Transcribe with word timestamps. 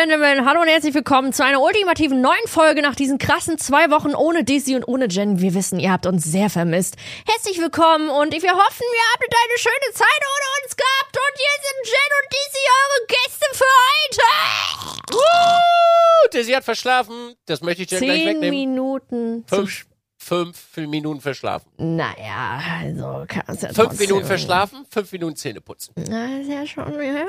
Gentlemen, 0.00 0.46
hallo 0.46 0.62
und 0.62 0.68
herzlich 0.68 0.94
willkommen 0.94 1.34
zu 1.34 1.44
einer 1.44 1.60
ultimativen 1.60 2.22
neuen 2.22 2.46
Folge 2.46 2.80
nach 2.80 2.94
diesen 2.94 3.18
krassen 3.18 3.58
zwei 3.58 3.90
Wochen 3.90 4.14
ohne 4.14 4.44
Dizzy 4.44 4.74
und 4.74 4.88
ohne 4.88 5.08
Jen. 5.10 5.40
Wir 5.40 5.52
wissen, 5.52 5.78
ihr 5.78 5.92
habt 5.92 6.06
uns 6.06 6.24
sehr 6.24 6.48
vermisst. 6.48 6.96
Herzlich 7.26 7.60
willkommen 7.60 8.08
und 8.08 8.32
wir 8.32 8.50
hoffen, 8.50 8.86
ihr 8.94 9.06
habt 9.12 9.24
eine 9.24 9.58
schöne 9.58 9.92
Zeit 9.92 10.06
ohne 10.06 10.64
uns 10.64 10.74
gehabt. 10.74 11.18
Und 11.18 11.36
hier 11.36 11.54
sind 11.66 11.86
Jen 11.86 12.12
und 12.18 12.32
Dizzy, 12.32 12.64
eure 12.80 13.06
Gäste 13.08 13.46
für 13.52 13.64
heute. 13.92 15.16
Uh, 15.16 16.28
Dizzy 16.32 16.52
hat 16.52 16.64
verschlafen. 16.64 17.34
Das 17.44 17.60
möchte 17.60 17.82
ich 17.82 17.88
gleich 17.88 18.00
Zehn 18.00 18.26
wegnehmen. 18.26 18.58
Minuten. 18.58 19.44
Fünf, 19.48 19.86
fünf 20.16 20.76
Minuten 20.78 21.20
verschlafen. 21.20 21.72
Naja, 21.76 22.62
also 22.80 23.26
kann 23.28 23.42
es 23.48 23.60
ja 23.60 23.74
Fünf 23.74 23.98
Minuten 23.98 24.24
verschlafen, 24.24 24.86
fünf 24.90 25.12
Minuten 25.12 25.36
Zähne 25.36 25.60
putzen. 25.60 25.92
Na, 26.08 26.40
ist 26.40 26.48
ja 26.48 26.66
schon, 26.66 26.90
ja. 27.02 27.26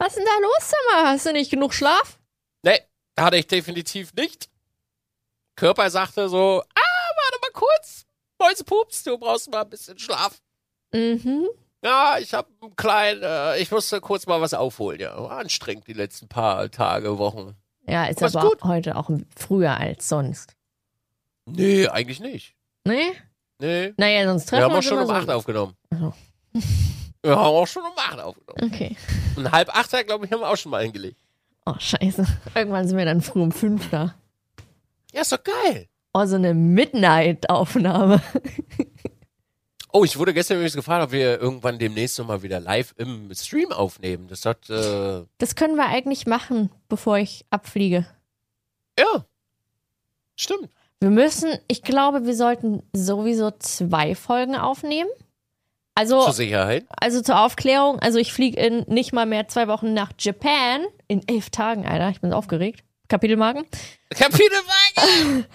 Was 0.00 0.16
ist 0.16 0.18
denn 0.18 0.26
da 0.26 0.40
los, 0.40 0.70
Summer? 0.70 1.08
Hast 1.08 1.26
du 1.26 1.32
nicht 1.32 1.50
genug 1.50 1.74
Schlaf? 1.74 2.17
Hatte 3.18 3.36
ich 3.36 3.46
definitiv 3.46 4.12
nicht. 4.14 4.48
Körper 5.56 5.90
sagte 5.90 6.28
so, 6.28 6.62
ah, 6.62 7.14
warte 7.16 7.38
mal 7.42 7.52
kurz. 7.52 8.04
Mäusepups, 8.40 9.02
du 9.04 9.18
brauchst 9.18 9.50
mal 9.50 9.62
ein 9.62 9.70
bisschen 9.70 9.98
Schlaf. 9.98 10.40
Mhm. 10.92 11.48
Ja, 11.84 12.16
ich 12.18 12.34
hab 12.34 12.48
einen 12.60 12.74
kleinen, 12.76 13.22
äh, 13.22 13.58
ich 13.58 13.70
musste 13.70 14.00
kurz 14.00 14.26
mal 14.26 14.40
was 14.40 14.54
aufholen, 14.54 15.00
ja. 15.00 15.16
War 15.20 15.38
anstrengend 15.38 15.86
die 15.86 15.92
letzten 15.92 16.28
paar 16.28 16.70
Tage, 16.70 17.18
Wochen. 17.18 17.54
Ja, 17.86 18.06
ist 18.06 18.20
Was 18.20 18.36
aber 18.36 18.48
gut. 18.50 18.64
heute 18.64 18.96
auch 18.96 19.10
früher 19.36 19.76
als 19.76 20.08
sonst. 20.08 20.54
Nee, 21.46 21.86
eigentlich 21.88 22.20
nicht. 22.20 22.54
Nee? 22.84 23.12
Nee. 23.60 23.94
Naja, 23.96 24.26
sonst 24.26 24.46
treffen 24.46 24.60
Wir 24.60 24.64
haben 24.64 24.72
auch 24.72 24.76
uns 24.76 24.84
schon 24.86 24.98
um 24.98 25.06
so. 25.06 25.12
acht 25.12 25.30
aufgenommen. 25.30 25.74
Wir 27.22 27.36
haben 27.36 27.38
auch 27.38 27.66
schon 27.66 27.82
um 27.82 27.92
acht 27.96 28.20
aufgenommen. 28.20 28.72
Okay. 28.72 28.96
Und 29.36 29.50
halb 29.50 29.74
acht, 29.74 29.90
glaube 30.06 30.26
ich, 30.26 30.32
haben 30.32 30.40
wir 30.40 30.48
auch 30.48 30.56
schon 30.56 30.70
mal 30.70 30.82
eingelegt. 30.82 31.18
Oh, 31.68 31.74
scheiße. 31.78 32.24
Irgendwann 32.54 32.88
sind 32.88 32.96
wir 32.96 33.04
dann 33.04 33.20
früh 33.20 33.40
um 33.42 33.52
fünf 33.52 33.90
da. 33.90 34.14
Ja, 35.12 35.20
ist 35.22 35.32
doch 35.32 35.42
geil. 35.42 35.86
Oh, 36.14 36.24
so 36.24 36.36
eine 36.36 36.54
Midnight-Aufnahme. 36.54 38.22
Oh, 39.92 40.04
ich 40.04 40.18
wurde 40.18 40.34
gestern 40.34 40.56
übrigens 40.58 40.74
gefragt, 40.74 41.04
ob 41.04 41.12
wir 41.12 41.40
irgendwann 41.40 41.78
demnächst 41.78 42.18
nochmal 42.18 42.42
wieder 42.42 42.60
live 42.60 42.94
im 42.98 43.32
Stream 43.34 43.72
aufnehmen. 43.72 44.28
Das 44.28 44.44
hat, 44.44 44.68
äh, 44.70 45.24
Das 45.38 45.54
können 45.56 45.76
wir 45.76 45.86
eigentlich 45.86 46.26
machen, 46.26 46.70
bevor 46.88 47.18
ich 47.18 47.44
abfliege. 47.50 48.06
ja. 48.98 49.24
Stimmt. 50.36 50.68
Wir 51.00 51.10
müssen, 51.10 51.58
ich 51.68 51.82
glaube, 51.82 52.26
wir 52.26 52.34
sollten 52.36 52.82
sowieso 52.92 53.50
zwei 53.58 54.14
Folgen 54.14 54.54
aufnehmen. 54.56 55.10
Also, 55.98 56.22
Zur 56.22 56.32
Sicherheit. 56.32 56.86
also 57.00 57.20
zur 57.22 57.40
Aufklärung, 57.40 57.98
also 57.98 58.20
ich 58.20 58.32
fliege 58.32 58.60
in 58.60 58.84
nicht 58.86 59.12
mal 59.12 59.26
mehr 59.26 59.48
zwei 59.48 59.66
Wochen 59.66 59.94
nach 59.94 60.12
Japan. 60.16 60.82
In 61.08 61.26
elf 61.26 61.50
Tagen, 61.50 61.86
Alter. 61.86 62.10
Ich 62.10 62.20
bin 62.20 62.32
aufgeregt. 62.32 62.84
Kapitelmarken. 63.08 63.64
Kapitelwagen! 64.10 65.46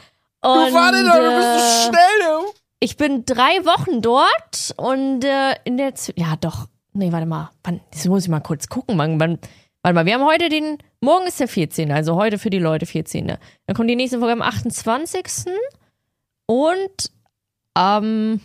Du 0.42 0.50
warte 0.50 1.02
doch, 1.06 1.16
du 1.16 1.36
bist 1.38 1.48
äh, 1.48 1.60
so 1.60 1.90
schnell, 1.90 2.20
du. 2.26 2.54
Ich 2.82 2.98
bin 2.98 3.24
drei 3.24 3.64
Wochen 3.66 4.02
dort 4.02 4.74
und 4.76 5.24
äh, 5.24 5.56
in 5.64 5.78
der 5.78 5.96
Z 5.96 6.20
ja 6.20 6.36
doch, 6.36 6.68
nee, 6.92 7.14
warte 7.14 7.26
mal, 7.26 7.52
wann, 7.64 7.80
das 7.92 8.04
muss 8.08 8.24
ich 8.24 8.30
mal 8.30 8.42
kurz 8.42 8.68
gucken, 8.68 8.98
wann, 8.98 9.18
wann, 9.22 9.40
warte 9.82 9.96
mal, 9.96 10.06
wir 10.06 10.16
haben 10.16 10.26
heute 10.26 10.50
den, 10.50 10.78
morgen 11.00 11.26
ist 11.26 11.40
der 11.40 11.48
14., 11.48 11.90
also 11.94 12.16
heute 12.18 12.38
für 12.38 12.50
die 12.50 12.60
Leute 12.60 12.86
14. 12.86 13.28
Dann 13.28 13.76
kommt 13.78 13.90
die 13.90 13.96
nächste 13.96 14.20
Folge 14.20 14.34
am 14.34 14.42
28. 14.42 15.54
und 16.48 17.12
am 17.76 18.42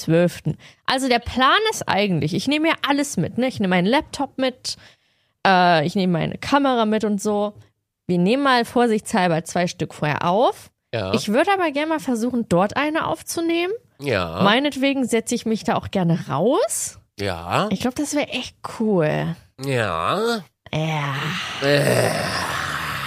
12. 0.00 0.40
Also 0.86 1.08
der 1.08 1.18
Plan 1.18 1.58
ist 1.70 1.88
eigentlich, 1.88 2.34
ich 2.34 2.48
nehme 2.48 2.68
ja 2.68 2.74
alles 2.86 3.16
mit, 3.16 3.38
ne? 3.38 3.48
Ich 3.48 3.60
nehme 3.60 3.74
meinen 3.76 3.86
Laptop 3.86 4.38
mit, 4.38 4.76
äh, 5.46 5.86
ich 5.86 5.94
nehme 5.94 6.12
meine 6.14 6.38
Kamera 6.38 6.84
mit 6.86 7.04
und 7.04 7.20
so. 7.20 7.54
Wir 8.06 8.18
nehmen 8.18 8.42
mal 8.42 8.64
vorsichtshalber 8.64 9.44
zwei 9.44 9.66
Stück 9.66 9.92
vorher 9.94 10.24
auf. 10.24 10.70
Ja. 10.94 11.12
Ich 11.12 11.28
würde 11.28 11.52
aber 11.52 11.70
gerne 11.70 11.88
mal 11.90 12.00
versuchen, 12.00 12.48
dort 12.48 12.76
eine 12.76 13.06
aufzunehmen. 13.06 13.72
ja. 14.00 14.42
Meinetwegen 14.42 15.06
setze 15.06 15.34
ich 15.34 15.44
mich 15.44 15.64
da 15.64 15.74
auch 15.76 15.90
gerne 15.90 16.26
raus. 16.28 16.98
ja. 17.20 17.68
Ich 17.70 17.80
glaube, 17.80 17.96
das 17.96 18.14
wäre 18.14 18.28
echt 18.28 18.56
cool. 18.80 19.36
Ja. 19.64 20.40
Ja. 20.72 21.14
Äh, 21.62 22.10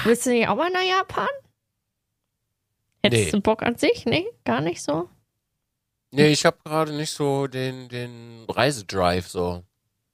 Willst 0.03 0.25
du 0.25 0.31
nicht 0.31 0.47
auch 0.47 0.55
mal 0.55 0.69
nach 0.71 0.81
Japan? 0.83 1.27
Hättest 3.03 3.25
Nee. 3.25 3.31
du 3.31 3.41
Bock 3.41 3.63
an 3.63 3.75
sich? 3.77 4.05
Nee, 4.05 4.25
gar 4.45 4.61
nicht 4.61 4.81
so. 4.83 5.09
Nee, 6.11 6.27
ich 6.27 6.45
habe 6.45 6.57
gerade 6.63 6.93
nicht 6.93 7.11
so 7.11 7.47
den, 7.47 7.89
den 7.89 8.45
Reisedrive 8.49 9.27
so. 9.27 9.63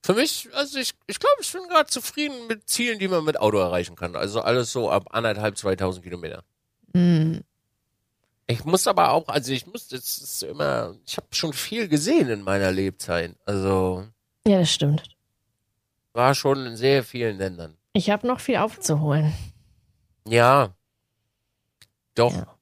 Für 0.03 0.13
mich, 0.13 0.47
also 0.53 0.79
ich, 0.79 0.93
ich 1.07 1.19
glaube, 1.19 1.35
ich 1.41 1.51
bin 1.51 1.67
gerade 1.67 1.89
zufrieden 1.89 2.47
mit 2.47 2.69
Zielen, 2.69 2.97
die 2.99 3.07
man 3.09 3.25
mit 3.25 3.39
Auto 3.39 3.57
erreichen 3.57 3.95
kann. 3.95 4.15
Also 4.15 4.41
alles 4.41 4.71
so 4.71 4.89
ab 4.89 5.07
anderthalb, 5.11 5.57
zweitausend 5.57 6.03
Kilometer. 6.03 6.43
Hm. 6.93 7.41
Ich 8.49 8.63
muss 8.63 8.87
aber 8.87 9.11
auch, 9.11 9.27
also 9.27 9.51
ich 9.51 9.67
muss, 9.67 9.89
das 9.89 10.17
ist 10.19 10.43
immer, 10.43 10.95
ich 11.05 11.17
habe 11.17 11.27
schon 11.31 11.51
viel 11.51 11.89
gesehen 11.89 12.29
in 12.29 12.41
meiner 12.43 12.71
Lebzeit. 12.71 13.35
Also 13.45 14.07
Ja, 14.47 14.59
das 14.59 14.71
stimmt. 14.71 15.03
war 16.13 16.33
schon 16.33 16.65
in 16.65 16.77
sehr 16.77 17.03
vielen 17.03 17.37
Ländern. 17.37 17.77
Ich 17.91 18.09
habe 18.09 18.25
noch 18.25 18.39
viel 18.39 18.55
aufzuholen. 18.57 19.33
Ja. 20.25 20.73
Doch. 22.15 22.33
Ja. 22.33 22.56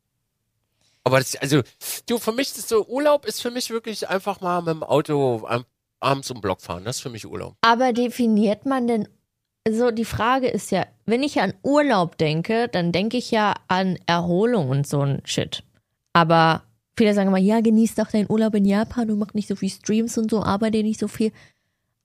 Aber 1.05 1.19
das, 1.19 1.35
also, 1.35 1.61
du, 2.07 2.17
für 2.17 2.31
mich 2.31 2.49
ist 2.57 2.67
so, 2.67 2.85
Urlaub 2.87 3.25
ist 3.25 3.41
für 3.41 3.51
mich 3.51 3.69
wirklich 3.69 4.09
einfach 4.09 4.41
mal 4.41 4.61
mit 4.61 4.73
dem 4.73 4.83
Auto 4.83 5.45
am, 5.47 5.65
abends 5.99 6.31
um 6.31 6.41
Block 6.41 6.61
fahren. 6.61 6.83
Das 6.83 6.97
ist 6.97 7.01
für 7.03 7.09
mich 7.09 7.27
Urlaub. 7.27 7.55
Aber 7.61 7.93
definiert 7.93 8.65
man 8.65 8.87
denn, 8.87 9.07
also 9.67 9.91
die 9.91 10.05
Frage 10.05 10.47
ist 10.47 10.71
ja, 10.71 10.87
wenn 11.05 11.21
ich 11.21 11.39
an 11.39 11.53
Urlaub 11.61 12.17
denke, 12.17 12.67
dann 12.67 12.91
denke 12.91 13.17
ich 13.17 13.29
ja 13.29 13.53
an 13.67 13.99
Erholung 14.07 14.69
und 14.69 14.87
so 14.87 15.01
ein 15.01 15.21
Shit. 15.25 15.63
Aber 16.13 16.63
viele 16.97 17.13
sagen 17.13 17.29
immer, 17.29 17.37
ja, 17.37 17.61
genieß 17.61 17.95
doch 17.95 18.09
deinen 18.09 18.29
Urlaub 18.29 18.55
in 18.55 18.65
Japan 18.65 19.11
und 19.11 19.19
mach 19.19 19.33
nicht 19.35 19.47
so 19.47 19.55
viel 19.55 19.69
Streams 19.69 20.17
und 20.17 20.31
so, 20.31 20.43
arbeite 20.43 20.81
nicht 20.81 20.99
so 20.99 21.07
viel. 21.07 21.31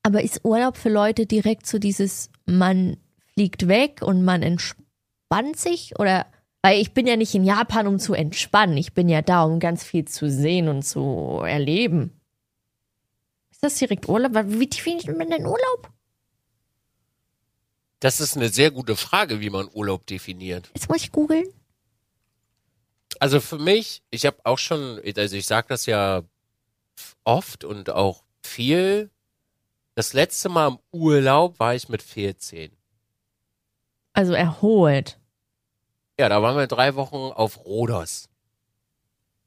Aber 0.03 0.23
ist 0.23 0.45
Urlaub 0.45 0.77
für 0.77 0.91
Leute 0.91 1.25
direkt 1.25 1.67
so 1.67 1.79
dieses, 1.79 2.31
man 2.45 2.99
fliegt 3.35 3.67
weg 3.67 4.03
und 4.03 4.25
man 4.25 4.43
entspannt 4.43 5.57
sich? 5.57 5.99
Oder, 5.99 6.27
weil 6.63 6.81
ich 6.81 6.93
bin 6.93 7.07
ja 7.07 7.17
nicht 7.17 7.35
in 7.35 7.45
Japan, 7.45 7.87
um 7.87 7.99
zu 7.99 8.15
entspannen. 8.15 8.77
Ich 8.77 8.93
bin 8.93 9.09
ja 9.09 9.23
da, 9.23 9.45
um 9.45 9.61
ganz 9.61 9.85
viel 9.85 10.05
zu 10.05 10.31
sehen 10.31 10.69
und 10.69 10.83
zu 10.83 11.41
erleben. 11.45 12.21
Ist 13.51 13.63
das 13.63 13.77
direkt 13.77 14.09
Urlaub? 14.09 14.33
Wie 14.47 14.67
definiert 14.67 15.17
man 15.17 15.31
denn 15.31 15.47
Urlaub? 15.47 15.91
Das 18.01 18.21
ist 18.21 18.37
eine 18.37 18.49
sehr 18.49 18.71
gute 18.71 18.97
Frage, 18.97 19.41
wie 19.41 19.51
man 19.51 19.69
Urlaub 19.73 20.07
definiert. 20.07 20.71
Jetzt 20.75 20.89
muss 20.89 21.03
ich 21.03 21.13
googeln. 21.13 21.47
Also 23.19 23.41
für 23.41 23.59
mich, 23.59 24.03
ich 24.11 24.25
habe 24.25 24.39
auch 24.45 24.57
schon, 24.57 25.01
also 25.17 25.37
ich 25.37 25.47
sage 25.47 25.69
das 25.69 25.85
ja 25.85 26.23
oft 27.25 27.65
und 27.65 27.91
auch 27.91 28.25
viel. 28.43 29.11
Das 29.95 30.15
letzte 30.15 30.49
Mal 30.49 30.69
im 30.69 30.79
Urlaub 30.93 31.59
war 31.59 31.75
ich 31.75 31.91
mit 31.91 32.03
14. 32.03 32.71
Also 34.15 34.33
erholt. 34.33 35.20
Ja, 36.21 36.29
da 36.29 36.43
waren 36.43 36.55
wir 36.55 36.67
drei 36.67 36.97
Wochen 36.97 37.33
auf 37.33 37.65
Rhodos, 37.65 38.29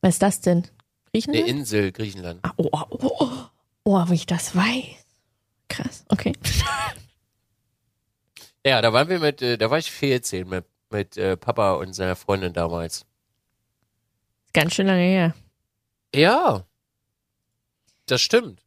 Was 0.02 0.16
ist 0.16 0.22
das 0.24 0.42
denn? 0.42 0.58
eine 0.58 0.72
Griechenland? 1.12 1.48
Insel 1.48 1.92
Griechenland. 1.92 2.40
Ah, 2.42 2.52
oh, 2.58 2.68
oh, 2.72 2.86
oh, 2.90 3.12
oh, 3.20 3.30
oh, 3.84 4.10
wie 4.10 4.16
ich 4.16 4.26
das 4.26 4.56
weiß. 4.56 5.06
Krass, 5.68 6.04
okay. 6.10 6.34
Ja, 8.66 8.82
da 8.82 8.92
waren 8.92 9.08
wir 9.08 9.20
mit, 9.20 9.44
äh, 9.44 9.60
da 9.60 9.70
war 9.70 9.78
ich 9.78 9.92
14 9.92 10.50
mit, 10.50 10.66
mit 10.90 11.16
äh, 11.16 11.38
Papa 11.38 11.74
und 11.74 11.94
seiner 11.94 12.16
Freundin 12.16 12.54
damals. 12.54 13.06
Ganz 14.54 14.74
schön 14.74 14.88
lange 14.88 15.04
her. 15.04 15.36
Ja, 16.16 16.66
das 18.08 18.22
stimmt. 18.22 18.64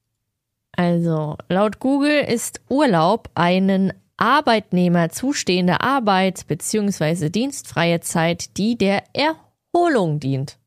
Also, 0.70 1.36
laut 1.48 1.80
Google 1.80 2.20
ist 2.20 2.60
Urlaub 2.68 3.30
einen 3.34 3.92
Arbeitnehmer 4.16 5.10
zustehende 5.10 5.80
Arbeits- 5.80 6.44
bzw. 6.44 7.28
dienstfreie 7.30 8.00
Zeit, 8.00 8.56
die 8.56 8.76
der 8.76 9.04
Erholung 9.12 10.20
dient. 10.20 10.58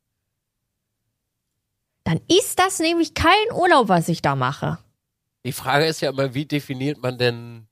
Dann 2.04 2.22
ist 2.28 2.60
das 2.60 2.80
nämlich 2.80 3.14
kein 3.14 3.34
Urlaub, 3.54 3.88
was 3.88 4.10
ich 4.10 4.22
da 4.22 4.36
mache. 4.36 4.80
Die 5.46 5.52
Frage 5.52 5.86
ist 5.86 6.02
ja 6.02 6.10
immer, 6.10 6.34
wie 6.34 6.46
definiert 6.46 7.02
man 7.02 7.18
denn 7.18 7.68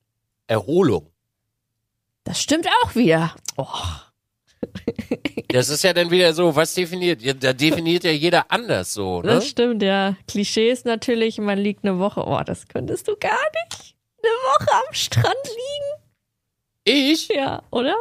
Erholung? 0.47 1.11
Das 2.23 2.41
stimmt 2.41 2.67
auch 2.83 2.95
wieder. 2.95 3.35
Oh. 3.57 3.65
Das 5.49 5.69
ist 5.69 5.83
ja 5.83 5.93
dann 5.93 6.11
wieder 6.11 6.33
so, 6.33 6.55
was 6.55 6.73
definiert? 6.73 7.21
Da 7.41 7.53
definiert 7.53 8.03
ja 8.03 8.11
jeder 8.11 8.51
anders 8.51 8.93
so, 8.93 9.21
ne? 9.21 9.29
Das 9.29 9.47
stimmt, 9.47 9.81
ja. 9.81 10.17
Klischees 10.27 10.83
natürlich, 10.83 11.37
man 11.37 11.57
liegt 11.57 11.85
eine 11.85 11.99
Woche. 11.99 12.25
Oh, 12.27 12.41
das 12.45 12.67
könntest 12.67 13.07
du 13.07 13.15
gar 13.15 13.39
nicht. 13.71 13.95
Eine 14.27 14.65
Woche 14.67 14.87
am 14.87 14.93
Strand 14.93 15.43
liegen. 15.45 16.03
Ich? 17.11 17.27
Ja, 17.29 17.63
oder? 17.71 17.95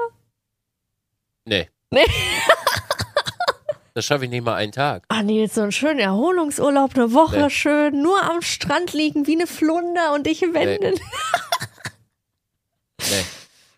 Nee. 1.45 1.69
Nee. 1.91 2.07
Das 3.95 4.05
schaffe 4.05 4.25
ich 4.25 4.31
nicht 4.31 4.45
mal 4.45 4.57
einen 4.57 4.73
Tag. 4.73 5.05
Ah, 5.09 5.23
nee, 5.23 5.41
jetzt 5.41 5.55
so 5.55 5.63
ein 5.63 5.73
schöner 5.73 6.03
Erholungsurlaub, 6.03 6.95
eine 6.95 7.15
Woche 7.15 7.45
Nee. 7.45 7.49
schön, 7.51 8.03
nur 8.03 8.23
am 8.25 8.43
Strand 8.43 8.93
liegen 8.93 9.27
wie 9.27 9.37
eine 9.37 9.47
Flunder 9.47 10.13
und 10.13 10.27
dich 10.27 10.43
wenden. 10.43 11.01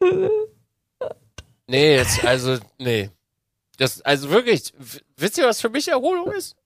Nee. 0.00 0.28
Nee, 1.68 1.94
jetzt, 1.96 2.24
also, 2.24 2.58
nee. 2.78 3.10
Das, 3.76 4.00
also 4.02 4.30
wirklich, 4.30 4.72
wisst 5.16 5.38
ihr, 5.38 5.44
was 5.46 5.60
für 5.60 5.68
mich 5.68 5.86
Erholung 5.86 6.32
ist? 6.32 6.56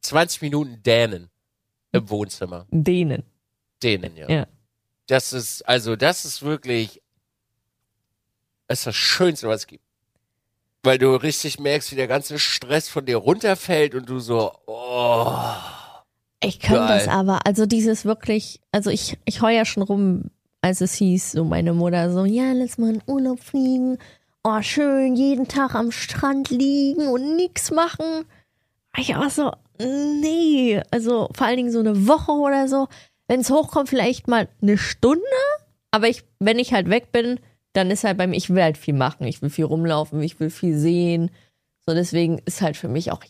20 0.00 0.42
Minuten 0.42 0.82
Dänen 0.82 1.30
im 1.92 2.10
Wohnzimmer. 2.10 2.66
Denen. 2.70 3.22
Dänen, 3.80 4.16
ja. 4.16 4.28
Ja. 4.28 4.46
Das 5.08 5.32
ist, 5.32 5.62
also, 5.66 5.96
das 5.96 6.24
ist 6.24 6.42
wirklich, 6.42 7.02
das 8.68 8.80
ist 8.80 8.86
das 8.86 8.94
Schönste, 8.96 9.48
was 9.48 9.62
es 9.62 9.66
gibt. 9.66 9.84
Weil 10.82 10.98
du 10.98 11.16
richtig 11.16 11.58
merkst, 11.58 11.90
wie 11.90 11.96
der 11.96 12.06
ganze 12.06 12.38
Stress 12.38 12.88
von 12.88 13.04
dir 13.04 13.16
runterfällt 13.16 13.94
und 13.94 14.08
du 14.08 14.20
so, 14.20 14.52
oh. 14.66 15.34
Ich 16.40 16.60
kann 16.60 16.76
Geil. 16.76 16.98
das 16.98 17.08
aber, 17.08 17.44
also 17.46 17.66
dieses 17.66 18.04
wirklich, 18.04 18.60
also 18.70 18.90
ich, 18.90 19.18
ich 19.24 19.42
heul 19.42 19.54
ja 19.54 19.64
schon 19.64 19.82
rum, 19.82 20.30
als 20.60 20.80
es 20.80 20.94
hieß, 20.94 21.32
so 21.32 21.44
meine 21.44 21.72
Mutter 21.72 22.12
so, 22.12 22.24
ja, 22.26 22.52
lass 22.52 22.78
mal 22.78 22.94
in 22.94 23.02
Urlaub 23.06 23.40
fliegen. 23.40 23.98
Oh, 24.44 24.62
schön, 24.62 25.16
jeden 25.16 25.48
Tag 25.48 25.74
am 25.74 25.90
Strand 25.90 26.50
liegen 26.50 27.08
und 27.08 27.36
nix 27.36 27.70
machen. 27.70 28.24
Ich 28.96 29.16
auch 29.16 29.30
so, 29.30 29.52
nee, 29.78 30.80
also 30.90 31.28
vor 31.34 31.46
allen 31.46 31.56
Dingen 31.56 31.72
so 31.72 31.80
eine 31.80 32.06
Woche 32.06 32.32
oder 32.32 32.68
so. 32.68 32.88
Wenn 33.28 33.40
es 33.40 33.50
hochkommt, 33.50 33.88
vielleicht 33.88 34.26
mal 34.26 34.48
eine 34.60 34.78
Stunde. 34.78 35.22
Aber 35.90 36.08
ich, 36.08 36.24
wenn 36.38 36.58
ich 36.58 36.72
halt 36.72 36.90
weg 36.90 37.12
bin, 37.12 37.38
dann 37.74 37.90
ist 37.90 38.04
halt 38.04 38.18
bei 38.18 38.26
mir, 38.26 38.36
ich 38.36 38.50
will 38.50 38.62
halt 38.62 38.78
viel 38.78 38.94
machen. 38.94 39.26
Ich 39.26 39.40
will 39.40 39.50
viel 39.50 39.66
rumlaufen, 39.66 40.20
ich 40.22 40.40
will 40.40 40.50
viel 40.50 40.76
sehen. 40.76 41.30
So, 41.86 41.94
deswegen 41.94 42.38
ist 42.44 42.60
halt 42.60 42.76
für 42.76 42.88
mich 42.88 43.12
auch 43.12 43.22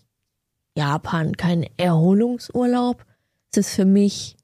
Japan 0.77 1.37
kein 1.37 1.67
Erholungsurlaub. 1.77 3.05
Es 3.51 3.59
ist 3.59 3.75
für 3.75 3.85
mich 3.85 4.37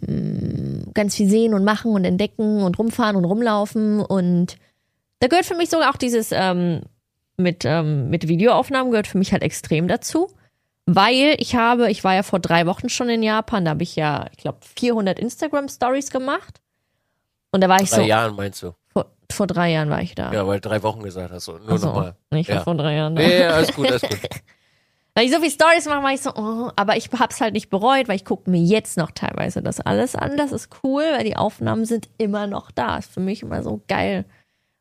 mh, 0.00 0.92
ganz 0.94 1.16
viel 1.16 1.28
sehen 1.28 1.54
und 1.54 1.64
machen 1.64 1.92
und 1.92 2.04
entdecken 2.04 2.62
und 2.62 2.78
rumfahren 2.78 3.16
und 3.16 3.24
rumlaufen. 3.24 4.00
Und 4.00 4.56
da 5.18 5.28
gehört 5.28 5.46
für 5.46 5.56
mich 5.56 5.70
sogar 5.70 5.90
auch 5.90 5.96
dieses 5.96 6.30
ähm, 6.32 6.82
mit, 7.36 7.64
ähm, 7.64 8.10
mit 8.10 8.28
Videoaufnahmen 8.28 8.90
gehört 8.90 9.06
für 9.06 9.18
mich 9.18 9.32
halt 9.32 9.42
extrem 9.42 9.88
dazu. 9.88 10.30
Weil 10.92 11.36
ich 11.38 11.54
habe, 11.54 11.90
ich 11.90 12.02
war 12.02 12.14
ja 12.14 12.22
vor 12.22 12.40
drei 12.40 12.66
Wochen 12.66 12.88
schon 12.88 13.08
in 13.08 13.22
Japan, 13.22 13.64
da 13.64 13.72
habe 13.72 13.82
ich 13.82 13.94
ja, 13.96 14.26
ich 14.32 14.38
glaube, 14.38 14.58
400 14.76 15.18
Instagram-Stories 15.20 16.10
gemacht. 16.10 16.60
Und 17.52 17.62
da 17.62 17.68
war 17.68 17.80
ich 17.80 17.90
Drei 17.90 17.96
so, 17.96 18.02
Jahren 18.02 18.34
meinst 18.34 18.62
du? 18.62 18.72
vor, 18.92 19.06
vor 19.30 19.46
drei 19.46 19.70
Jahren 19.72 19.90
war 19.90 20.02
ich 20.02 20.14
da. 20.14 20.32
Ja, 20.32 20.46
weil 20.46 20.60
drei 20.60 20.82
Wochen 20.82 21.02
gesagt 21.02 21.32
hast 21.32 21.46
du. 21.48 21.52
Nur 21.58 21.70
Also, 21.70 21.86
nochmal. 21.88 22.16
nicht 22.30 22.48
Ja. 22.50 22.60
vor 22.62 22.74
drei 22.74 22.94
Jahren. 22.96 23.14
da. 23.16 23.22
Nee, 23.22 23.44
alles 23.44 23.72
gut, 23.74 23.86
alles 23.88 24.02
gut. 24.02 24.18
Weil 25.14 25.24
ich 25.26 25.32
so 25.32 25.40
viel 25.40 25.50
Stories 25.50 25.86
mache, 25.86 26.02
war 26.04 26.12
ich 26.12 26.22
so, 26.22 26.30
oh, 26.34 26.70
aber 26.76 26.96
ich 26.96 27.10
hab's 27.18 27.40
halt 27.40 27.52
nicht 27.52 27.68
bereut, 27.68 28.06
weil 28.06 28.14
ich 28.14 28.24
gucke 28.24 28.48
mir 28.48 28.60
jetzt 28.62 28.96
noch 28.96 29.10
teilweise 29.10 29.60
das 29.60 29.80
alles 29.80 30.14
an. 30.14 30.36
Das 30.36 30.52
ist 30.52 30.68
cool, 30.84 31.02
weil 31.02 31.24
die 31.24 31.36
Aufnahmen 31.36 31.84
sind 31.84 32.08
immer 32.16 32.46
noch 32.46 32.70
da. 32.70 32.96
Ist 32.98 33.12
für 33.12 33.18
mich 33.20 33.42
immer 33.42 33.64
so 33.64 33.82
geil. 33.88 34.24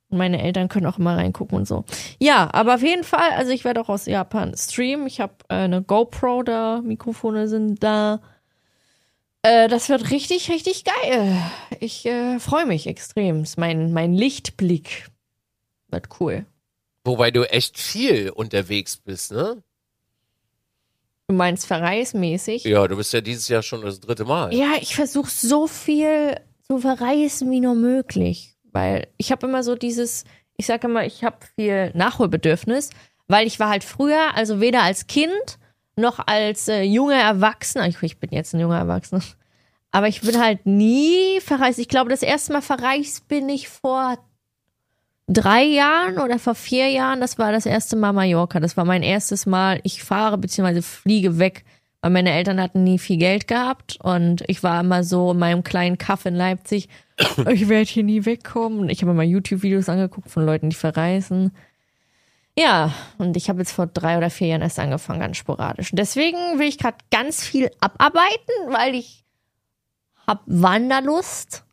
Meine 0.10 0.42
Eltern 0.42 0.70
können 0.70 0.88
auch 0.88 0.98
immer 0.98 1.18
reingucken 1.18 1.58
und 1.58 1.68
so. 1.68 1.86
Ja, 2.20 2.50
aber 2.52 2.76
auf 2.76 2.82
jeden 2.82 3.04
Fall, 3.04 3.32
also 3.36 3.52
ich 3.52 3.64
werde 3.64 3.82
auch 3.82 3.90
aus 3.90 4.08
Japan 4.08 4.56
streamen. 4.58 5.06
Ich 5.06 5.20
habe 5.22 5.34
äh, 5.50 5.56
eine 5.56 5.84
GoPro 5.84 6.44
da, 6.44 6.82
Mikrofone 6.84 7.48
sind 7.48 7.84
da. 7.84 8.20
Äh, 9.44 9.68
das 9.68 9.90
wird 9.90 10.10
richtig, 10.10 10.50
richtig 10.50 10.84
geil. 10.84 11.38
Ich 11.80 12.06
äh, 12.06 12.40
freue 12.40 12.66
mich 12.66 12.88
extrem. 12.88 13.46
Mein, 13.58 13.94
mein 13.94 14.14
Lichtblick. 14.14 15.10
Wird 15.90 16.08
cool. 16.20 16.46
Wobei 17.04 17.32
du 17.32 17.44
echt 17.44 17.78
viel 17.80 18.30
unterwegs 18.30 18.98
bist, 18.98 19.32
ne? 19.32 19.64
Du 21.28 21.36
meinst 21.36 21.68
verreismäßig? 21.68 22.64
Ja, 22.64 22.88
du 22.88 22.98
bist 22.98 23.14
ja 23.14 23.22
dieses 23.22 23.48
Jahr 23.48 23.62
schon 23.62 23.82
das 23.82 24.00
dritte 24.00 24.26
Mal. 24.26 24.54
Ja, 24.54 24.74
ich 24.82 24.96
versuche 24.96 25.30
so 25.30 25.68
viel 25.68 26.36
zu 26.68 26.80
verreisen 26.80 27.52
wie 27.52 27.60
nur 27.60 27.76
möglich, 27.76 28.56
weil 28.72 29.08
ich 29.18 29.32
habe 29.32 29.48
immer 29.48 29.64
so 29.64 29.76
dieses, 29.76 30.24
ich 30.58 30.66
sage 30.66 30.88
immer, 30.88 31.06
ich 31.06 31.24
habe 31.24 31.38
viel 31.56 31.92
Nachholbedürfnis, 31.94 32.90
weil 33.28 33.48
ich 33.48 33.60
war 33.60 33.70
halt 33.70 33.84
früher, 33.84 34.36
also 34.36 34.60
weder 34.60 34.84
als 34.84 35.08
Kind 35.08 35.60
noch 35.96 36.20
als 36.26 36.68
äh, 36.68 36.84
junger 36.84 37.20
Erwachsener, 37.20 37.88
ich, 37.88 38.02
ich 38.02 38.20
bin 38.20 38.32
jetzt 38.32 38.54
ein 38.54 38.60
junger 38.60 38.78
Erwachsener, 38.78 39.22
aber 39.92 40.08
ich 40.08 40.22
bin 40.22 40.40
halt 40.40 40.66
nie 40.66 41.40
verreist. 41.42 41.80
Ich 41.80 41.90
glaube, 41.90 42.10
das 42.10 42.24
erste 42.24 42.54
Mal 42.54 42.62
verreist 42.62 43.28
bin 43.28 43.50
ich 43.50 43.70
vor 43.70 44.18
drei 45.30 45.64
Jahren 45.64 46.18
oder 46.18 46.40
vor 46.40 46.56
vier 46.56 46.90
Jahren. 46.90 47.22
Das 47.22 47.38
war 47.38 47.52
das 47.52 47.66
erste 47.66 47.96
Mal 47.96 48.14
Mallorca. 48.14 48.60
Das 48.60 48.76
war 48.78 48.86
mein 48.86 49.04
erstes 49.04 49.46
Mal. 49.46 49.80
Ich 49.84 50.04
fahre 50.04 50.38
bzw. 50.38 50.82
fliege 50.82 51.38
weg, 51.38 51.64
weil 52.02 52.12
meine 52.12 52.32
Eltern 52.32 52.62
hatten 52.62 52.84
nie 52.84 53.00
viel 53.00 53.18
Geld 53.18 53.48
gehabt 53.48 54.00
und 54.02 54.44
ich 54.48 54.64
war 54.64 54.82
immer 54.82 55.04
so 55.04 55.32
in 55.32 55.40
meinem 55.40 55.64
kleinen 55.64 55.98
Kaff 55.98 56.26
in 56.26 56.36
Leipzig. 56.36 56.90
Ich 57.52 57.68
werde 57.68 57.90
hier 57.90 58.04
nie 58.04 58.26
wegkommen. 58.26 58.90
Ich 58.90 59.02
habe 59.02 59.12
immer 59.12 59.24
YouTube-Videos 59.24 59.90
angeguckt 59.90 60.30
von 60.30 60.46
Leuten, 60.46 60.70
die 60.70 60.76
verreisen. 60.76 61.52
Ja, 62.58 62.94
und 63.18 63.38
ich 63.38 63.50
habe 63.50 63.60
jetzt 63.60 63.72
vor 63.72 63.88
drei 63.88 64.18
oder 64.18 64.30
vier 64.30 64.48
Jahren 64.48 64.62
erst 64.62 64.80
angefangen, 64.80 65.20
ganz 65.20 65.38
sporadisch. 65.38 65.92
Deswegen 65.94 66.38
will 66.60 66.68
ich 66.68 66.78
gerade 66.78 66.98
ganz 67.12 67.44
viel 67.44 67.72
abarbeiten, 67.80 68.54
weil 68.68 68.96
ich 68.96 69.24
habe 70.28 70.42
Wanderlust. 70.46 71.66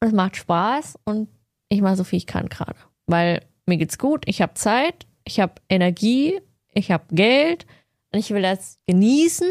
Und 0.00 0.08
es 0.08 0.14
macht 0.14 0.36
Spaß 0.36 0.98
und 1.04 1.28
ich 1.68 1.80
mache 1.80 1.96
so 1.96 2.04
viel 2.04 2.18
ich 2.18 2.26
kann 2.26 2.48
gerade. 2.48 2.78
Weil 3.06 3.42
mir 3.66 3.78
geht's 3.78 3.98
gut, 3.98 4.24
ich 4.26 4.42
habe 4.42 4.54
Zeit, 4.54 5.06
ich 5.24 5.40
habe 5.40 5.54
Energie, 5.68 6.40
ich 6.72 6.90
habe 6.90 7.04
Geld 7.10 7.66
und 8.12 8.18
ich 8.18 8.30
will 8.30 8.42
das 8.42 8.78
genießen, 8.86 9.50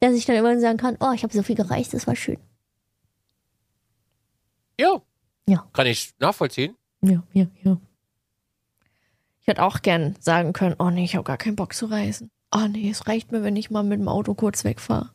dass 0.00 0.14
ich 0.14 0.24
dann 0.24 0.36
immer 0.36 0.58
sagen 0.58 0.78
kann, 0.78 0.96
oh, 1.00 1.12
ich 1.14 1.22
habe 1.22 1.32
so 1.32 1.42
viel 1.42 1.56
gereist, 1.56 1.94
das 1.94 2.06
war 2.06 2.16
schön. 2.16 2.38
Ja. 4.78 5.00
Ja. 5.46 5.68
Kann 5.72 5.86
ich 5.86 6.14
nachvollziehen. 6.18 6.76
Ja, 7.02 7.22
ja, 7.32 7.46
ja. 7.62 7.78
Ich 9.40 9.48
hätte 9.48 9.62
auch 9.62 9.82
gern 9.82 10.14
sagen 10.20 10.52
können, 10.52 10.76
oh 10.78 10.90
nee, 10.90 11.04
ich 11.04 11.14
habe 11.16 11.24
gar 11.24 11.36
keinen 11.36 11.56
Bock 11.56 11.74
zu 11.74 11.86
reisen. 11.86 12.30
Oh 12.54 12.66
nee, 12.68 12.90
es 12.90 13.08
reicht 13.08 13.32
mir, 13.32 13.42
wenn 13.42 13.56
ich 13.56 13.70
mal 13.70 13.82
mit 13.82 13.98
dem 13.98 14.08
Auto 14.08 14.34
kurz 14.34 14.62
wegfahre. 14.64 15.10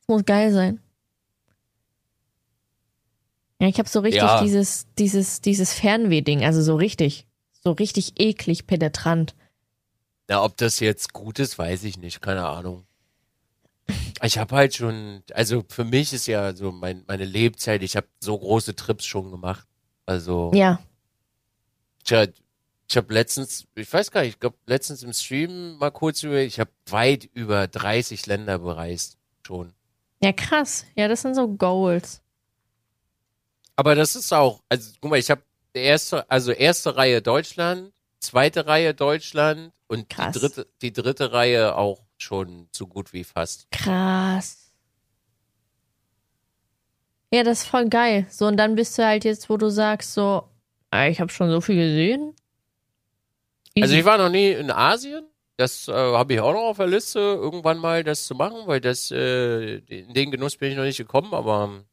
Es 0.00 0.08
muss 0.08 0.24
geil 0.24 0.52
sein. 0.52 0.80
Ja, 3.60 3.68
ich 3.68 3.78
habe 3.78 3.88
so 3.88 4.00
richtig 4.00 4.22
Ja. 4.22 4.42
dieses, 4.42 4.86
dieses, 4.98 5.40
dieses 5.40 5.72
Fernweh-Ding, 5.74 6.44
also 6.44 6.62
so 6.62 6.74
richtig, 6.76 7.26
so 7.62 7.72
richtig 7.72 8.18
eklig 8.20 8.66
penetrant. 8.66 9.34
Na, 10.28 10.42
ob 10.42 10.56
das 10.56 10.80
jetzt 10.80 11.12
gut 11.12 11.38
ist, 11.38 11.58
weiß 11.58 11.84
ich 11.84 11.98
nicht. 11.98 12.22
Keine 12.22 12.46
Ahnung. 12.46 12.86
Ich 14.22 14.38
habe 14.38 14.54
halt 14.56 14.74
schon, 14.74 15.22
also 15.32 15.64
für 15.68 15.84
mich 15.84 16.12
ist 16.12 16.26
ja 16.26 16.54
so 16.54 16.72
mein, 16.72 17.04
meine 17.06 17.24
Lebzeit, 17.26 17.82
ich 17.82 17.96
habe 17.96 18.06
so 18.20 18.38
große 18.38 18.74
Trips 18.74 19.04
schon 19.04 19.30
gemacht. 19.30 19.66
Also 20.06 20.50
Ja, 20.54 20.78
ich, 22.04 22.12
hab- 22.12 22.30
ich 22.88 22.96
habe 22.96 23.12
letztens, 23.12 23.66
ich 23.74 23.92
weiß 23.92 24.10
gar 24.10 24.22
nicht, 24.22 24.34
ich 24.34 24.40
glaube 24.40 24.56
letztens 24.66 25.02
im 25.02 25.12
Stream 25.12 25.76
mal 25.78 25.90
kurz 25.90 26.22
über, 26.22 26.40
ich 26.40 26.60
habe 26.60 26.70
weit 26.86 27.24
über 27.34 27.66
30 27.66 28.26
Länder 28.26 28.58
bereist 28.58 29.18
schon. 29.46 29.74
ja 30.22 30.32
krass. 30.32 30.84
Ja, 30.94 31.08
das 31.08 31.22
sind 31.22 31.34
so 31.34 31.48
Goals. 31.48 32.22
Aber 33.76 33.94
das 33.94 34.14
ist 34.16 34.32
auch, 34.32 34.62
also 34.68 34.92
guck 35.00 35.10
mal, 35.10 35.18
ich 35.18 35.30
habe 35.30 35.42
erste, 35.72 36.30
also 36.30 36.52
erste 36.52 36.96
Reihe 36.96 37.20
Deutschland, 37.22 37.92
zweite 38.20 38.66
Reihe 38.66 38.94
Deutschland 38.94 39.72
und 39.88 40.06
die 40.12 40.38
dritte, 40.38 40.66
die 40.80 40.92
dritte 40.92 41.32
Reihe 41.32 41.76
auch 41.76 42.03
schon 42.18 42.68
so 42.72 42.86
gut 42.86 43.12
wie 43.12 43.24
fast. 43.24 43.70
Krass. 43.70 44.72
Ja, 47.32 47.42
das 47.42 47.62
ist 47.62 47.68
voll 47.68 47.88
geil. 47.88 48.26
So, 48.30 48.46
und 48.46 48.56
dann 48.56 48.76
bist 48.76 48.96
du 48.96 49.04
halt 49.04 49.24
jetzt, 49.24 49.50
wo 49.50 49.56
du 49.56 49.68
sagst, 49.68 50.14
so, 50.14 50.48
ah, 50.90 51.08
ich 51.08 51.20
habe 51.20 51.32
schon 51.32 51.50
so 51.50 51.60
viel 51.60 51.76
gesehen. 51.76 52.34
Also 53.76 53.92
Easy. 53.92 54.00
ich 54.00 54.04
war 54.04 54.18
noch 54.18 54.28
nie 54.28 54.50
in 54.52 54.70
Asien. 54.70 55.26
Das 55.56 55.88
äh, 55.88 55.92
habe 55.92 56.34
ich 56.34 56.40
auch 56.40 56.52
noch 56.52 56.62
auf 56.62 56.76
der 56.78 56.86
Liste, 56.86 57.18
irgendwann 57.18 57.78
mal 57.78 58.02
das 58.02 58.26
zu 58.26 58.34
machen, 58.34 58.66
weil 58.66 58.80
das 58.80 59.10
äh, 59.10 59.76
in 59.76 60.12
den 60.12 60.30
Genuss 60.30 60.56
bin 60.56 60.70
ich 60.70 60.76
noch 60.76 60.84
nicht 60.84 60.98
gekommen, 60.98 61.32
aber 61.32 61.84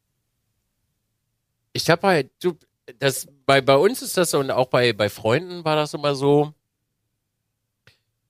ich 1.72 1.88
habe 1.88 2.06
halt, 2.06 2.30
du, 2.42 2.56
das 2.98 3.28
bei 3.46 3.60
bei 3.60 3.76
uns 3.76 4.02
ist 4.02 4.16
das 4.16 4.32
so 4.32 4.40
und 4.40 4.50
auch 4.50 4.66
bei 4.66 4.92
bei 4.92 5.08
Freunden 5.08 5.64
war 5.64 5.76
das 5.76 5.94
immer 5.94 6.14
so. 6.14 6.52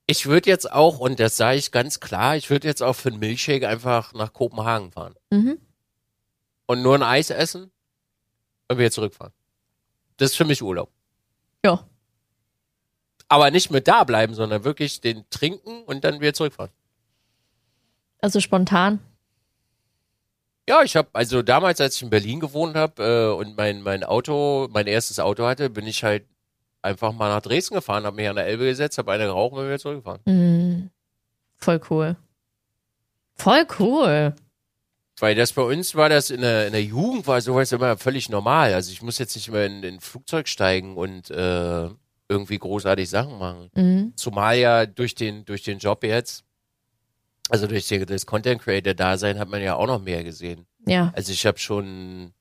Ich 0.07 0.27
würde 0.27 0.51
jetzt 0.51 0.71
auch 0.71 0.99
und 0.99 1.21
das 1.21 1.37
sage 1.37 1.59
ich 1.59 1.71
ganz 1.73 2.01
klar, 2.01 2.37
ich 2.37 2.51
würde 2.51 2.67
jetzt 2.69 2.83
auch 2.83 2.95
für 2.95 3.09
einen 3.11 3.19
Milchshake 3.21 3.67
einfach 3.69 4.13
nach 4.15 4.33
Kopenhagen 4.33 4.91
fahren 4.93 5.15
Mhm. 5.31 5.59
und 6.67 6.83
nur 6.83 6.95
ein 6.95 7.03
Eis 7.03 7.31
essen 7.31 7.71
und 8.69 8.79
wieder 8.79 8.91
zurückfahren. 8.91 9.33
Das 10.17 10.31
ist 10.33 10.37
für 10.37 10.45
mich 10.45 10.63
Urlaub. 10.63 10.91
Ja. 11.65 11.87
Aber 13.29 13.51
nicht 13.51 13.71
mit 13.71 13.89
da 13.89 14.05
bleiben, 14.05 14.35
sondern 14.35 14.65
wirklich 14.65 15.01
den 15.01 15.25
trinken 15.31 15.85
und 15.85 16.05
dann 16.05 16.21
wieder 16.21 16.35
zurückfahren. 16.35 16.73
Also 18.21 18.41
spontan. 18.41 19.01
Ja, 20.69 20.83
ich 20.83 20.95
habe 20.97 21.09
also 21.13 21.43
damals, 21.43 21.81
als 21.81 21.97
ich 21.97 22.03
in 22.03 22.11
Berlin 22.11 22.39
gewohnt 22.41 22.77
habe 22.77 23.03
äh, 23.03 23.35
und 23.37 23.57
mein 23.57 23.83
mein 23.83 24.05
Auto, 24.05 24.69
mein 24.71 24.87
erstes 24.87 25.19
Auto 25.19 25.45
hatte, 25.47 25.71
bin 25.71 25.87
ich 25.87 26.05
halt 26.05 26.25
einfach 26.83 27.13
mal 27.13 27.29
nach 27.29 27.41
Dresden 27.41 27.75
gefahren, 27.75 28.05
habe 28.05 28.17
mich 28.17 28.29
an 28.29 28.37
der 28.37 28.47
Elbe 28.47 28.67
gesetzt, 28.67 28.99
habe 28.99 29.13
eine 29.13 29.27
geraucht 29.27 29.53
und 29.53 29.59
bin 29.59 29.67
wieder 29.67 29.79
zurückgefahren. 29.79 30.21
Mhm. 30.27 30.91
Voll 31.57 31.81
cool. 31.91 32.17
Voll 33.37 33.67
cool. 33.79 34.35
Weil 35.19 35.35
das 35.37 35.53
bei 35.53 35.63
uns 35.63 35.95
war 35.95 36.09
das 36.09 36.31
in 36.31 36.41
der, 36.41 36.67
in 36.67 36.73
der 36.73 36.83
Jugend 36.83 37.27
war 37.27 37.41
sowas 37.41 37.71
immer 37.71 37.97
völlig 37.97 38.29
normal. 38.29 38.75
Also 38.75 38.91
ich 38.91 39.03
muss 39.03 39.19
jetzt 39.19 39.37
nicht 39.37 39.51
mehr 39.51 39.67
in, 39.67 39.83
in 39.83 39.95
ein 39.95 40.01
Flugzeug 40.01 40.49
steigen 40.49 40.97
und 40.97 41.31
äh, 41.31 41.89
irgendwie 42.29 42.59
großartig 42.59 43.09
Sachen 43.09 43.39
machen. 43.39 43.71
Mhm. 43.75 44.13
Zumal 44.17 44.59
ja 44.59 44.87
durch 44.87 45.15
den, 45.15 45.45
durch 45.45 45.63
den 45.63 45.79
Job 45.79 46.03
jetzt, 46.03 46.45
also 47.51 47.67
durch 47.67 47.87
die, 47.87 48.05
das 48.05 48.27
Content 48.27 48.63
Creator 48.63 48.95
Dasein 48.95 49.39
hat 49.39 49.49
man 49.49 49.63
ja 49.63 49.77
auch 49.77 49.87
noch 49.87 50.01
mehr 50.01 50.25
gesehen. 50.25 50.67
Ja. 50.87 51.13
Also 51.15 51.33
ich 51.33 51.47
habe 51.47 51.59
schon, 51.59 52.33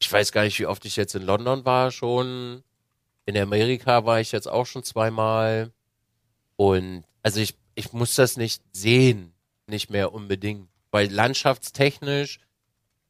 ich 0.00 0.10
weiß 0.10 0.32
gar 0.32 0.42
nicht, 0.42 0.58
wie 0.58 0.66
oft 0.66 0.84
ich 0.86 0.96
jetzt 0.96 1.14
in 1.14 1.22
London 1.22 1.64
war 1.64 1.90
schon. 1.90 2.64
In 3.28 3.36
Amerika 3.36 4.06
war 4.06 4.22
ich 4.22 4.32
jetzt 4.32 4.48
auch 4.48 4.64
schon 4.64 4.84
zweimal. 4.84 5.70
Und 6.56 7.04
also 7.22 7.40
ich, 7.40 7.58
ich 7.74 7.92
muss 7.92 8.14
das 8.14 8.38
nicht 8.38 8.62
sehen, 8.72 9.34
nicht 9.66 9.90
mehr 9.90 10.14
unbedingt. 10.14 10.70
Weil 10.92 11.12
landschaftstechnisch, 11.12 12.40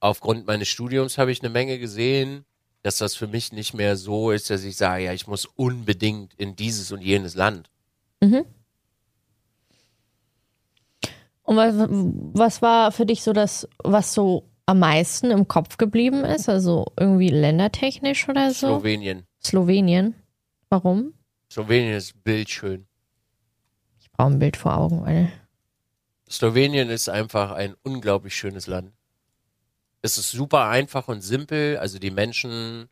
aufgrund 0.00 0.44
meines 0.44 0.66
Studiums 0.66 1.18
habe 1.18 1.30
ich 1.30 1.40
eine 1.40 1.50
Menge 1.50 1.78
gesehen, 1.78 2.44
dass 2.82 2.98
das 2.98 3.14
für 3.14 3.28
mich 3.28 3.52
nicht 3.52 3.74
mehr 3.74 3.96
so 3.96 4.32
ist, 4.32 4.50
dass 4.50 4.64
ich 4.64 4.76
sage, 4.76 5.04
ja, 5.04 5.12
ich 5.12 5.28
muss 5.28 5.44
unbedingt 5.44 6.34
in 6.34 6.56
dieses 6.56 6.90
und 6.90 7.00
jenes 7.00 7.36
Land. 7.36 7.70
Mhm. 8.20 8.44
Und 11.44 11.56
was, 11.56 11.74
was 11.78 12.60
war 12.60 12.90
für 12.90 13.06
dich 13.06 13.22
so 13.22 13.32
das, 13.32 13.68
was 13.84 14.14
so 14.14 14.48
am 14.66 14.80
meisten 14.80 15.30
im 15.30 15.46
Kopf 15.46 15.76
geblieben 15.76 16.24
ist? 16.24 16.48
Also 16.48 16.86
irgendwie 16.98 17.28
ländertechnisch 17.28 18.28
oder 18.28 18.50
so? 18.50 18.80
Slowenien. 18.80 19.27
Slowenien. 19.44 20.14
Warum? 20.68 21.14
Slowenien 21.50 21.94
ist 21.94 22.22
bildschön. 22.24 22.86
Ich 24.00 24.10
brauche 24.12 24.28
ein 24.32 24.38
Bild 24.38 24.56
vor 24.56 24.76
Augen, 24.76 25.02
weil. 25.04 25.32
Slowenien 26.30 26.90
ist 26.90 27.08
einfach 27.08 27.52
ein 27.52 27.74
unglaublich 27.82 28.36
schönes 28.36 28.66
Land. 28.66 28.92
Es 30.02 30.18
ist 30.18 30.30
super 30.30 30.68
einfach 30.68 31.08
und 31.08 31.22
simpel. 31.22 31.78
Also 31.78 31.98
die 31.98 32.10
Menschen, 32.10 32.88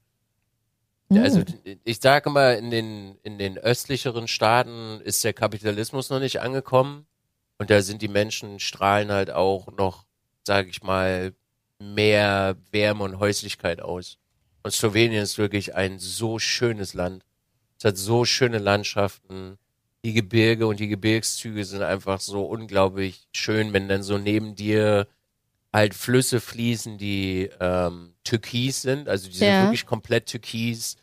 Mhm. 1.09 1.19
also 1.19 1.43
ich 1.85 2.00
sage 2.00 2.31
mal, 2.31 2.55
in 2.55 2.71
den, 2.71 3.17
in 3.23 3.38
den 3.38 3.59
östlicheren 3.59 4.26
Staaten 4.26 5.00
ist 5.03 5.23
der 5.23 5.33
Kapitalismus 5.35 6.11
noch 6.11 6.19
nicht 6.19 6.41
angekommen. 6.41 7.07
Und 7.59 7.71
da 7.71 7.81
sind 7.83 8.03
die 8.03 8.09
Menschen, 8.09 8.59
strahlen 8.59 9.12
halt 9.12 9.31
auch 9.31 9.69
noch, 9.76 10.05
sage 10.45 10.69
ich 10.69 10.83
mal, 10.83 11.33
mehr 11.79 12.57
Wärme 12.73 13.05
und 13.05 13.19
Häuslichkeit 13.19 13.81
aus. 13.81 14.19
Und 14.66 14.73
Slowenien 14.73 15.23
ist 15.23 15.38
wirklich 15.38 15.76
ein 15.76 16.00
so 16.00 16.40
schönes 16.40 16.92
Land. 16.92 17.23
Es 17.78 17.85
hat 17.85 17.96
so 17.96 18.25
schöne 18.25 18.58
Landschaften. 18.58 19.58
Die 20.04 20.12
Gebirge 20.12 20.66
und 20.66 20.80
die 20.80 20.88
Gebirgszüge 20.88 21.64
sind 21.64 21.82
einfach 21.82 22.18
so 22.18 22.42
unglaublich 22.46 23.28
schön, 23.30 23.73
wenn 23.73 23.87
dann 23.88 24.02
so 24.02 24.18
neben 24.18 24.56
dir 24.56 25.06
halt 25.73 25.94
Flüsse 25.94 26.40
fließen, 26.40 26.99
die 26.99 27.49
ähm, 27.61 28.14
türkis 28.25 28.82
sind. 28.82 29.08
Also 29.08 29.28
die 29.28 29.37
sind 29.37 29.46
Ja. 29.46 29.62
wirklich 29.62 29.87
komplett 29.87 30.26
türkis. 30.26 30.96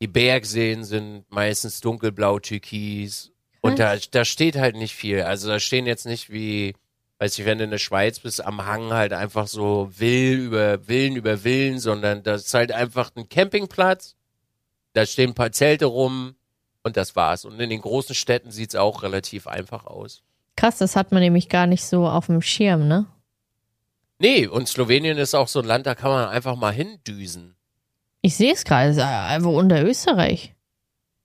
Die 0.00 0.06
Bergseen 0.06 0.84
sind 0.84 1.24
meistens 1.28 1.80
dunkelblau 1.80 2.38
türkis. 2.38 3.32
Und 3.62 3.80
da, 3.80 3.96
da 4.12 4.24
steht 4.24 4.54
halt 4.54 4.76
nicht 4.76 4.94
viel. 4.94 5.22
Also 5.22 5.48
da 5.48 5.58
stehen 5.58 5.86
jetzt 5.86 6.06
nicht 6.06 6.30
wie, 6.30 6.74
weiß 7.22 7.38
ich, 7.38 7.44
wenn 7.44 7.58
du 7.58 7.64
in 7.64 7.70
der 7.70 7.78
Schweiz 7.78 8.18
bist, 8.18 8.44
am 8.44 8.66
Hang 8.66 8.92
halt 8.92 9.12
einfach 9.12 9.46
so 9.46 9.88
Will 9.96 10.40
über 10.40 10.80
Villen 10.80 11.14
über 11.14 11.38
Villen, 11.38 11.78
sondern 11.78 12.24
das 12.24 12.46
ist 12.46 12.54
halt 12.54 12.72
einfach 12.72 13.12
ein 13.14 13.28
Campingplatz. 13.28 14.16
Da 14.92 15.06
stehen 15.06 15.30
ein 15.30 15.34
paar 15.34 15.52
Zelte 15.52 15.84
rum 15.84 16.34
und 16.82 16.96
das 16.96 17.14
war's. 17.14 17.44
Und 17.44 17.60
in 17.60 17.70
den 17.70 17.80
großen 17.80 18.16
Städten 18.16 18.50
sieht's 18.50 18.74
auch 18.74 19.04
relativ 19.04 19.46
einfach 19.46 19.86
aus. 19.86 20.24
Krass, 20.56 20.78
das 20.78 20.96
hat 20.96 21.12
man 21.12 21.22
nämlich 21.22 21.48
gar 21.48 21.68
nicht 21.68 21.84
so 21.84 22.08
auf 22.08 22.26
dem 22.26 22.42
Schirm, 22.42 22.88
ne? 22.88 23.06
Nee, 24.18 24.48
und 24.48 24.66
Slowenien 24.66 25.16
ist 25.16 25.36
auch 25.36 25.46
so 25.46 25.60
ein 25.60 25.64
Land, 25.64 25.86
da 25.86 25.94
kann 25.94 26.10
man 26.10 26.28
einfach 26.28 26.56
mal 26.56 26.72
hindüsen. 26.72 27.54
Ich 28.20 28.34
sehe 28.34 28.52
es 28.52 28.64
gerade, 28.64 28.90
es 28.90 28.96
ist 28.96 29.02
einfach 29.04 29.52
unter 29.52 29.80
Österreich. 29.84 30.54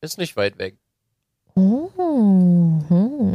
Ist 0.01 0.19
nicht 0.19 0.37
weit 0.37 0.59
weg. 0.59 0.77
Oh. 1.55 1.89
hm. 2.87 3.33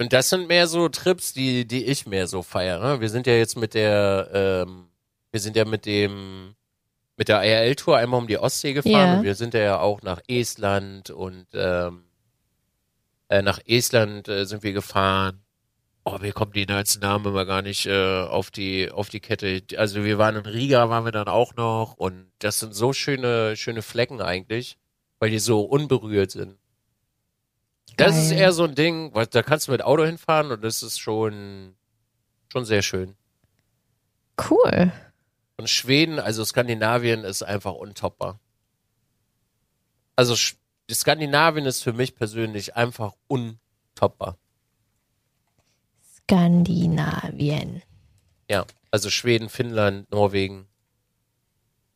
Und 0.00 0.14
das 0.14 0.30
sind 0.30 0.48
mehr 0.48 0.66
so 0.66 0.88
Trips, 0.88 1.34
die, 1.34 1.66
die 1.66 1.84
ich 1.84 2.06
mehr 2.06 2.26
so 2.26 2.42
feiere. 2.42 3.02
Wir 3.02 3.10
sind 3.10 3.26
ja 3.26 3.34
jetzt 3.34 3.58
mit 3.58 3.74
der, 3.74 4.30
ähm, 4.32 4.86
wir 5.30 5.40
sind 5.40 5.56
ja 5.56 5.66
mit 5.66 5.84
dem, 5.84 6.54
mit 7.18 7.28
der 7.28 7.42
IRL-Tour 7.44 7.98
einmal 7.98 8.18
um 8.18 8.26
die 8.26 8.38
Ostsee 8.38 8.72
gefahren 8.72 8.92
Ja. 8.94 9.18
und 9.18 9.24
wir 9.24 9.34
sind 9.34 9.52
ja 9.52 9.78
auch 9.78 10.00
nach 10.00 10.22
Estland 10.26 11.10
und 11.10 11.46
ähm, 11.52 12.04
äh, 13.28 13.42
nach 13.42 13.60
Estland 13.66 14.26
äh, 14.28 14.46
sind 14.46 14.62
wir 14.62 14.72
gefahren. 14.72 15.42
Oh, 16.04 16.16
mir 16.18 16.32
kommt 16.32 16.56
die 16.56 16.64
ganzen 16.64 17.00
Namen 17.00 17.26
immer 17.26 17.44
gar 17.44 17.60
nicht 17.60 17.84
äh, 17.84 18.22
auf 18.22 18.50
die 18.50 18.90
auf 18.90 19.10
die 19.10 19.20
Kette. 19.20 19.62
Also 19.76 20.02
wir 20.02 20.16
waren 20.16 20.34
in 20.34 20.46
Riga, 20.46 20.88
waren 20.88 21.04
wir 21.04 21.12
dann 21.12 21.28
auch 21.28 21.54
noch 21.56 21.92
und 21.98 22.32
das 22.38 22.58
sind 22.58 22.74
so 22.74 22.94
schöne 22.94 23.54
schöne 23.54 23.82
Flecken 23.82 24.22
eigentlich, 24.22 24.78
weil 25.18 25.28
die 25.28 25.38
so 25.38 25.60
unberührt 25.60 26.30
sind. 26.30 26.56
Das 28.00 28.16
ist 28.16 28.30
eher 28.30 28.52
so 28.52 28.64
ein 28.64 28.74
Ding, 28.74 29.14
was, 29.14 29.30
da 29.30 29.42
kannst 29.42 29.68
du 29.68 29.72
mit 29.72 29.82
Auto 29.82 30.04
hinfahren 30.04 30.50
und 30.50 30.62
das 30.62 30.82
ist 30.82 30.98
schon, 30.98 31.74
schon 32.52 32.64
sehr 32.64 32.82
schön. 32.82 33.16
Cool. 34.48 34.92
Und 35.56 35.68
Schweden, 35.68 36.18
also 36.18 36.44
Skandinavien 36.44 37.24
ist 37.24 37.42
einfach 37.42 37.74
untoppbar. 37.74 38.40
Also 40.16 40.34
Skandinavien 40.90 41.66
ist 41.66 41.82
für 41.82 41.92
mich 41.92 42.14
persönlich 42.14 42.76
einfach 42.76 43.14
untoppbar. 43.28 44.38
Skandinavien. 46.16 47.82
Ja, 48.48 48.64
also 48.90 49.10
Schweden, 49.10 49.48
Finnland, 49.48 50.10
Norwegen, 50.10 50.66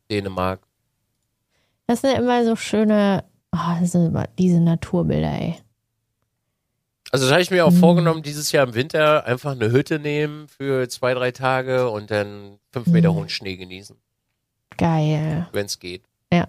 Dänemark. 0.09 0.61
Das 1.87 2.01
sind 2.01 2.17
immer 2.17 2.45
so 2.45 2.55
schöne, 2.55 3.23
oh, 3.51 3.79
das 3.79 3.91
sind 3.91 4.07
immer 4.07 4.27
diese 4.37 4.59
Naturbilder, 4.59 5.31
ey. 5.31 5.64
Also 7.15 7.25
das 7.25 7.31
habe 7.31 7.41
ich 7.41 7.51
mir 7.51 7.65
auch 7.65 7.71
Mhm. 7.71 7.79
vorgenommen, 7.79 8.23
dieses 8.23 8.51
Jahr 8.51 8.67
im 8.67 8.73
Winter 8.73 9.25
einfach 9.25 9.51
eine 9.53 9.71
Hütte 9.71 9.99
nehmen 9.99 10.47
für 10.49 10.87
zwei, 10.89 11.13
drei 11.13 11.31
Tage 11.31 11.89
und 11.89 12.11
dann 12.11 12.59
fünf 12.73 12.87
Meter 12.87 13.11
Mhm. 13.11 13.15
hohen 13.15 13.29
Schnee 13.29 13.55
genießen, 13.55 13.95
Geil. 14.77 15.47
wenn 15.53 15.65
es 15.65 15.79
geht. 15.79 16.03
Ja. 16.33 16.47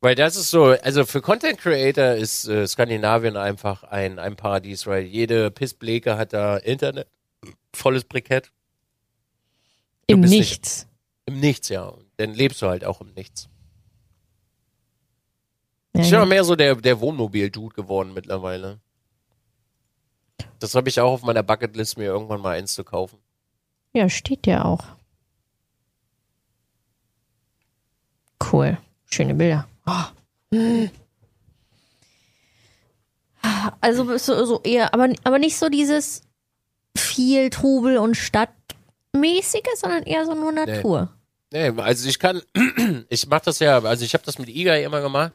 Weil 0.00 0.14
das 0.14 0.36
ist 0.36 0.50
so, 0.50 0.64
also 0.66 1.04
für 1.06 1.20
Content 1.22 1.58
Creator 1.58 2.12
ist 2.12 2.46
äh, 2.48 2.66
Skandinavien 2.66 3.36
einfach 3.36 3.82
ein, 3.84 4.18
ein 4.18 4.36
Paradies, 4.36 4.86
weil 4.86 5.02
jede 5.04 5.50
Pissbleke 5.50 6.16
hat 6.18 6.32
da 6.32 6.58
Internet, 6.58 7.08
volles 7.74 8.04
Brikett. 8.04 8.52
Im 10.06 10.20
bist 10.20 10.32
nicht- 10.32 10.50
Nichts. 10.50 10.86
Im 11.24 11.40
Nichts, 11.40 11.68
ja. 11.70 11.84
Und 11.86 12.04
dann 12.18 12.34
lebst 12.34 12.62
du 12.62 12.68
halt 12.68 12.84
auch 12.84 13.00
im 13.00 13.12
Nichts. 13.14 13.48
Ja, 15.96 16.02
Ich 16.02 16.10
bin 16.10 16.18
auch 16.18 16.22
ja. 16.22 16.28
mehr 16.28 16.44
so 16.44 16.56
der, 16.56 16.76
der 16.76 17.00
Wohnmobil-Dude 17.00 17.74
geworden 17.74 18.12
mittlerweile. 18.14 18.78
Das 20.58 20.74
habe 20.74 20.88
ich 20.88 21.00
auch 21.00 21.12
auf 21.12 21.22
meiner 21.22 21.42
Bucketlist, 21.42 21.98
mir 21.98 22.06
irgendwann 22.06 22.40
mal 22.40 22.56
eins 22.56 22.74
zu 22.74 22.84
kaufen. 22.84 23.18
ja, 23.92 24.08
steht 24.08 24.46
ja 24.46 24.64
auch. 24.64 24.84
Cool. 28.52 28.78
Schöne 29.10 29.34
Bilder. 29.34 29.66
Oh. 29.86 30.04
Also 33.80 34.04
bist 34.04 34.28
du 34.28 34.46
so 34.46 34.60
eher, 34.62 34.92
aber, 34.92 35.08
aber 35.24 35.38
nicht 35.38 35.56
so 35.56 35.68
dieses 35.68 36.22
viel 36.96 37.50
Trubel 37.50 37.98
und 37.98 38.16
Stadtmäßige, 38.16 39.62
sondern 39.76 40.02
eher 40.02 40.24
so 40.26 40.34
nur 40.34 40.52
Natur. 40.52 41.12
Nee, 41.52 41.68
also 41.76 42.08
ich 42.08 42.18
kann, 42.18 42.42
ich 43.08 43.26
mache 43.28 43.44
das 43.46 43.60
ja, 43.60 43.78
also 43.78 44.04
ich 44.04 44.14
habe 44.14 44.24
das 44.24 44.38
mit 44.38 44.48
Igai 44.48 44.84
immer 44.84 45.00
gemacht. 45.00 45.32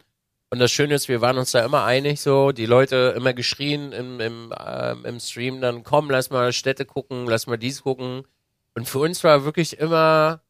Und 0.51 0.59
das 0.59 0.69
Schöne 0.69 0.95
ist, 0.95 1.07
wir 1.07 1.21
waren 1.21 1.37
uns 1.37 1.51
da 1.51 1.63
immer 1.63 1.85
einig, 1.85 2.19
so 2.19 2.51
die 2.51 2.65
Leute 2.65 3.13
immer 3.15 3.33
geschrien 3.33 3.93
im, 3.93 4.19
im, 4.19 4.53
ähm, 4.59 5.05
im 5.05 5.19
Stream, 5.21 5.61
dann 5.61 5.83
komm, 5.83 6.09
lass 6.09 6.29
mal 6.29 6.51
Städte 6.51 6.83
gucken, 6.83 7.25
lass 7.25 7.47
mal 7.47 7.57
dies 7.57 7.83
gucken. 7.83 8.27
Und 8.75 8.87
für 8.89 8.99
uns 8.99 9.23
war 9.23 9.45
wirklich 9.45 9.79
immer, 9.79 10.41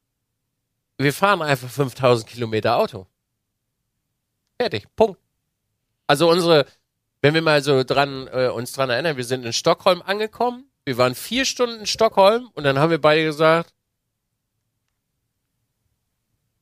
wir 0.98 1.14
fahren 1.14 1.44
einfach 1.44 1.70
5000 1.70 2.28
Kilometer 2.28 2.78
Auto. 2.78 3.06
Fertig, 4.60 4.88
Punkt. 4.96 5.20
Also 6.08 6.32
unsere, 6.32 6.66
wenn 7.22 7.36
wir 7.36 7.44
mal 7.44 7.62
so 7.62 7.84
dran, 7.84 8.28
äh, 8.34 8.48
uns 8.48 8.72
dran 8.72 8.90
erinnern, 8.90 9.18
wir 9.18 9.24
sind 9.24 9.46
in 9.46 9.54
Stockholm 9.54 10.02
angekommen, 10.02 10.66
wir 10.84 10.98
waren 10.98 11.14
vier 11.14 11.46
Stunden 11.46 11.82
in 11.82 11.86
Stockholm 11.86 12.50
und 12.56 12.64
dann 12.64 12.80
haben 12.80 12.90
wir 12.90 13.00
beide 13.00 13.24
gesagt, 13.24 13.72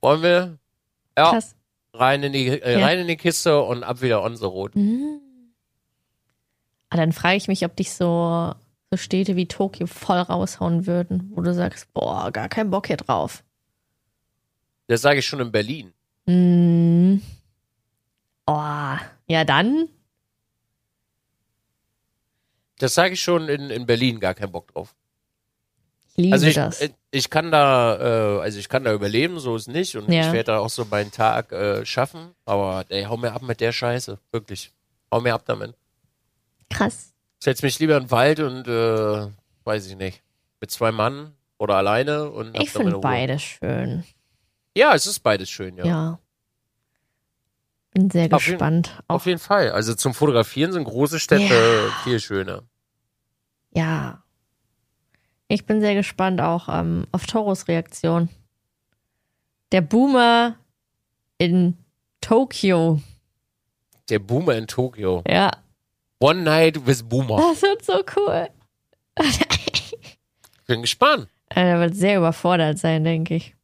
wollen 0.01 0.21
wir? 0.21 0.59
Ja, 1.17 1.31
Krass. 1.31 1.55
Rein 1.93 2.23
in 2.23 2.33
die, 2.33 2.47
äh, 2.47 2.79
Ja. 2.79 2.85
rein 2.85 2.99
in 2.99 3.07
die 3.07 3.17
Kiste 3.17 3.61
und 3.61 3.83
ab 3.83 4.01
wieder 4.01 4.23
on 4.23 4.35
the 4.35 4.45
road. 4.45 4.75
Mhm. 4.75 5.19
Ah, 6.89 6.97
dann 6.97 7.11
frage 7.11 7.37
ich 7.37 7.47
mich, 7.47 7.63
ob 7.65 7.75
dich 7.75 7.91
so, 7.93 8.53
so 8.89 8.97
Städte 8.97 9.35
wie 9.35 9.47
Tokio 9.47 9.85
voll 9.87 10.17
raushauen 10.17 10.87
würden, 10.87 11.31
wo 11.35 11.41
du 11.41 11.53
sagst, 11.53 11.93
boah, 11.93 12.31
gar 12.31 12.49
keinen 12.49 12.71
Bock 12.71 12.87
hier 12.87 12.97
drauf. 12.97 13.43
Das 14.87 15.01
sage 15.01 15.19
ich 15.19 15.27
schon 15.27 15.39
in 15.39 15.51
Berlin. 15.51 15.93
Mm. 16.25 17.21
Oh, 18.47 18.97
ja 19.27 19.43
dann. 19.45 19.87
Das 22.79 22.95
sage 22.95 23.13
ich 23.13 23.21
schon 23.21 23.49
in, 23.49 23.69
in 23.69 23.85
Berlin, 23.85 24.19
gar 24.19 24.33
keinen 24.33 24.51
Bock 24.51 24.73
drauf. 24.73 24.95
Liebe 26.19 26.33
Also 26.33 26.47
ich, 26.47 26.55
das. 26.55 26.81
äh, 26.81 26.89
ich 27.11 27.29
kann 27.29 27.51
da, 27.51 28.37
äh, 28.37 28.41
also 28.41 28.59
ich 28.59 28.67
kann 28.69 28.83
da 28.83 28.93
überleben, 28.93 29.39
so 29.39 29.55
ist 29.55 29.67
nicht. 29.67 29.95
Und 29.95 30.11
Ja. 30.11 30.21
ich 30.27 30.33
werde 30.33 30.45
da 30.51 30.59
auch 30.59 30.69
so 30.69 30.85
meinen 30.85 31.11
Tag 31.11 31.51
äh, 31.51 31.85
schaffen. 31.85 32.35
Aber 32.45 32.85
ey, 32.89 33.03
hau 33.05 33.15
mir 33.17 33.31
ab 33.33 33.41
mit 33.41 33.61
der 33.61 33.71
Scheiße. 33.71 34.19
Wirklich. 34.31 34.71
Hau 35.11 35.21
mir 35.21 35.33
ab 35.33 35.43
damit. 35.45 35.73
Krass. 36.69 37.13
Setz 37.39 37.61
mich 37.61 37.79
lieber 37.79 37.95
in 37.97 38.03
den 38.03 38.11
Wald 38.11 38.39
und 38.41 38.67
äh, 38.67 39.27
weiß 39.63 39.87
ich 39.87 39.95
nicht. 39.95 40.21
Mit 40.59 40.71
zwei 40.71 40.91
Mann 40.91 41.33
oder 41.57 41.75
alleine 41.75 42.29
und 42.29 42.53
Ich 42.59 42.69
finde 42.71 42.97
beides 42.99 43.41
schön. 43.41 44.03
Ja, 44.75 44.93
es 44.93 45.07
ist 45.07 45.21
beides 45.21 45.49
schön, 45.49 45.77
ja. 45.77 45.85
Ja. 45.85 46.19
Bin 47.93 48.09
sehr 48.11 48.31
Auf 48.33 48.45
jeden- 48.45 48.57
gespannt. 48.57 49.01
Auch, 49.07 49.15
Auf 49.15 49.25
jeden 49.25 49.39
Fall. 49.39 49.71
Also 49.71 49.95
zum 49.95 50.13
Fotografieren 50.13 50.71
sind 50.73 50.83
große 50.83 51.19
Städte 51.19 51.53
Ja. 51.53 52.03
viel 52.03 52.19
schöner. 52.19 52.63
ja. 53.71 54.21
Ich 55.49 55.65
bin 55.65 55.81
sehr 55.81 55.95
gespannt 55.95 56.39
auch 56.39 56.69
ähm, 56.69 57.05
auf 57.11 57.25
Toros 57.25 57.67
Reaktion. 57.67 58.29
Der 59.73 59.81
Boomer 59.81 60.55
in 61.37 61.77
Tokio. 62.21 63.01
Der 64.09 64.19
Boomer 64.19 64.55
in 64.55 64.67
Tokio. 64.67 65.23
Ja, 65.27 65.51
One 66.19 66.41
Night 66.41 66.85
with 66.85 67.03
Boomer. 67.03 67.37
das 67.37 67.61
wird 67.61 67.85
so 67.85 68.03
cool. 68.17 68.49
Bin 70.67 70.81
gespannt. 70.81 71.27
Er 71.47 71.79
wird 71.79 71.95
sehr 71.95 72.17
überfordert 72.17 72.77
sein, 72.77 73.03
denke 73.03 73.35
ich. 73.35 73.55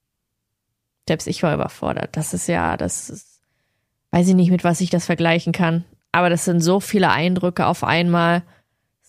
Selbst 1.08 1.28
ich 1.28 1.44
war 1.44 1.54
überfordert. 1.54 2.16
Das 2.18 2.34
ist 2.34 2.48
ja, 2.48 2.78
das 2.78 3.10
ist, 3.10 3.42
weiß 4.12 4.28
ich 4.30 4.36
nicht, 4.36 4.50
mit 4.50 4.64
was 4.64 4.82
ich 4.82 4.90
das 4.90 5.06
vergleichen 5.06 5.54
kann. 5.54 5.84
Aber 6.12 6.30
das 6.30 6.46
sind 6.46 6.62
so 6.62 6.80
viele 6.80 7.12
Eindrücke 7.12 7.68
auf 7.68 7.84
einmal. 7.84 8.42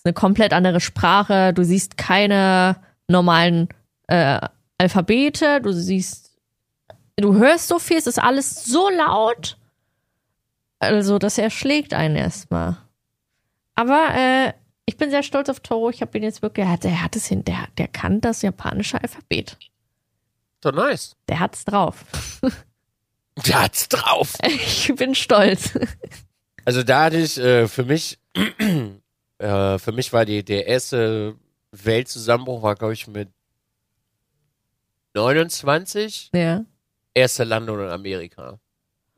Eine 0.07 0.13
komplett 0.13 0.53
andere 0.53 0.79
Sprache. 0.79 1.51
Du 1.53 1.65
siehst 1.65 1.97
keine 1.97 2.77
normalen 3.09 3.67
äh, 4.07 4.39
Alphabete. 4.77 5.59
Du 5.59 5.73
siehst, 5.73 6.31
du 7.17 7.35
hörst 7.35 7.67
so 7.67 7.77
viel. 7.77 7.97
Es 7.97 8.07
ist 8.07 8.17
alles 8.17 8.63
so 8.63 8.89
laut. 8.89 9.57
Also, 10.79 11.19
das 11.19 11.37
erschlägt 11.37 11.93
einen 11.93 12.15
erstmal. 12.15 12.77
Aber 13.75 14.15
äh, 14.15 14.53
ich 14.85 14.95
bin 14.95 15.09
sehr 15.09 15.23
stolz 15.23 15.49
auf 15.49 15.59
Toro. 15.59 15.89
Ich 15.89 15.99
habe 15.99 16.17
ihn 16.17 16.23
jetzt 16.23 16.41
wirklich, 16.41 16.65
er 16.65 16.71
hat, 16.71 16.85
er 16.85 17.03
hat 17.03 17.17
es 17.17 17.25
hin, 17.25 17.43
der, 17.43 17.67
der 17.77 17.89
kann 17.89 18.21
das 18.21 18.43
japanische 18.43 19.01
Alphabet. 19.01 19.57
So 20.63 20.71
nice. 20.71 21.17
Der 21.27 21.41
hat's 21.41 21.65
drauf. 21.65 22.05
Der 23.45 23.61
hat's 23.61 23.89
drauf. 23.89 24.35
Ich 24.43 24.91
bin 24.95 25.13
stolz. 25.13 25.77
Also 26.65 26.81
da 26.81 27.03
hatte 27.03 27.17
ich 27.17 27.37
äh, 27.37 27.67
für 27.67 27.83
mich, 27.83 28.17
äh, 29.39 29.77
für 29.79 29.91
mich 29.91 30.11
war 30.13 30.25
die 30.25 30.43
der 30.43 30.67
erste 30.67 31.35
Weltzusammenbruch 31.71 32.61
war 32.63 32.75
glaube 32.75 32.93
ich 32.93 33.07
mit 33.07 33.29
29 35.13 36.31
Ja. 36.33 36.63
erste 37.13 37.43
Landung 37.43 37.79
in 37.79 37.89
Amerika. 37.89 38.59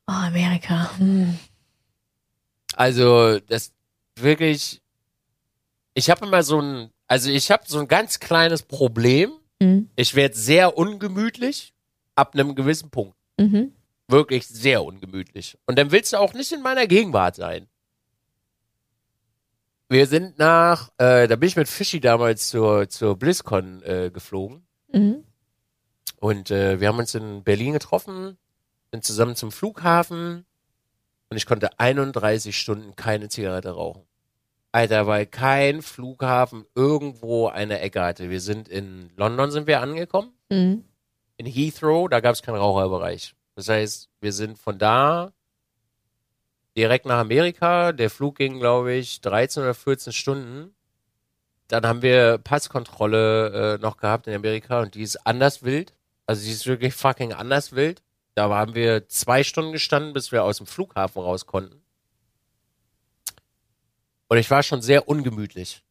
Oh, 0.07 0.11
Amerika. 0.11 0.97
Hm. 0.97 1.38
Also 2.75 3.39
das 3.39 3.73
wirklich, 4.17 4.81
ich 5.93 6.09
habe 6.09 6.25
immer 6.25 6.43
so 6.43 6.61
ein, 6.61 6.89
also 7.07 7.29
ich 7.29 7.51
habe 7.51 7.63
so 7.67 7.79
ein 7.79 7.88
ganz 7.88 8.19
kleines 8.19 8.63
Problem. 8.63 9.31
Mhm. 9.59 9.89
Ich 9.95 10.15
werde 10.15 10.35
sehr 10.35 10.77
ungemütlich 10.77 11.73
ab 12.15 12.33
einem 12.33 12.55
gewissen 12.55 12.89
Punkt. 12.89 13.15
Mhm. 13.38 13.73
Wirklich 14.07 14.47
sehr 14.47 14.83
ungemütlich. 14.83 15.57
Und 15.65 15.77
dann 15.77 15.91
willst 15.91 16.13
du 16.13 16.17
auch 16.17 16.33
nicht 16.33 16.51
in 16.51 16.61
meiner 16.61 16.88
Gegenwart 16.88 17.35
sein. 17.35 17.67
Wir 19.89 20.05
sind 20.05 20.38
nach, 20.38 20.89
äh, 21.00 21.27
da 21.27 21.36
bin 21.36 21.48
ich 21.48 21.55
mit 21.55 21.67
Fischi 21.67 22.00
damals 22.00 22.50
zur, 22.50 22.90
zur 22.90 23.18
BlizzCon 23.18 23.81
äh, 23.83 24.11
geflogen. 24.13 24.66
Mhm. 24.94 25.24
Und 26.18 26.51
äh, 26.51 26.79
wir 26.79 26.87
haben 26.90 27.00
uns 27.00 27.16
in 27.16 27.44
Berlin 27.44 27.74
getroffen, 27.74 28.37
sind 28.92 29.03
zusammen 29.03 29.35
zum 29.35 29.51
Flughafen 29.51 30.46
und 31.29 31.37
ich 31.37 31.46
konnte 31.48 31.79
31 31.79 32.57
Stunden 32.57 32.96
keine 32.96 33.29
Zigarette 33.29 33.72
rauchen. 33.72 34.03
Alter, 34.72 35.07
weil 35.07 35.25
kein 35.25 35.81
Flughafen 35.81 36.66
irgendwo 36.75 37.48
eine 37.48 37.79
Ecke 37.79 38.03
hatte. 38.03 38.29
Wir 38.29 38.42
sind 38.42 38.70
in 38.70 39.09
London 39.16 39.50
sind 39.50 39.66
wir 39.66 39.81
angekommen, 39.81 40.31
Mhm. 40.51 40.83
in 41.37 41.46
Heathrow, 41.48 42.07
da 42.09 42.20
gab 42.20 42.33
es 42.33 42.44
keinen 42.44 42.57
Raucherbereich. 42.57 43.33
Das 43.55 43.70
heißt, 43.70 44.09
wir 44.22 44.33
sind 44.33 44.59
von 44.59 44.77
da 44.77 45.31
direkt 46.79 47.05
nach 47.05 47.20
Amerika. 47.20 47.92
Der 47.92 48.09
Flug 48.09 48.37
ging, 48.37 48.59
glaube 48.59 48.94
ich, 48.94 49.22
13 49.22 49.63
oder 49.63 49.74
14 49.74 50.13
Stunden. 50.13 50.74
Dann 51.68 51.85
haben 51.85 52.01
wir 52.01 52.37
Passkontrolle 52.37 53.75
äh, 53.75 53.81
noch 53.81 53.98
gehabt 53.98 54.27
in 54.27 54.33
Amerika 54.33 54.81
und 54.81 54.96
die 54.96 55.01
ist 55.01 55.18
anders 55.27 55.61
wild. 55.61 55.94
Also 56.25 56.44
die 56.44 56.51
ist 56.51 56.65
wirklich 56.65 56.94
fucking 56.94 57.33
anders 57.33 57.74
wild. 57.74 58.01
Da 58.33 58.50
haben 58.50 58.75
wir 58.75 59.07
zwei 59.09 59.44
Stunden 59.44 59.74
gestanden, 59.74 60.13
bis 60.13 60.31
wir 60.31 60.44
aus 60.44 60.57
dem 60.57 60.68
Flughafen 60.68 61.22
raus 61.22 61.46
konnten. 61.46 61.81
Und 64.29 64.37
ich 64.37 64.50
war 64.50 64.63
schon 64.63 64.81
sehr 64.81 65.09
ungemütlich. 65.09 65.83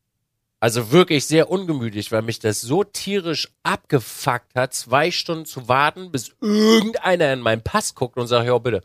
Also 0.60 0.90
wirklich 0.90 1.26
sehr 1.26 1.50
ungemütlich, 1.50 2.10
weil 2.10 2.22
mich 2.22 2.38
das 2.38 2.60
so 2.60 2.82
tierisch 2.82 3.48
abgefuckt 3.62 4.54
hat, 4.54 4.74
zwei 4.74 5.10
Stunden 5.10 5.44
zu 5.44 5.68
warten, 5.68 6.10
bis 6.10 6.34
irgendeiner 6.40 7.32
in 7.32 7.40
meinen 7.40 7.62
Pass 7.62 7.94
guckt 7.94 8.16
und 8.16 8.26
sagt, 8.26 8.46
ja 8.46 8.56
bitte. 8.58 8.82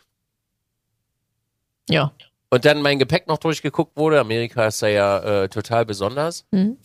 Ja. 1.90 2.14
Und 2.50 2.66
dann 2.66 2.82
mein 2.82 3.00
Gepäck 3.00 3.28
noch 3.28 3.40
durchgeguckt 3.40 3.98
wurde. 3.98 4.20
Amerika 4.20 4.68
ist 4.68 4.82
da 4.82 4.88
ja 4.88 5.44
äh, 5.44 5.50
total 5.50 5.86
besonders. 5.86 6.46
Mhm. 6.52 6.78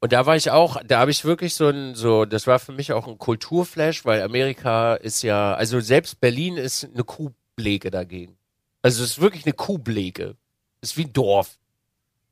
Und 0.00 0.12
da 0.12 0.26
war 0.26 0.36
ich 0.36 0.50
auch, 0.50 0.76
da 0.86 1.00
habe 1.00 1.10
ich 1.10 1.24
wirklich 1.24 1.54
so 1.54 1.68
ein, 1.68 1.94
so, 1.94 2.24
das 2.24 2.46
war 2.46 2.58
für 2.58 2.72
mich 2.72 2.92
auch 2.92 3.08
ein 3.08 3.18
Kulturflash, 3.18 4.04
weil 4.04 4.22
Amerika 4.22 4.94
ist 4.94 5.22
ja, 5.22 5.54
also 5.54 5.80
selbst 5.80 6.20
Berlin 6.20 6.56
ist 6.56 6.84
eine 6.84 7.02
Kuhblege 7.04 7.90
dagegen. 7.90 8.36
Also 8.82 9.02
es 9.02 9.10
ist 9.10 9.20
wirklich 9.20 9.44
eine 9.44 9.54
Kuhblege. 9.54 10.36
Es 10.80 10.90
ist 10.90 10.96
wie 10.96 11.04
ein 11.04 11.12
Dorf. 11.12 11.58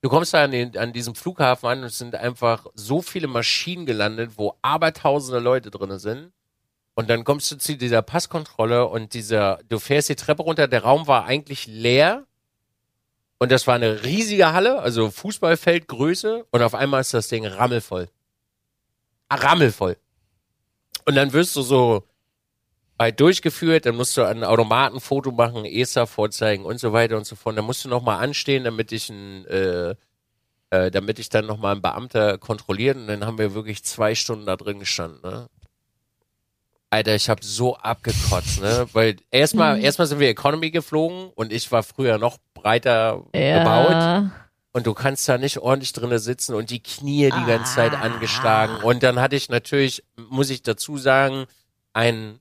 Du 0.00 0.08
kommst 0.08 0.34
da 0.34 0.44
an, 0.44 0.52
den, 0.52 0.76
an 0.78 0.92
diesem 0.92 1.16
Flughafen 1.16 1.68
an 1.68 1.78
und 1.80 1.86
es 1.86 1.98
sind 1.98 2.14
einfach 2.14 2.66
so 2.74 3.02
viele 3.02 3.26
Maschinen 3.26 3.86
gelandet, 3.86 4.32
wo 4.36 4.54
abertausende 4.62 5.40
Leute 5.40 5.70
drin 5.70 5.98
sind. 5.98 6.30
Und 6.98 7.10
dann 7.10 7.24
kommst 7.24 7.50
du 7.52 7.58
zu 7.58 7.76
dieser 7.76 8.00
Passkontrolle 8.00 8.86
und 8.86 9.12
dieser, 9.12 9.60
du 9.68 9.78
fährst 9.78 10.08
die 10.08 10.16
Treppe 10.16 10.42
runter, 10.42 10.66
der 10.66 10.82
Raum 10.82 11.06
war 11.06 11.26
eigentlich 11.26 11.66
leer. 11.66 12.24
Und 13.38 13.52
das 13.52 13.66
war 13.66 13.74
eine 13.74 14.02
riesige 14.02 14.54
Halle, 14.54 14.78
also 14.78 15.10
Fußballfeldgröße. 15.10 16.46
Und 16.50 16.62
auf 16.62 16.74
einmal 16.74 17.02
ist 17.02 17.12
das 17.12 17.28
Ding 17.28 17.44
rammelvoll. 17.44 18.08
Ah, 19.28 19.36
Rammelvoll. 19.36 19.98
Und 21.04 21.16
dann 21.16 21.34
wirst 21.34 21.54
du 21.54 21.60
so 21.60 22.08
halt 22.98 23.20
durchgeführt, 23.20 23.84
dann 23.84 23.96
musst 23.96 24.16
du 24.16 24.22
an 24.22 24.42
Automaten 24.42 25.00
Foto 25.00 25.32
machen, 25.32 25.66
ESA 25.66 26.06
vorzeigen 26.06 26.64
und 26.64 26.80
so 26.80 26.94
weiter 26.94 27.18
und 27.18 27.26
so 27.26 27.36
fort. 27.36 27.58
Dann 27.58 27.66
musst 27.66 27.84
du 27.84 27.90
nochmal 27.90 28.24
anstehen, 28.24 28.64
damit 28.64 28.90
ich 28.92 29.10
ein, 29.10 29.44
äh, 29.48 29.94
äh, 30.70 30.90
damit 30.90 31.18
ich 31.18 31.28
dann 31.28 31.44
nochmal 31.44 31.72
einen 31.72 31.82
Beamter 31.82 32.38
kontrolliert. 32.38 32.96
Und 32.96 33.08
dann 33.08 33.26
haben 33.26 33.36
wir 33.36 33.52
wirklich 33.52 33.84
zwei 33.84 34.14
Stunden 34.14 34.46
da 34.46 34.56
drin 34.56 34.78
gestanden, 34.78 35.20
ne? 35.22 35.48
Alter, 36.90 37.14
ich 37.16 37.28
habe 37.28 37.44
so 37.44 37.76
abgekotzt, 37.76 38.60
ne? 38.60 38.86
Weil 38.92 39.16
erstmal, 39.30 39.80
erstmal 39.82 40.06
sind 40.06 40.20
wir 40.20 40.28
Economy 40.28 40.70
geflogen 40.70 41.30
und 41.34 41.52
ich 41.52 41.70
war 41.72 41.82
früher 41.82 42.18
noch 42.18 42.38
breiter 42.54 43.24
gebaut 43.32 43.90
Ja. 43.90 44.30
und 44.72 44.86
du 44.86 44.94
kannst 44.94 45.28
da 45.28 45.36
nicht 45.36 45.58
ordentlich 45.58 45.92
drinne 45.92 46.20
sitzen 46.20 46.54
und 46.54 46.70
die 46.70 46.82
Knie 46.82 47.24
die 47.30 47.46
ganze 47.46 47.74
Zeit 47.74 47.92
angeschlagen. 47.94 48.76
Und 48.84 49.02
dann 49.02 49.20
hatte 49.20 49.34
ich 49.36 49.48
natürlich, 49.48 50.04
muss 50.16 50.48
ich 50.50 50.62
dazu 50.62 50.96
sagen, 50.96 51.46
einen 51.92 52.38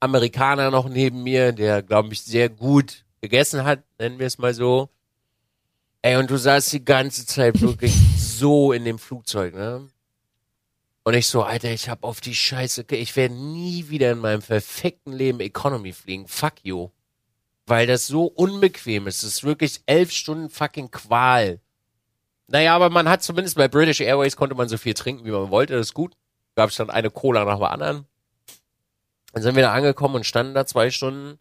Amerikaner 0.00 0.70
noch 0.70 0.88
neben 0.88 1.22
mir, 1.22 1.52
der, 1.52 1.82
glaube 1.82 2.12
ich, 2.12 2.22
sehr 2.22 2.50
gut 2.50 3.04
gegessen 3.22 3.64
hat, 3.64 3.82
nennen 3.98 4.18
wir 4.18 4.26
es 4.26 4.36
mal 4.36 4.52
so. 4.52 4.90
Ey, 6.02 6.16
und 6.16 6.30
du 6.30 6.36
saßt 6.36 6.70
die 6.74 6.84
ganze 6.84 7.24
Zeit 7.24 7.62
wirklich 7.62 7.94
so 8.18 8.72
in 8.72 8.84
dem 8.84 8.98
Flugzeug, 8.98 9.54
ne? 9.54 9.88
Und 11.06 11.14
ich 11.14 11.26
so, 11.26 11.42
Alter, 11.42 11.70
ich 11.70 11.90
hab 11.90 12.02
auf 12.02 12.22
die 12.22 12.34
Scheiße, 12.34 12.86
ich 12.90 13.14
werde 13.14 13.34
nie 13.34 13.90
wieder 13.90 14.10
in 14.12 14.18
meinem 14.18 14.40
perfekten 14.40 15.12
Leben 15.12 15.40
Economy 15.40 15.92
fliegen. 15.92 16.26
Fuck 16.26 16.54
you. 16.62 16.88
Weil 17.66 17.86
das 17.86 18.06
so 18.06 18.24
unbequem 18.24 19.06
ist. 19.06 19.22
Es 19.22 19.34
ist 19.34 19.44
wirklich 19.44 19.82
elf 19.86 20.10
Stunden 20.10 20.48
fucking 20.48 20.90
Qual. 20.90 21.60
Naja, 22.46 22.74
aber 22.74 22.88
man 22.90 23.08
hat 23.08 23.22
zumindest 23.22 23.56
bei 23.56 23.68
British 23.68 24.00
Airways 24.00 24.36
konnte 24.36 24.54
man 24.54 24.68
so 24.68 24.78
viel 24.78 24.94
trinken, 24.94 25.24
wie 25.24 25.30
man 25.30 25.50
wollte. 25.50 25.74
Das 25.74 25.88
ist 25.88 25.94
gut. 25.94 26.14
Gab 26.56 26.70
es 26.70 26.76
dann 26.76 26.90
eine 26.90 27.10
Cola 27.10 27.44
nach 27.44 27.58
der 27.58 27.70
anderen. 27.70 28.06
Dann 29.32 29.42
sind 29.42 29.56
wir 29.56 29.62
da 29.62 29.72
angekommen 29.72 30.16
und 30.16 30.24
standen 30.24 30.54
da 30.54 30.64
zwei 30.64 30.90
Stunden. 30.90 31.38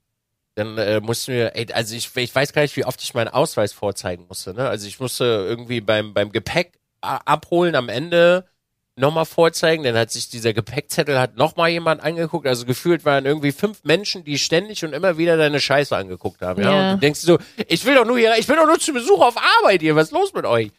Dann 0.55 0.77
äh, 0.77 0.99
mussten 0.99 1.33
wir, 1.33 1.55
ey, 1.55 1.71
also 1.71 1.95
ich, 1.95 2.15
ich 2.15 2.35
weiß 2.35 2.53
gar 2.53 2.63
nicht, 2.63 2.75
wie 2.75 2.85
oft 2.85 3.01
ich 3.01 3.13
meinen 3.13 3.29
Ausweis 3.29 3.71
vorzeigen 3.73 4.25
musste. 4.27 4.53
Ne? 4.53 4.67
Also 4.67 4.87
ich 4.87 4.99
musste 4.99 5.23
irgendwie 5.23 5.81
beim, 5.81 6.13
beim 6.13 6.31
Gepäck 6.31 6.79
a- 7.01 7.17
abholen 7.17 7.75
am 7.75 7.89
Ende 7.89 8.47
nochmal 8.95 9.25
vorzeigen. 9.25 9.83
Dann 9.83 9.95
hat 9.95 10.11
sich 10.11 10.29
dieser 10.29 10.53
Gepäckzettel 10.53 11.19
hat 11.19 11.35
nochmal 11.37 11.69
jemand 11.69 12.01
angeguckt. 12.01 12.45
Also 12.47 12.65
gefühlt 12.65 13.05
waren 13.05 13.25
irgendwie 13.25 13.51
fünf 13.51 13.83
Menschen, 13.83 14.23
die 14.23 14.37
ständig 14.37 14.83
und 14.85 14.93
immer 14.93 15.17
wieder 15.17 15.35
deine 15.37 15.59
Scheiße 15.59 15.95
angeguckt 15.95 16.41
haben. 16.41 16.61
Ja? 16.61 16.71
Ja. 16.71 16.89
Und 16.91 16.95
du 16.97 16.99
denkst 17.01 17.21
so, 17.21 17.39
ich 17.67 17.83
will 17.85 17.95
doch 17.95 18.05
nur 18.05 18.17
hier, 18.17 18.35
ich 18.37 18.47
bin 18.47 18.55
doch 18.57 18.67
nur 18.67 18.79
zu 18.79 18.93
Besuch 18.93 19.21
auf 19.21 19.35
Arbeit 19.37 19.81
hier. 19.81 19.95
Was 19.95 20.07
ist 20.07 20.13
los 20.13 20.33
mit 20.33 20.45
euch? 20.45 20.71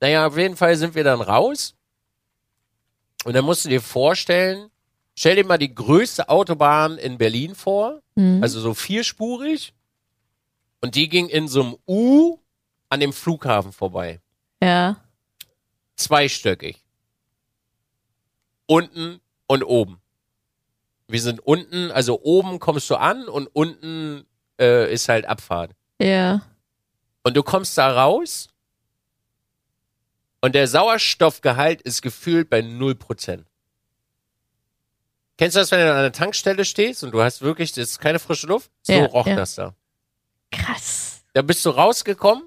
Naja, 0.00 0.26
auf 0.26 0.36
jeden 0.36 0.56
Fall 0.56 0.76
sind 0.76 0.94
wir 0.94 1.04
dann 1.04 1.20
raus. 1.20 1.74
Und 3.24 3.34
dann 3.34 3.44
musst 3.44 3.64
du 3.64 3.68
dir 3.68 3.80
vorstellen, 3.80 4.70
stell 5.16 5.34
dir 5.36 5.44
mal 5.44 5.58
die 5.58 5.74
größte 5.74 6.28
Autobahn 6.28 6.98
in 6.98 7.18
Berlin 7.18 7.54
vor, 7.54 8.00
Mhm. 8.14 8.42
also 8.42 8.60
so 8.60 8.72
vierspurig. 8.74 9.74
Und 10.80 10.94
die 10.94 11.08
ging 11.08 11.28
in 11.28 11.48
so 11.48 11.62
einem 11.62 11.76
U 11.88 12.38
an 12.88 13.00
dem 13.00 13.12
Flughafen 13.12 13.72
vorbei. 13.72 14.20
ja. 14.62 14.96
Zweistöckig. 15.96 16.76
Unten 18.66 19.20
und 19.46 19.62
oben. 19.62 20.00
Wir 21.08 21.20
sind 21.20 21.40
unten, 21.40 21.90
also 21.92 22.20
oben 22.22 22.58
kommst 22.58 22.90
du 22.90 22.96
an 22.96 23.28
und 23.28 23.46
unten 23.46 24.26
äh, 24.58 24.92
ist 24.92 25.08
halt 25.08 25.24
Abfahrt. 25.26 25.72
Ja. 26.00 26.42
Und 27.22 27.36
du 27.36 27.42
kommst 27.42 27.78
da 27.78 27.90
raus 27.92 28.48
und 30.40 30.54
der 30.54 30.66
Sauerstoffgehalt 30.68 31.80
ist 31.82 32.02
gefühlt 32.02 32.50
bei 32.50 32.60
0%. 32.60 33.44
Kennst 35.38 35.54
du 35.54 35.60
das, 35.60 35.70
wenn 35.70 35.80
du 35.80 35.90
an 35.90 35.98
einer 35.98 36.12
Tankstelle 36.12 36.64
stehst 36.64 37.04
und 37.04 37.12
du 37.12 37.22
hast 37.22 37.42
wirklich, 37.42 37.72
das 37.72 37.90
ist 37.90 38.00
keine 38.00 38.18
frische 38.18 38.46
Luft? 38.46 38.70
So 38.82 38.92
Ja, 38.94 39.04
roch 39.06 39.26
ja. 39.26 39.36
das 39.36 39.54
da. 39.54 39.74
Krass. 40.50 41.22
Da 41.34 41.42
bist 41.42 41.64
du 41.66 41.70
rausgekommen 41.70 42.44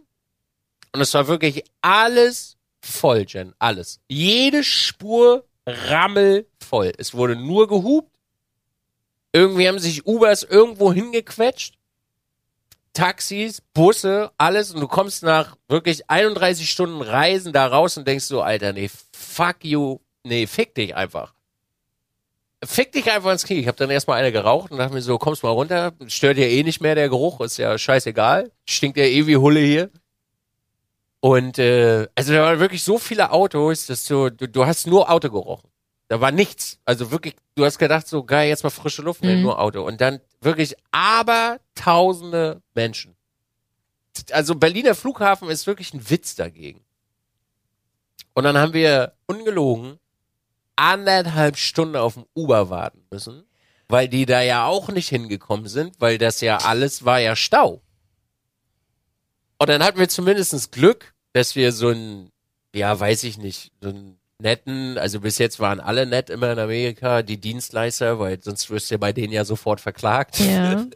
und 0.93 1.01
es 1.01 1.13
war 1.13 1.27
wirklich 1.27 1.63
alles 1.81 2.57
voll, 2.81 3.25
Jen. 3.27 3.53
Alles. 3.59 3.99
Jede 4.07 4.63
Spur 4.63 5.45
rammelvoll. 5.69 6.93
Es 6.97 7.13
wurde 7.13 7.35
nur 7.35 7.67
gehupt. 7.67 8.11
Irgendwie 9.31 9.67
haben 9.67 9.79
sich 9.79 10.05
Ubers 10.07 10.43
irgendwo 10.43 10.91
hingequetscht. 10.91 11.75
Taxis, 12.93 13.61
Busse, 13.73 14.31
alles. 14.37 14.71
Und 14.71 14.81
du 14.81 14.87
kommst 14.87 15.23
nach 15.23 15.55
wirklich 15.67 16.09
31 16.09 16.69
Stunden 16.69 17.01
Reisen 17.01 17.53
da 17.53 17.67
raus 17.67 17.97
und 17.97 18.07
denkst 18.07 18.25
so, 18.25 18.41
Alter, 18.41 18.73
nee, 18.73 18.89
fuck 19.13 19.63
you. 19.63 19.99
Nee, 20.23 20.47
fick 20.47 20.75
dich 20.75 20.95
einfach. 20.95 21.33
Fick 22.63 22.91
dich 22.91 23.09
einfach 23.09 23.31
ins 23.31 23.45
Knie. 23.45 23.59
Ich 23.59 23.67
habe 23.67 23.77
dann 23.77 23.89
erstmal 23.89 24.19
eine 24.19 24.33
geraucht 24.33 24.71
und 24.71 24.79
dachte 24.79 24.93
mir 24.93 25.01
so, 25.01 25.17
kommst 25.17 25.43
mal 25.43 25.49
runter. 25.49 25.93
Stört 26.07 26.37
ja 26.37 26.45
eh 26.45 26.63
nicht 26.63 26.81
mehr 26.81 26.95
der 26.95 27.07
Geruch, 27.07 27.39
ist 27.39 27.57
ja 27.57 27.77
scheißegal. 27.77 28.51
Stinkt 28.65 28.97
ja 28.97 29.05
eh 29.05 29.27
wie 29.27 29.37
Hulle 29.37 29.61
hier. 29.61 29.89
Und 31.21 31.59
äh, 31.59 32.07
also 32.15 32.33
da 32.33 32.43
waren 32.43 32.59
wirklich 32.59 32.83
so 32.83 32.97
viele 32.97 33.31
Autos, 33.31 33.87
dass 33.87 34.05
du, 34.05 34.29
du, 34.29 34.47
du 34.47 34.65
hast 34.65 34.87
nur 34.87 35.09
Auto 35.09 35.29
gerochen. 35.29 35.69
Da 36.07 36.21
war 36.21 36.31
nichts. 36.31 36.79
Also 36.85 37.11
wirklich, 37.11 37.35
du 37.55 37.65
hast 37.65 37.77
gedacht, 37.77 38.07
so 38.07 38.23
geil, 38.23 38.49
jetzt 38.49 38.63
mal 38.63 38.69
frische 38.69 39.01
Luft, 39.01 39.23
Mhm. 39.23 39.41
nur 39.41 39.59
Auto. 39.59 39.83
Und 39.85 40.01
dann 40.01 40.21
wirklich 40.41 40.75
aber 40.91 41.59
tausende 41.75 42.61
Menschen. 42.73 43.15
Also 44.31 44.55
Berliner 44.55 44.95
Flughafen 44.95 45.49
ist 45.49 45.67
wirklich 45.67 45.93
ein 45.93 46.09
Witz 46.09 46.35
dagegen. 46.35 46.81
Und 48.33 48.43
dann 48.45 48.57
haben 48.57 48.73
wir 48.73 49.13
ungelogen 49.27 49.99
anderthalb 50.75 51.57
Stunden 51.57 51.97
auf 51.97 52.13
dem 52.13 52.25
Uber 52.33 52.69
warten 52.69 53.03
müssen, 53.11 53.43
weil 53.89 54.07
die 54.07 54.25
da 54.25 54.41
ja 54.41 54.65
auch 54.65 54.87
nicht 54.89 55.09
hingekommen 55.09 55.67
sind, 55.67 55.95
weil 55.99 56.17
das 56.17 56.39
ja 56.41 56.57
alles 56.57 57.03
war 57.03 57.19
ja 57.19 57.35
Stau. 57.35 57.81
Und 59.59 59.69
dann 59.69 59.83
hatten 59.83 59.99
wir 59.99 60.09
zumindest 60.09 60.71
Glück, 60.71 61.13
dass 61.33 61.55
wir 61.55 61.71
so 61.73 61.89
einen, 61.89 62.31
ja, 62.73 62.97
weiß 62.97 63.23
ich 63.25 63.37
nicht, 63.37 63.71
so 63.81 63.89
einen 63.89 64.17
netten, 64.39 64.97
also 64.97 65.19
bis 65.19 65.37
jetzt 65.37 65.59
waren 65.59 65.81
alle 65.81 66.05
nett 66.05 66.29
immer 66.29 66.53
in 66.53 66.59
Amerika, 66.59 67.21
die 67.21 67.39
Dienstleister, 67.39 68.19
weil 68.19 68.41
sonst 68.41 68.69
wirst 68.69 68.89
du 68.89 68.95
ja 68.95 68.97
bei 68.97 69.11
denen 69.11 69.33
ja 69.33 69.45
sofort 69.45 69.81
verklagt. 69.81 70.39
Ja. 70.39 70.85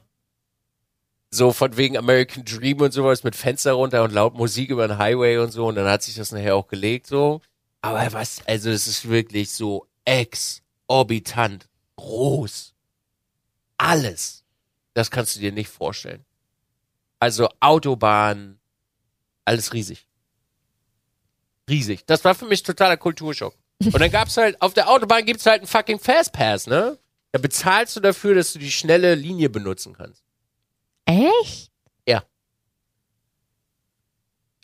So 1.35 1.51
von 1.51 1.75
wegen 1.77 1.97
American 1.97 2.45
Dream 2.45 2.79
und 2.79 2.91
sowas 2.91 3.23
mit 3.23 3.35
Fenster 3.35 3.71
runter 3.71 4.03
und 4.03 4.13
laut 4.13 4.35
Musik 4.35 4.69
über 4.69 4.87
den 4.87 4.99
Highway 4.99 5.39
und 5.39 5.49
so 5.49 5.65
und 5.65 5.73
dann 5.73 5.87
hat 5.87 6.03
sich 6.03 6.13
das 6.13 6.31
nachher 6.31 6.55
auch 6.55 6.67
gelegt 6.67 7.07
so. 7.07 7.41
Aber 7.81 8.13
was, 8.13 8.45
also 8.45 8.69
es 8.69 8.85
ist 8.85 9.09
wirklich 9.09 9.49
so 9.49 9.87
exorbitant 10.05 11.67
groß. 11.95 12.75
Alles. 13.79 14.43
Das 14.93 15.09
kannst 15.09 15.35
du 15.35 15.39
dir 15.39 15.51
nicht 15.51 15.69
vorstellen. 15.69 16.23
Also 17.23 17.47
Autobahn, 17.61 18.59
alles 19.45 19.71
riesig. 19.71 20.05
Riesig. 21.69 22.05
Das 22.05 22.25
war 22.25 22.35
für 22.35 22.45
mich 22.45 22.63
totaler 22.63 22.97
Kulturschock. 22.97 23.55
Und 23.81 23.97
dann 23.99 24.11
gab's 24.11 24.35
halt, 24.35 24.61
auf 24.61 24.73
der 24.73 24.89
Autobahn 24.89 25.25
gibt's 25.25 25.45
halt 25.45 25.59
einen 25.59 25.67
fucking 25.67 25.99
Fastpass, 25.99 26.67
ne? 26.67 26.99
Da 27.31 27.39
bezahlst 27.39 27.95
du 27.95 28.01
dafür, 28.01 28.35
dass 28.35 28.51
du 28.51 28.59
die 28.59 28.71
schnelle 28.71 29.15
Linie 29.15 29.49
benutzen 29.49 29.93
kannst. 29.93 30.21
Echt? 31.05 31.71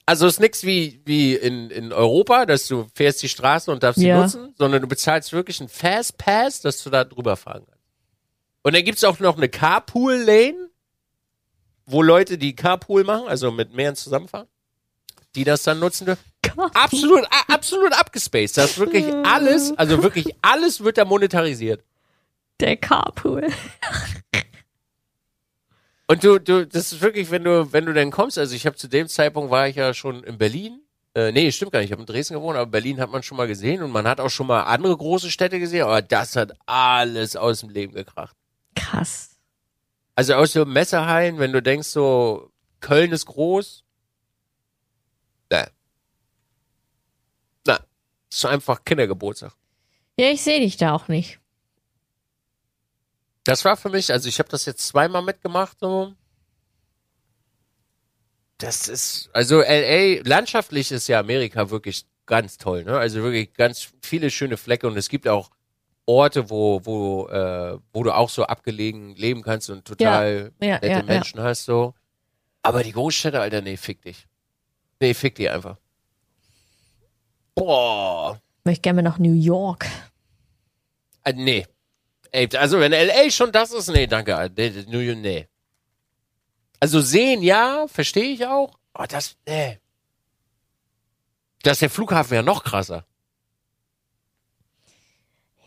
Also 0.06 0.26
ist 0.26 0.40
nix 0.40 0.64
wie, 0.64 1.04
wie 1.06 1.36
in, 1.36 1.70
in 1.70 1.94
Europa, 1.94 2.48
dass 2.48 2.68
du 2.68 2.88
fährst 2.96 3.22
die 3.22 3.30
Straße 3.30 3.72
und 3.72 3.84
darfst 3.84 4.00
sie 4.00 4.08
Ja. 4.08 4.20
nutzen, 4.20 4.56
sondern 4.58 4.82
du 4.82 4.88
bezahlst 4.88 5.32
wirklich 5.34 5.60
einen 5.60 5.70
Fastpass, 5.70 6.62
dass 6.62 6.82
du 6.84 6.90
da 6.90 7.04
drüber 7.04 7.38
fahren 7.38 7.64
kannst. 7.68 7.84
Und 8.64 8.74
dann 8.76 8.84
gibt's 8.84 9.04
auch 9.04 9.20
noch 9.20 9.38
eine 9.38 9.50
Carpool-Lane, 9.50 10.69
wo 11.90 12.02
Leute, 12.02 12.38
die 12.38 12.56
Carpool 12.56 13.04
machen, 13.04 13.28
also 13.28 13.52
mit 13.52 13.74
mehreren 13.74 13.96
zusammenfahren, 13.96 14.48
die 15.36 15.44
das 15.44 15.64
dann 15.64 15.80
nutzen 15.80 16.06
dürfen. 16.06 16.24
Absolut, 16.74 17.26
absolut 17.48 17.94
abgespaced. 17.94 18.58
Das 18.58 18.72
ist 18.72 18.78
wirklich 18.80 19.06
alles, 19.24 19.78
also 19.78 20.02
wirklich 20.04 20.36
alles 20.42 20.84
wird 20.84 20.98
da 20.98 21.06
monetarisiert. 21.06 21.84
Der 22.60 22.76
Carpool. 22.76 23.48
Und 26.08 26.24
du, 26.24 26.40
du, 26.40 26.66
das 26.66 26.92
ist 26.92 27.02
wirklich, 27.02 27.30
wenn 27.30 27.44
du, 27.44 27.72
wenn 27.72 27.86
du 27.86 27.94
dann 27.94 28.12
kommst, 28.12 28.38
also 28.38 28.56
ich 28.56 28.66
habe 28.66 28.76
zu 28.76 28.88
dem 28.88 29.08
Zeitpunkt 29.08 29.52
war 29.52 29.68
ich 29.68 29.76
ja 29.76 29.94
schon 29.94 30.24
in 30.24 30.38
Berlin. 30.38 30.82
Äh, 31.14 31.32
nee, 31.32 31.52
stimmt 31.52 31.72
gar 31.72 31.80
nicht, 31.80 31.90
ich 31.90 31.92
habe 31.92 32.02
in 32.02 32.08
Dresden 32.08 32.34
gewohnt, 32.34 32.58
aber 32.58 32.70
Berlin 32.70 33.00
hat 33.00 33.12
man 33.12 33.24
schon 33.24 33.38
mal 33.38 33.48
gesehen 33.48 33.84
und 33.84 33.92
man 33.92 34.08
hat 34.08 34.20
auch 34.20 34.30
schon 34.30 34.48
mal 34.48 34.64
andere 34.64 34.98
große 34.98 35.30
Städte 35.30 35.60
gesehen, 35.60 35.84
aber 35.84 36.02
das 36.02 36.36
hat 36.36 36.54
alles 36.66 37.36
aus 37.36 37.60
dem 37.60 37.70
Leben 37.70 37.94
gekracht. 37.94 38.36
Krass. 38.76 39.39
Also 40.20 40.34
aus 40.34 40.52
so 40.52 40.66
Messerhallen, 40.66 41.40
wenn 41.40 41.54
du 41.54 41.62
denkst 41.62 41.88
so, 41.88 42.52
Köln 42.82 43.14
ist 43.14 43.26
groß. 43.26 43.86
Na. 45.50 45.70
Na. 47.66 47.80
Ist 48.30 48.44
einfach 48.44 48.84
Kindergeburtstag. 48.84 49.54
Ja, 50.18 50.30
ich 50.30 50.42
sehe 50.42 50.60
dich 50.60 50.76
da 50.76 50.92
auch 50.94 51.08
nicht. 51.08 51.40
Das 53.46 53.64
war 53.64 53.78
für 53.78 53.88
mich, 53.88 54.12
also 54.12 54.28
ich 54.28 54.40
habe 54.40 54.50
das 54.50 54.66
jetzt 54.66 54.86
zweimal 54.86 55.22
mitgemacht, 55.22 55.80
so. 55.80 56.14
Das 58.58 58.90
ist, 58.90 59.30
also 59.32 59.62
LA, 59.62 60.22
landschaftlich 60.24 60.92
ist 60.92 61.08
ja 61.08 61.22
Amerika 61.22 61.70
wirklich 61.70 62.06
ganz 62.26 62.58
toll, 62.58 62.84
ne? 62.84 62.98
Also 62.98 63.24
wirklich 63.24 63.54
ganz 63.54 63.94
viele 64.02 64.30
schöne 64.32 64.58
Flecke 64.58 64.86
und 64.86 64.98
es 64.98 65.08
gibt 65.08 65.30
auch 65.30 65.50
Orte, 66.10 66.50
wo, 66.50 66.82
wo, 66.86 67.28
äh, 67.28 67.78
wo 67.94 68.02
du 68.02 68.12
auch 68.12 68.30
so 68.30 68.44
abgelegen 68.44 69.16
leben 69.16 69.44
kannst 69.44 69.70
und 69.70 69.86
total 69.86 70.52
Ja, 70.60 70.68
nette 70.68 70.88
ja, 70.88 70.98
ja. 70.98 71.04
Menschen 71.04 71.40
hast, 71.40 71.66
so. 71.66 71.94
Aber 72.64 72.82
die 72.82 72.94
Großstädte, 72.94 73.40
Alter, 73.40 73.62
nee, 73.62 73.78
fick 73.78 74.02
dich. 74.02 74.28
Nee, 75.00 75.14
fick 75.14 75.36
die 75.36 75.48
einfach. 75.48 75.78
Boah. 77.54 78.42
Möchte 78.64 78.82
gerne 78.82 79.04
nach 79.04 79.20
New 79.20 79.34
York. 79.34 79.86
Äh, 81.26 81.34
nee. 81.34 81.68
Ey, 82.32 82.50
also 82.56 82.80
wenn 82.80 82.92
LA 82.92 83.30
schon 83.30 83.52
das 83.52 83.72
ist, 83.72 83.90
nee, 83.90 84.08
danke. 84.08 84.52
Nee, 84.58 84.86
nee, 84.88 85.16
nee. 85.16 85.48
Also 86.80 87.02
sehen, 87.02 87.44
ja, 87.44 87.86
verstehe 87.88 88.34
ich 88.34 88.48
auch. 88.48 88.80
Aber 88.94 89.06
das, 89.06 89.38
nee. 89.48 89.80
Das 91.62 91.74
ist 91.74 91.82
der 91.84 91.90
Flughafen 91.92 92.34
ja 92.34 92.42
noch 92.42 92.64
krasser. 92.64 93.06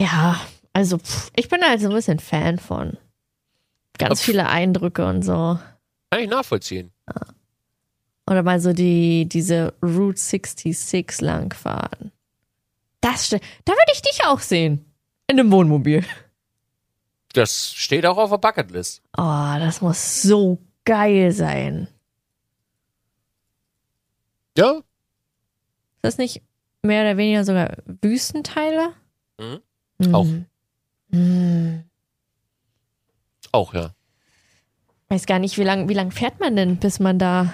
Ja, 0.03 0.41
also 0.73 0.99
pff, 0.99 1.31
ich 1.37 1.49
bin 1.49 1.63
halt 1.63 1.81
so 1.81 1.89
ein 1.89 1.95
bisschen 1.95 2.19
Fan 2.19 2.59
von. 2.59 2.97
Ganz 3.99 4.19
Pff. 4.21 4.27
viele 4.27 4.49
Eindrücke 4.49 5.07
und 5.07 5.23
so. 5.23 5.59
Kann 6.11 6.21
ich 6.21 6.29
nachvollziehen. 6.29 6.91
Oder 8.27 8.43
mal 8.43 8.59
so 8.61 8.73
die, 8.73 9.29
diese 9.29 9.75
Route 9.83 10.19
66 10.19 11.21
langfahren. 11.21 12.11
Das 13.01 13.29
Da 13.29 13.37
würde 13.39 13.93
ich 13.93 14.03
dich 14.03 14.25
auch 14.27 14.41
sehen. 14.41 14.85
In 15.29 15.39
einem 15.39 15.53
Wohnmobil. 15.53 16.05
Das 17.33 17.73
steht 17.73 18.05
auch 18.05 18.19
auf 18.19 18.31
der 18.31 18.39
Bucketlist. 18.39 19.03
Oh, 19.17 19.55
das 19.59 19.81
muss 19.83 20.23
so 20.23 20.59
geil 20.85 21.31
sein. 21.33 21.87
Ja? 24.59 24.73
Ist 24.73 24.85
das 26.03 26.19
nicht 26.19 26.43
mehr 26.83 27.03
oder 27.03 27.17
weniger 27.17 27.45
sogar 27.45 27.77
Wüstenteile? 27.87 28.95
Mhm. 29.39 29.61
Mhm. 30.09 30.15
Auch. 30.15 30.27
Mhm. 31.09 31.85
Auch, 33.53 33.75
ja. 33.75 33.91
Weiß 35.09 35.27
gar 35.27 35.39
nicht, 35.39 35.59
wie 35.59 35.65
lang, 35.65 35.89
wie 35.89 35.95
lang 35.95 36.11
fährt 36.11 36.41
man 36.41 36.57
denn, 36.57 36.79
bis 36.79 36.99
man 36.99 37.19
da 37.19 37.53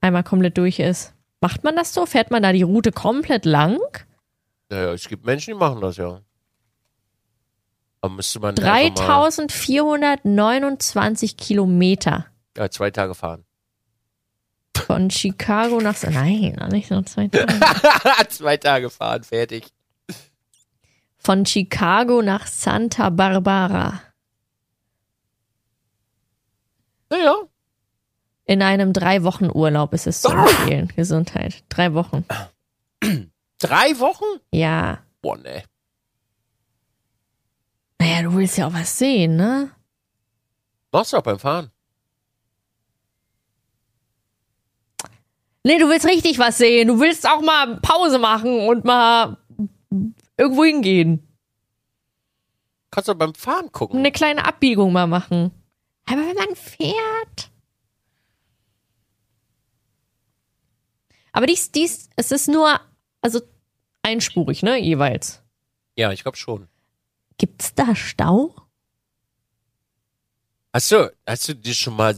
einmal 0.00 0.24
komplett 0.24 0.56
durch 0.56 0.78
ist? 0.78 1.12
Macht 1.40 1.64
man 1.64 1.76
das 1.76 1.92
so? 1.92 2.06
Fährt 2.06 2.30
man 2.30 2.42
da 2.42 2.52
die 2.52 2.62
Route 2.62 2.92
komplett 2.92 3.44
lang? 3.44 3.78
Naja, 4.70 4.94
es 4.94 5.06
gibt 5.08 5.26
Menschen, 5.26 5.52
die 5.52 5.58
machen 5.58 5.82
das 5.82 5.98
ja. 5.98 6.22
Aber 8.00 8.14
müsste 8.14 8.40
man 8.40 8.58
einfach 8.58 9.06
mal 9.06 9.46
3429 9.46 11.36
Kilometer 11.36 12.26
ja, 12.56 12.70
zwei 12.70 12.90
Tage 12.90 13.14
fahren. 13.14 13.44
von 14.76 15.10
Chicago 15.10 15.80
nach. 15.80 16.02
Nein, 16.02 16.56
nicht 16.70 16.90
nur 16.90 17.04
zwei 17.04 17.28
Tage. 17.28 17.52
zwei 18.28 18.56
Tage 18.56 18.88
fahren, 18.88 19.24
fertig. 19.24 19.73
Von 21.24 21.46
Chicago 21.46 22.20
nach 22.20 22.46
Santa 22.46 23.08
Barbara. 23.08 24.00
Naja, 27.08 27.34
In 28.44 28.60
einem 28.60 28.92
drei 28.92 29.22
Wochen 29.22 29.48
Urlaub 29.50 29.94
ist 29.94 30.06
es 30.06 30.20
zu 30.20 30.28
empfehlen. 30.28 30.88
Gesundheit. 30.94 31.64
Drei 31.70 31.94
Wochen. 31.94 32.26
drei 33.58 33.98
Wochen? 33.98 34.40
Ja. 34.50 34.98
Boah, 35.22 35.38
ne. 35.38 35.62
Naja, 38.00 38.22
du 38.22 38.34
willst 38.34 38.58
ja 38.58 38.66
auch 38.66 38.74
was 38.74 38.98
sehen, 38.98 39.36
ne? 39.36 39.70
Machst 40.92 41.12
du 41.14 41.16
auch 41.16 41.22
beim 41.22 41.38
Fahren. 41.38 41.70
Nee, 45.66 45.78
du 45.78 45.88
willst 45.88 46.04
richtig 46.06 46.38
was 46.38 46.58
sehen. 46.58 46.88
Du 46.88 47.00
willst 47.00 47.26
auch 47.26 47.40
mal 47.40 47.80
Pause 47.80 48.18
machen 48.18 48.68
und 48.68 48.84
mal 48.84 49.38
irgendwo 50.36 50.64
hingehen. 50.64 51.28
Kannst 52.90 53.08
du 53.08 53.14
beim 53.14 53.34
Fahren 53.34 53.72
gucken. 53.72 53.98
Eine 53.98 54.12
kleine 54.12 54.44
Abbiegung 54.44 54.92
mal 54.92 55.06
machen. 55.06 55.50
Aber 56.06 56.20
wenn 56.20 56.36
man 56.36 56.54
fährt. 56.54 57.50
Aber 61.32 61.46
dies, 61.46 61.72
dies, 61.72 62.08
es 62.14 62.30
ist 62.30 62.46
nur, 62.46 62.80
also 63.20 63.40
einspurig, 64.02 64.62
ne, 64.62 64.78
jeweils. 64.78 65.42
Ja, 65.96 66.12
ich 66.12 66.22
glaube 66.22 66.36
schon. 66.36 66.68
Gibt's 67.38 67.74
da 67.74 67.96
Stau? 67.96 68.54
Hast 70.72 70.92
du, 70.92 71.12
hast 71.26 71.48
du 71.48 71.54
dir 71.54 71.74
schon 71.74 71.96
mal 71.96 72.16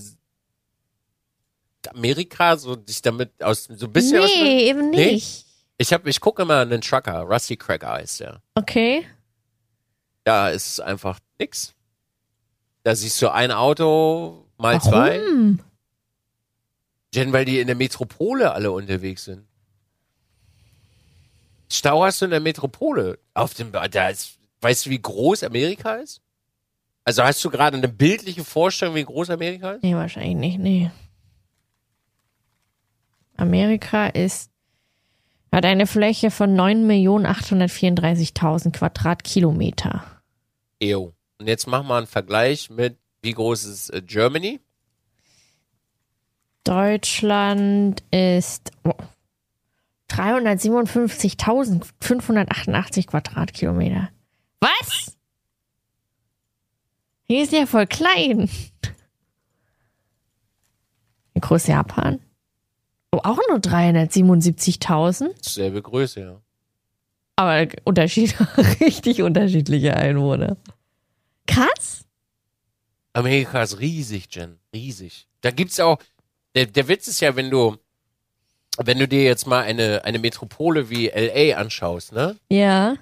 Amerika 1.89 2.57
so 2.57 2.77
dich 2.77 3.01
damit 3.01 3.43
aus 3.43 3.65
so 3.65 3.87
ein 3.87 3.93
bisschen 3.93 4.25
nee, 4.25 4.69
eben 4.69 4.91
Nee? 4.91 5.23
Ich 5.79 5.93
hab, 5.93 6.07
ich 6.07 6.21
gucke 6.21 6.43
immer 6.43 6.61
einen 6.61 6.81
Trucker, 6.81 7.21
Rusty 7.21 7.57
Cracker 7.57 7.93
heißt 7.93 8.21
der. 8.21 8.43
Okay. 8.55 9.07
Da 10.25 10.49
ist 10.49 10.81
einfach 10.81 11.21
nix. 11.39 11.75
Da 12.83 12.95
siehst 12.95 13.21
du 13.21 13.33
ein 13.33 13.53
Auto 13.53 14.47
mal 14.57 14.81
zwei. 14.81 15.21
Warum? 15.21 15.61
Jen, 17.15 17.33
weil 17.33 17.45
die 17.45 17.61
in 17.61 17.67
der 17.67 17.77
Metropole 17.77 18.53
alle 18.53 18.71
unterwegs 18.71 19.25
sind. 19.25 19.47
Stau 21.71 22.05
hast 22.05 22.21
du 22.21 22.27
in 22.27 22.31
der 22.31 22.41
Metropole. 22.41 23.19
Auf 23.35 23.55
dem, 23.55 23.73
da 23.73 24.09
ist, 24.09 24.39
weißt 24.61 24.87
du, 24.87 24.91
wie 24.91 25.01
groß 25.01 25.43
Amerika 25.43 25.97
ist? 25.97 26.23
Also 27.05 27.23
hast 27.23 27.45
du 27.45 27.51
gerade 27.51 27.77
eine 27.77 27.89
bildliche 27.89 28.45
Vorstellung, 28.45 28.95
wie 28.95 29.05
groß 29.05 29.31
Amerika 29.31 29.73
ist? 29.73 29.83
Nee, 29.83 29.95
wahrscheinlich 29.95 30.35
nicht, 30.35 30.59
nee. 30.59 30.91
Amerika 33.37 34.09
ist, 34.09 34.51
hat 35.53 35.65
eine 35.65 35.87
Fläche 35.87 36.31
von 36.31 36.55
9.834.000 36.55 38.73
Quadratkilometer. 38.73 40.05
Ew. 40.81 41.13
Und 41.39 41.49
jetzt 41.49 41.67
mach 41.67 41.83
mal 41.83 41.99
einen 41.99 42.07
Vergleich 42.07 42.71
mit, 42.71 42.97
wie 43.23 43.33
groß 43.33 43.65
ist 43.65 43.91
äh, 43.91 44.01
Germany? 44.03 44.61
Deutschland 46.65 48.03
ist 48.11 48.73
oh, 48.85 48.93
357.588 50.11 53.07
Quadratkilometer. 53.07 54.11
Was? 54.61 55.17
Hier 57.29 57.43
ist 57.43 57.53
ja 57.53 57.67
voll 57.67 57.87
klein. 57.87 58.49
Wie 61.35 61.41
groß 61.41 61.67
Japan? 61.67 62.21
Oh, 63.17 63.21
auch 63.23 63.39
nur 63.49 63.59
377.000. 63.59 65.31
Selbe 65.41 65.81
Größe, 65.81 66.21
ja. 66.21 66.41
Aber 67.37 67.67
Unterschied, 67.85 68.37
richtig 68.81 69.23
unterschiedliche 69.23 69.97
Einwohner. 69.97 70.57
Krass. 71.47 72.05
Amerika 73.15 73.63
ist 73.63 73.81
riesig, 73.81 74.29
Jen. 74.31 74.59
Riesig. 74.75 75.27
Da 75.41 75.51
gibt's 75.51 75.81
auch, 75.81 75.99
der, 76.55 76.67
der 76.67 76.89
Witz 76.89 77.09
ist 77.09 77.21
ja, 77.21 77.37
wenn 77.37 77.51
du, 77.51 77.77
wenn 78.79 78.99
du 78.99 79.09
dir 79.09 79.23
jetzt 79.23 79.47
mal 79.47 79.63
eine, 79.63 80.05
eine 80.05 80.19
Metropole 80.19 80.91
wie 80.91 81.09
LA 81.09 81.57
anschaust, 81.57 82.13
ne? 82.13 82.37
Ja. 82.51 82.97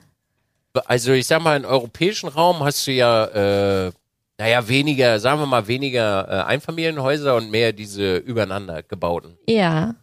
Also 0.86 1.12
ich 1.12 1.26
sag 1.26 1.42
mal, 1.42 1.56
im 1.56 1.64
europäischen 1.64 2.28
Raum 2.28 2.62
hast 2.62 2.86
du 2.86 2.92
ja, 2.92 3.86
äh, 3.86 3.92
naja, 4.38 4.68
weniger, 4.68 5.18
sagen 5.18 5.40
wir 5.40 5.46
mal, 5.46 5.66
weniger 5.66 6.28
äh, 6.28 6.44
Einfamilienhäuser 6.44 7.34
und 7.34 7.50
mehr 7.50 7.72
diese 7.72 8.16
übereinander 8.16 8.84
gebauten. 8.84 9.36
Ja, 9.48 9.96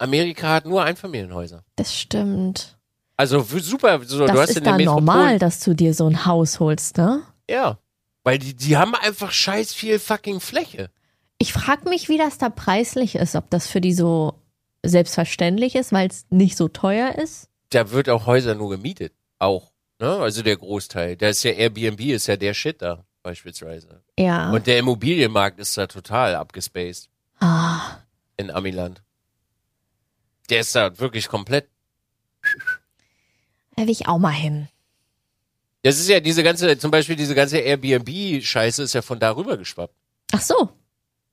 Amerika 0.00 0.48
hat 0.48 0.66
nur 0.66 0.82
Einfamilienhäuser. 0.82 1.64
das 1.76 1.96
stimmt. 1.96 2.76
Also 3.16 3.42
super, 3.42 4.00
so, 4.02 4.26
das 4.26 4.34
du 4.34 4.40
hast 4.40 4.50
ist 4.50 4.56
in 4.56 4.64
da 4.64 4.78
normal, 4.78 5.38
dass 5.38 5.60
du 5.60 5.74
dir 5.74 5.92
so 5.92 6.06
ein 6.06 6.24
Haus 6.24 6.58
holst, 6.58 6.96
ne? 6.96 7.22
Ja. 7.50 7.78
Weil 8.24 8.38
die, 8.38 8.54
die 8.54 8.78
haben 8.78 8.94
einfach 8.94 9.30
scheiß 9.30 9.74
viel 9.74 9.98
fucking 9.98 10.40
Fläche. 10.40 10.88
Ich 11.36 11.52
frage 11.52 11.88
mich, 11.90 12.08
wie 12.08 12.16
das 12.16 12.38
da 12.38 12.48
preislich 12.48 13.16
ist, 13.16 13.34
ob 13.34 13.50
das 13.50 13.66
für 13.66 13.82
die 13.82 13.92
so 13.92 14.34
selbstverständlich 14.82 15.74
ist, 15.74 15.92
weil 15.92 16.08
es 16.08 16.24
nicht 16.30 16.56
so 16.56 16.68
teuer 16.68 17.16
ist. 17.16 17.48
Da 17.68 17.90
wird 17.90 18.08
auch 18.08 18.24
Häuser 18.24 18.54
nur 18.54 18.70
gemietet. 18.70 19.12
Auch. 19.38 19.70
Ne? 19.98 20.08
Also 20.08 20.42
der 20.42 20.56
Großteil. 20.56 21.16
Da 21.16 21.28
ist 21.28 21.42
ja 21.42 21.52
Airbnb, 21.52 22.00
ist 22.00 22.26
ja 22.26 22.36
der 22.36 22.54
Shit 22.54 22.80
da, 22.80 23.04
beispielsweise. 23.22 24.02
Ja. 24.18 24.50
Und 24.50 24.66
der 24.66 24.78
Immobilienmarkt 24.78 25.60
ist 25.60 25.76
da 25.76 25.86
total 25.86 26.36
abgespaced 26.36 27.10
ah, 27.40 27.98
in 28.38 28.50
Amiland. 28.50 29.02
Der 30.50 30.60
ist 30.60 30.74
da 30.74 30.98
wirklich 30.98 31.28
komplett. 31.28 31.68
da 33.76 33.82
will 33.82 33.90
ich 33.90 34.06
auch 34.08 34.18
mal 34.18 34.30
hin. 34.32 34.68
Das 35.82 35.98
ist 35.98 36.08
ja 36.08 36.20
diese 36.20 36.42
ganze, 36.42 36.76
zum 36.76 36.90
Beispiel 36.90 37.16
diese 37.16 37.34
ganze 37.34 37.58
Airbnb-Scheiße 37.58 38.82
ist 38.82 38.92
ja 38.94 39.00
von 39.02 39.18
darüber 39.18 39.56
geschwappt. 39.56 39.94
Ach 40.32 40.40
so. 40.42 40.68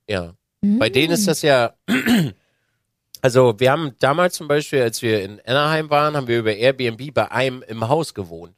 Ja. 0.08 0.32
Bei 0.62 0.88
denen 0.88 1.12
ist 1.12 1.28
das 1.28 1.42
ja. 1.42 1.74
Also, 3.20 3.58
wir 3.58 3.72
haben 3.72 3.96
damals 3.98 4.36
zum 4.36 4.46
Beispiel, 4.46 4.80
als 4.80 5.02
wir 5.02 5.24
in 5.24 5.40
Anaheim 5.44 5.90
waren, 5.90 6.16
haben 6.16 6.28
wir 6.28 6.38
über 6.38 6.54
Airbnb 6.54 7.12
bei 7.12 7.28
einem 7.32 7.64
im 7.66 7.88
Haus 7.88 8.14
gewohnt. 8.14 8.54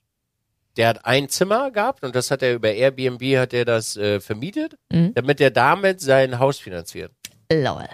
Der 0.77 0.89
hat 0.89 1.07
ein 1.07 1.31
Zimmer 1.31 1.71
gehabt 1.71 2.05
und 2.05 2.15
das 2.15 2.31
hat 2.31 2.43
er 2.43 2.53
über 2.55 2.71
Airbnb 2.71 3.23
hat 3.39 3.55
er 3.55 3.65
das 3.65 3.97
äh, 3.97 4.21
vermietet, 4.21 4.77
Mhm. 4.93 5.15
damit 5.15 5.41
er 5.41 5.51
damit 5.51 6.03
sein 6.03 6.39
Haus 6.39 6.59
finanziert. 6.59 7.11
Lol. 7.51 7.89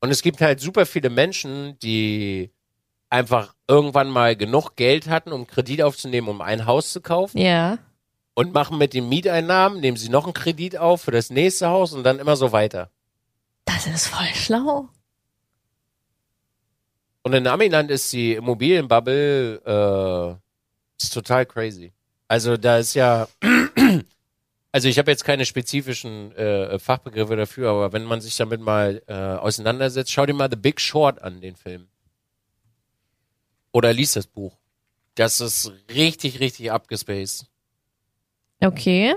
Und 0.00 0.10
es 0.10 0.22
gibt 0.22 0.40
halt 0.40 0.60
super 0.60 0.86
viele 0.86 1.10
Menschen, 1.10 1.78
die 1.80 2.50
einfach 3.10 3.54
irgendwann 3.66 4.10
mal 4.10 4.36
genug 4.36 4.76
Geld 4.76 5.08
hatten, 5.08 5.32
um 5.32 5.46
Kredit 5.46 5.82
aufzunehmen, 5.82 6.28
um 6.28 6.40
ein 6.40 6.66
Haus 6.66 6.92
zu 6.92 7.00
kaufen 7.00 7.38
Ja. 7.38 7.78
und 8.34 8.52
machen 8.52 8.78
mit 8.78 8.94
den 8.94 9.08
Mieteinnahmen, 9.08 9.80
nehmen 9.80 9.96
sie 9.96 10.08
noch 10.10 10.24
einen 10.24 10.34
Kredit 10.34 10.76
auf 10.76 11.02
für 11.02 11.10
das 11.10 11.30
nächste 11.30 11.68
Haus 11.68 11.92
und 11.94 12.04
dann 12.04 12.18
immer 12.18 12.36
so 12.36 12.52
weiter. 12.52 12.90
Das 13.64 13.86
ist 13.86 14.06
voll 14.08 14.26
schlau. 14.34 14.88
Und 17.22 17.32
in 17.34 17.46
Amiland 17.46 17.90
ist 17.90 18.12
die 18.12 18.34
Immobilienbubble 18.34 19.60
äh, 19.64 21.02
ist 21.02 21.12
total 21.12 21.44
crazy. 21.46 21.92
Also 22.28 22.56
da 22.56 22.78
ist 22.78 22.94
ja, 22.94 23.26
also 24.72 24.88
ich 24.88 24.98
habe 24.98 25.10
jetzt 25.10 25.24
keine 25.24 25.46
spezifischen 25.46 26.32
äh, 26.32 26.78
Fachbegriffe 26.78 27.36
dafür, 27.36 27.70
aber 27.70 27.92
wenn 27.92 28.04
man 28.04 28.20
sich 28.20 28.36
damit 28.36 28.60
mal 28.60 29.02
äh, 29.06 29.14
auseinandersetzt, 29.14 30.10
schau 30.12 30.26
dir 30.26 30.34
mal 30.34 30.50
The 30.50 30.56
Big 30.56 30.80
Short 30.80 31.22
an, 31.22 31.40
den 31.40 31.56
Film. 31.56 31.88
Oder 33.72 33.92
lies 33.92 34.12
das 34.12 34.26
Buch. 34.26 34.58
Das 35.14 35.40
ist 35.40 35.72
richtig, 35.90 36.40
richtig 36.40 36.70
abgespaced. 36.70 37.46
Okay. 38.60 39.16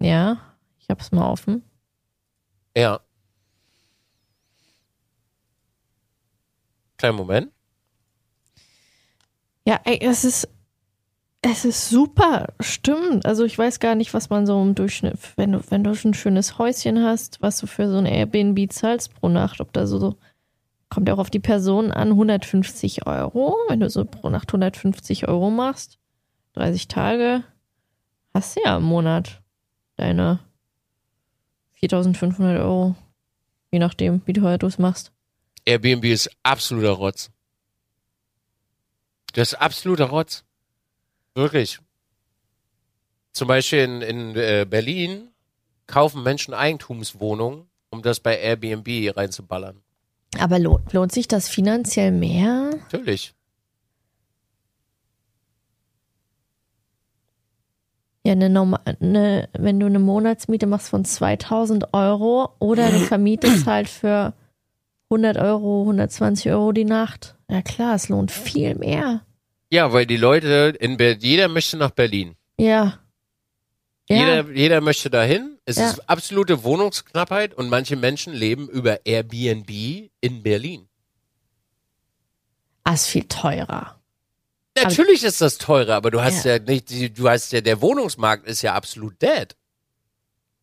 Ja, 0.00 0.56
ich 0.78 0.88
hab's 0.88 1.12
mal 1.12 1.30
offen. 1.30 1.62
Ja. 2.76 3.00
Kleinen 6.96 7.16
Moment. 7.16 7.52
Ja, 9.66 9.80
ey, 9.84 9.98
es 10.00 10.24
ist, 10.24 10.48
es 11.42 11.64
ist 11.64 11.88
super, 11.88 12.48
stimmt. 12.60 13.24
Also 13.24 13.44
ich 13.44 13.56
weiß 13.56 13.80
gar 13.80 13.94
nicht, 13.94 14.12
was 14.12 14.28
man 14.28 14.46
so 14.46 14.60
im 14.60 14.74
Durchschnitt, 14.74 15.18
wenn 15.36 15.52
du, 15.52 15.62
wenn 15.70 15.84
du 15.84 15.90
ein 15.90 16.14
schönes 16.14 16.58
Häuschen 16.58 17.02
hast, 17.02 17.40
was 17.40 17.58
du 17.58 17.66
für 17.66 17.88
so 17.88 17.96
ein 17.96 18.06
Airbnb 18.06 18.70
zahlst 18.70 19.14
pro 19.14 19.28
Nacht, 19.28 19.60
ob 19.60 19.72
da 19.72 19.86
so, 19.86 19.98
so 19.98 20.16
kommt 20.90 21.08
ja 21.08 21.14
auch 21.14 21.18
auf 21.18 21.30
die 21.30 21.40
Person 21.40 21.92
an, 21.92 22.10
150 22.10 23.06
Euro. 23.06 23.56
Wenn 23.68 23.80
du 23.80 23.88
so 23.88 24.04
pro 24.04 24.28
Nacht 24.28 24.50
150 24.50 25.28
Euro 25.28 25.50
machst, 25.50 25.98
30 26.54 26.88
Tage, 26.88 27.42
hast 28.34 28.56
du 28.56 28.60
ja 28.64 28.76
im 28.76 28.82
Monat 28.82 29.40
deine 29.96 30.40
4500 31.74 32.60
Euro. 32.60 32.94
Je 33.70 33.78
nachdem, 33.78 34.20
wie 34.26 34.32
teuer 34.32 34.58
du 34.58 34.66
es 34.66 34.78
machst. 34.78 35.12
Airbnb 35.64 36.04
ist 36.04 36.30
absoluter 36.42 36.90
Rotz. 36.90 37.30
Das 39.32 39.52
ist 39.52 39.60
absoluter 39.60 40.06
Rotz. 40.06 40.44
Wirklich. 41.34 41.78
Zum 43.32 43.48
Beispiel 43.48 43.80
in, 43.80 44.02
in 44.02 44.36
äh, 44.36 44.66
Berlin 44.68 45.28
kaufen 45.86 46.22
Menschen 46.22 46.54
Eigentumswohnungen, 46.54 47.66
um 47.90 48.02
das 48.02 48.20
bei 48.20 48.38
Airbnb 48.38 49.16
reinzuballern. 49.16 49.82
Aber 50.38 50.58
lohnt, 50.58 50.92
lohnt 50.92 51.12
sich 51.12 51.28
das 51.28 51.48
finanziell 51.48 52.12
mehr? 52.12 52.70
Natürlich. 52.70 53.34
Ja, 58.24 58.32
eine 58.32 58.50
normal, 58.50 58.80
eine, 59.00 59.48
wenn 59.58 59.80
du 59.80 59.86
eine 59.86 59.98
Monatsmiete 59.98 60.66
machst 60.66 60.90
von 60.90 61.04
2000 61.04 61.94
Euro 61.94 62.50
oder 62.58 62.90
du 62.90 62.98
vermietest 63.06 63.66
halt 63.66 63.88
für 63.88 64.34
100 65.10 65.38
Euro, 65.38 65.80
120 65.82 66.52
Euro 66.52 66.72
die 66.72 66.84
Nacht. 66.84 67.36
Ja 67.50 67.62
klar, 67.62 67.94
es 67.94 68.08
lohnt 68.08 68.30
viel 68.30 68.74
mehr. 68.74 69.22
Ja, 69.70 69.92
weil 69.92 70.06
die 70.06 70.16
Leute 70.16 70.74
in 70.80 70.96
Berlin, 70.96 71.20
jeder 71.20 71.48
möchte 71.48 71.76
nach 71.76 71.90
Berlin. 71.90 72.36
Ja. 72.58 72.98
Ja, 74.08 74.16
Jeder, 74.16 74.50
jeder 74.50 74.80
möchte 74.80 75.08
dahin. 75.08 75.56
Es 75.64 75.76
Ja. 75.76 75.90
ist 75.90 76.08
absolute 76.10 76.64
Wohnungsknappheit 76.64 77.54
und 77.54 77.68
manche 77.68 77.94
Menschen 77.94 78.32
leben 78.32 78.68
über 78.68 79.06
Airbnb 79.06 79.70
in 80.20 80.42
Berlin. 80.42 80.88
ah, 82.82 82.94
ist 82.94 83.06
viel 83.06 83.24
teurer. 83.28 84.00
Natürlich 84.76 85.22
ist 85.22 85.40
das 85.40 85.58
teurer, 85.58 85.94
aber 85.94 86.10
du 86.10 86.20
hast 86.22 86.44
Ja. 86.44 86.56
ja, 86.56 86.58
nicht, 86.62 87.18
du 87.18 87.28
hast 87.28 87.52
ja, 87.52 87.60
der 87.60 87.80
Wohnungsmarkt 87.80 88.46
ist 88.48 88.62
ja 88.62 88.74
absolut 88.74 89.20
dead. 89.22 89.54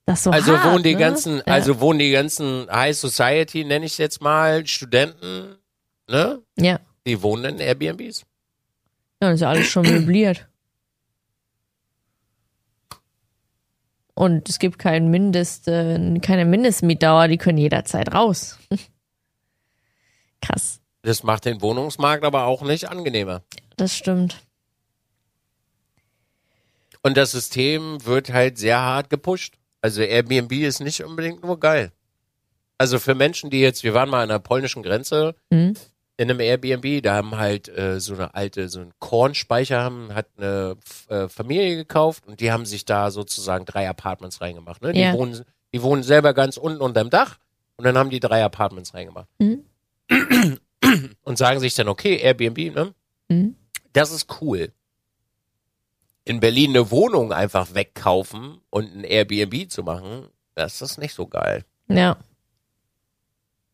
Das 0.05 0.19
ist 0.19 0.23
so 0.25 0.31
also 0.31 0.57
hart, 0.57 0.73
wohnen 0.73 0.83
die 0.83 0.93
ne? 0.95 0.99
ganzen, 0.99 1.41
also 1.43 1.79
wohnen 1.79 1.99
die 1.99 2.11
ganzen 2.11 2.67
High 2.69 2.97
Society, 2.97 3.63
nenne 3.63 3.85
ich 3.85 3.97
jetzt 3.97 4.19
mal, 4.21 4.65
Studenten, 4.67 5.55
ne? 6.09 6.41
Ja. 6.57 6.79
Die 7.05 7.21
wohnen 7.21 7.45
in 7.55 7.59
Airbnbs. 7.59 8.25
Ja, 9.21 9.31
ist 9.31 9.41
ja 9.41 9.49
alles 9.49 9.67
schon 9.67 9.85
möbliert. 9.89 10.47
Und 14.13 14.49
es 14.49 14.57
gibt 14.59 14.79
kein 14.79 15.09
Mindest, 15.09 15.67
äh, 15.67 16.19
keine 16.19 16.45
Mindestmietdauer, 16.45 17.27
die 17.27 17.37
können 17.37 17.57
jederzeit 17.59 18.13
raus. 18.13 18.57
Krass, 20.41 20.79
Das 21.01 21.23
macht 21.23 21.45
den 21.45 21.61
Wohnungsmarkt 21.61 22.23
aber 22.23 22.45
auch 22.45 22.61
nicht 22.61 22.89
angenehmer. 22.89 23.43
das 23.75 23.95
stimmt. 23.95 24.37
Und 27.03 27.15
das 27.15 27.31
System 27.31 28.03
wird 28.05 28.33
halt 28.33 28.57
sehr 28.57 28.79
hart 28.81 29.09
gepusht. 29.09 29.55
Also 29.81 30.01
Airbnb 30.01 30.51
ist 30.51 30.79
nicht 30.79 31.03
unbedingt 31.03 31.43
nur 31.43 31.59
geil. 31.59 31.91
Also 32.77 32.99
für 32.99 33.15
Menschen, 33.15 33.49
die 33.49 33.61
jetzt, 33.61 33.83
wir 33.83 33.93
waren 33.93 34.09
mal 34.09 34.23
an 34.23 34.29
der 34.29 34.39
polnischen 34.39 34.83
Grenze 34.83 35.35
Mhm. 35.49 35.75
In 36.17 36.29
einem 36.31 36.39
Airbnb, 36.39 37.03
da 37.03 37.15
haben 37.15 37.37
halt 37.37 37.69
äh, 37.69 37.99
so 37.99 38.15
eine 38.15 38.33
alte, 38.33 38.69
so 38.69 38.79
einen 38.79 38.91
Kornspeicher 38.99 39.81
haben, 39.81 40.13
hat 40.15 40.27
eine 40.37 40.75
äh, 41.09 41.29
Familie 41.29 41.75
gekauft 41.75 42.25
und 42.25 42.39
die 42.39 42.51
haben 42.51 42.65
sich 42.65 42.85
da 42.85 43.11
sozusagen 43.11 43.65
drei 43.65 43.87
Apartments 43.87 44.41
reingemacht. 44.41 44.81
Ne? 44.81 44.93
Die, 44.93 44.99
Ja. 45.01 45.13
wohnen, 45.13 45.43
die 45.73 45.81
wohnen 45.83 46.01
selber 46.01 46.33
ganz 46.33 46.57
unten 46.57 46.81
unterm 46.81 47.11
Dach 47.11 47.37
und 47.75 47.85
dann 47.85 47.97
haben 47.97 48.09
die 48.09 48.19
drei 48.19 48.43
Apartments 48.43 48.95
reingemacht. 48.95 49.27
Mhm. 49.37 49.63
Und 51.23 51.37
sagen 51.37 51.59
sich 51.59 51.75
dann, 51.75 51.87
okay, 51.89 52.15
Airbnb, 52.17 52.73
ne? 52.73 52.93
Mhm. 53.27 53.55
Das 53.93 54.11
ist 54.11 54.41
cool. 54.41 54.71
In 56.23 56.39
Berlin 56.39 56.71
eine 56.71 56.91
Wohnung 56.91 57.31
einfach 57.33 57.73
wegkaufen 57.73 58.59
und 58.69 58.95
ein 58.95 59.03
Airbnb 59.03 59.69
zu 59.69 59.83
machen, 59.83 60.27
das 60.55 60.81
ist 60.81 60.97
nicht 60.97 61.13
so 61.13 61.27
geil. 61.27 61.63
Ja, 61.89 62.17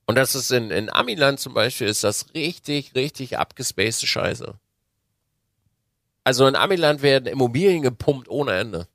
Und 0.05 0.15
das 0.15 0.35
ist 0.35 0.51
in, 0.51 0.69
in 0.71 0.89
Amiland 0.91 1.39
zum 1.39 1.53
Beispiel, 1.53 1.87
ist 1.87 2.03
das 2.03 2.33
richtig, 2.33 2.93
richtig 2.95 3.37
abgespacede 3.37 4.07
Scheiße. 4.07 4.53
Also 6.25 6.47
in 6.47 6.55
Amiland 6.55 7.01
werden 7.01 7.25
Immobilien 7.27 7.81
gepumpt 7.81 8.27
ohne 8.29 8.53
Ende. 8.53 8.87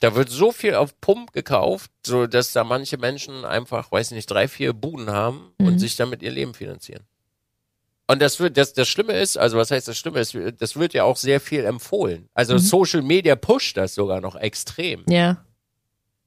Da 0.00 0.14
wird 0.16 0.30
so 0.30 0.50
viel 0.50 0.74
auf 0.74 1.00
Pump 1.00 1.32
gekauft, 1.32 1.90
so 2.04 2.26
dass 2.26 2.52
da 2.52 2.64
manche 2.64 2.98
Menschen 2.98 3.44
einfach, 3.44 3.92
weiß 3.92 4.10
nicht, 4.10 4.28
drei, 4.30 4.48
vier 4.48 4.72
Buden 4.72 5.10
haben 5.10 5.52
und 5.58 5.74
Mhm. 5.74 5.78
sich 5.78 5.94
damit 5.96 6.22
ihr 6.22 6.32
Leben 6.32 6.54
finanzieren. 6.54 7.04
Und 8.08 8.20
das 8.20 8.40
wird, 8.40 8.56
das, 8.56 8.72
das 8.74 8.88
Schlimme 8.88 9.12
ist, 9.12 9.38
also 9.38 9.56
was 9.56 9.70
heißt 9.70 9.86
das 9.86 9.96
Schlimme 9.96 10.18
ist, 10.20 10.36
das 10.58 10.76
wird 10.76 10.92
ja 10.92 11.04
auch 11.04 11.16
sehr 11.16 11.40
viel 11.40 11.64
empfohlen. 11.64 12.28
Also 12.34 12.54
Mhm. 12.54 12.58
Social 12.58 13.02
Media 13.02 13.36
pusht 13.36 13.76
das 13.76 13.94
sogar 13.94 14.20
noch 14.20 14.34
extrem. 14.36 15.04
ja, 15.08 15.44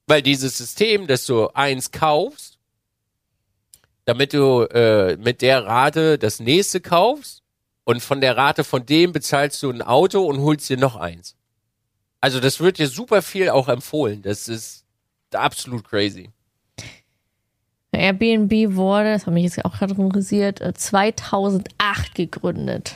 Weil 0.08 0.22
dieses 0.22 0.58
System, 0.58 1.08
dass 1.08 1.26
du 1.26 1.48
eins 1.54 1.92
kaufst, 1.92 2.60
damit 4.06 4.34
du 4.34 4.62
äh, 4.64 5.18
mit 5.18 5.42
der 5.42 5.66
Rate 5.66 6.18
das 6.18 6.40
nächste 6.40 6.80
kaufst 6.80 7.42
und 7.84 8.02
von 8.02 8.22
der 8.22 8.38
Rate 8.38 8.64
von 8.64 8.86
dem 8.86 9.12
bezahlst 9.12 9.62
du 9.64 9.72
ein 9.72 9.82
Auto 9.82 10.24
und 10.26 10.40
holst 10.40 10.70
dir 10.70 10.78
noch 10.78 10.96
eins. 10.96 11.36
Also 12.22 12.40
das 12.40 12.60
wird 12.60 12.78
dir 12.78 12.88
super 12.88 13.22
viel 13.22 13.50
auch 13.50 13.68
empfohlen. 13.68 14.22
Das 14.22 14.48
ist 14.48 14.86
absolut 15.32 15.88
crazy. 15.88 16.30
Airbnb 17.92 18.76
wurde, 18.76 19.14
das 19.14 19.26
hat 19.26 19.34
mich 19.34 19.44
jetzt 19.44 19.64
auch 19.64 19.78
gerade 19.78 19.96
äh, 19.96 20.74
2008 20.74 22.16
gegründet. 22.16 22.94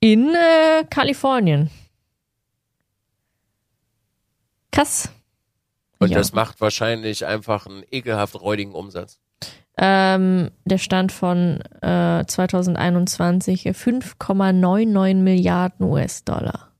In 0.00 0.34
äh, 0.34 0.84
Kalifornien. 0.90 1.70
Krass. 4.70 5.08
Und 5.98 6.10
Ja. 6.10 6.18
das 6.18 6.32
macht 6.32 6.60
wahrscheinlich 6.60 7.26
einfach 7.26 7.66
einen 7.66 7.84
ekelhaft 7.90 8.40
räudigen 8.40 8.72
Umsatz. 8.72 9.18
Ähm, 9.76 10.50
der 10.64 10.78
Stand 10.78 11.10
von 11.10 11.60
äh, 11.82 12.24
2021 12.26 13.66
äh, 13.66 13.70
5,99 13.70 15.14
Milliarden 15.16 15.86
US-Dollar. 15.86 16.70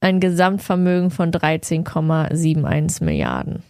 Ein 0.00 0.20
Gesamtvermögen 0.20 1.10
von 1.10 1.30
13,71 1.32 3.04
Milliarden. 3.04 3.62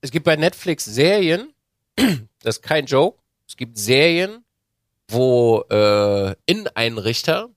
Es 0.00 0.10
gibt 0.10 0.24
bei 0.24 0.36
Netflix 0.36 0.84
Serien, 0.84 1.52
das 1.96 2.56
ist 2.56 2.62
kein 2.62 2.86
Joke, 2.86 3.18
es 3.46 3.56
gibt 3.56 3.78
Serien, 3.78 4.44
wo 5.08 5.64
äh, 5.70 6.34
Inneneinrichter 6.46 7.48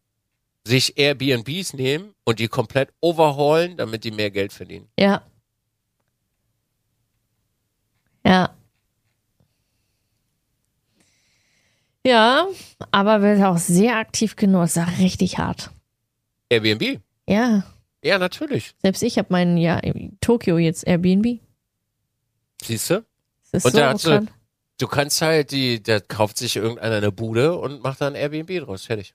sich 0.66 0.98
Airbnbs 0.98 1.74
nehmen 1.74 2.14
und 2.24 2.40
die 2.40 2.48
komplett 2.48 2.90
overhaulen, 3.02 3.76
damit 3.78 4.04
die 4.04 4.12
mehr 4.12 4.32
Geld 4.32 4.54
verdienen. 4.54 4.88
Ja. 4.98 5.22
Ja. 8.26 8.56
Ja, 12.06 12.48
aber 12.92 13.22
wird 13.22 13.42
auch 13.44 13.58
sehr 13.58 13.96
aktiv 13.98 14.36
genutzt. 14.36 14.78
Auch 14.78 15.00
richtig 15.00 15.38
hart. 15.38 15.72
Airbnb? 16.50 17.00
Ja, 17.28 17.64
Ja, 18.04 18.20
natürlich. 18.20 18.74
selbst 18.82 19.02
ich 19.04 19.18
habe 19.18 19.30
meinen 19.32 19.56
ja 19.58 19.80
in 19.80 20.18
Tokio 20.20 20.58
jetzt 20.58 20.86
Airbnb. 20.86 21.40
Siehst 22.62 22.90
du? 22.90 23.06
Und 23.54 23.62
so 23.62 23.70
da 23.70 23.98
sie- 23.98 24.10
bekannt. 24.10 24.32
Du 24.80 24.88
kannst 24.88 25.22
halt, 25.22 25.52
die, 25.52 25.82
da 25.82 26.00
kauft 26.02 26.38
sich 26.38 26.56
irgendeiner 26.58 26.98
eine 26.98 27.12
Bude 27.12 27.58
und 27.58 27.84
macht 27.84 28.02
dann 28.02 28.16
Airbnb 28.16 28.66
draus. 28.66 28.86
Fertig. 28.86 29.14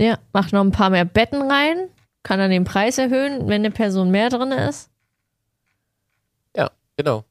Ja, 0.00 0.18
macht 0.32 0.52
noch 0.52 0.60
ein 0.62 0.72
paar 0.72 0.90
mehr 0.90 1.04
Betten 1.04 1.42
rein, 1.50 1.88
kann 2.22 2.38
dann 2.38 2.50
den 2.50 2.64
Preis 2.64 2.98
erhöhen, 2.98 3.48
wenn 3.48 3.64
eine 3.64 3.70
Person 3.70 4.10
mehr 4.10 4.28
drin 4.28 4.52
ist. 4.52 4.90
Ja, 6.54 6.70
genau. 6.96 7.24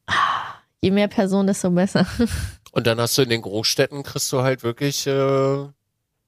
Je 0.82 0.91
mehr 0.91 1.08
Personen, 1.08 1.47
desto 1.47 1.69
besser. 1.69 2.08
Und 2.71 2.88
dann 2.88 2.99
hast 2.99 3.17
du 3.17 3.21
in 3.21 3.30
den 3.30 3.41
Großstädten, 3.41 4.04
kriegst 4.04 4.32
du 4.34 4.41
halt 4.41 4.63
wirklich 4.63 5.06
äh, 5.08 5.67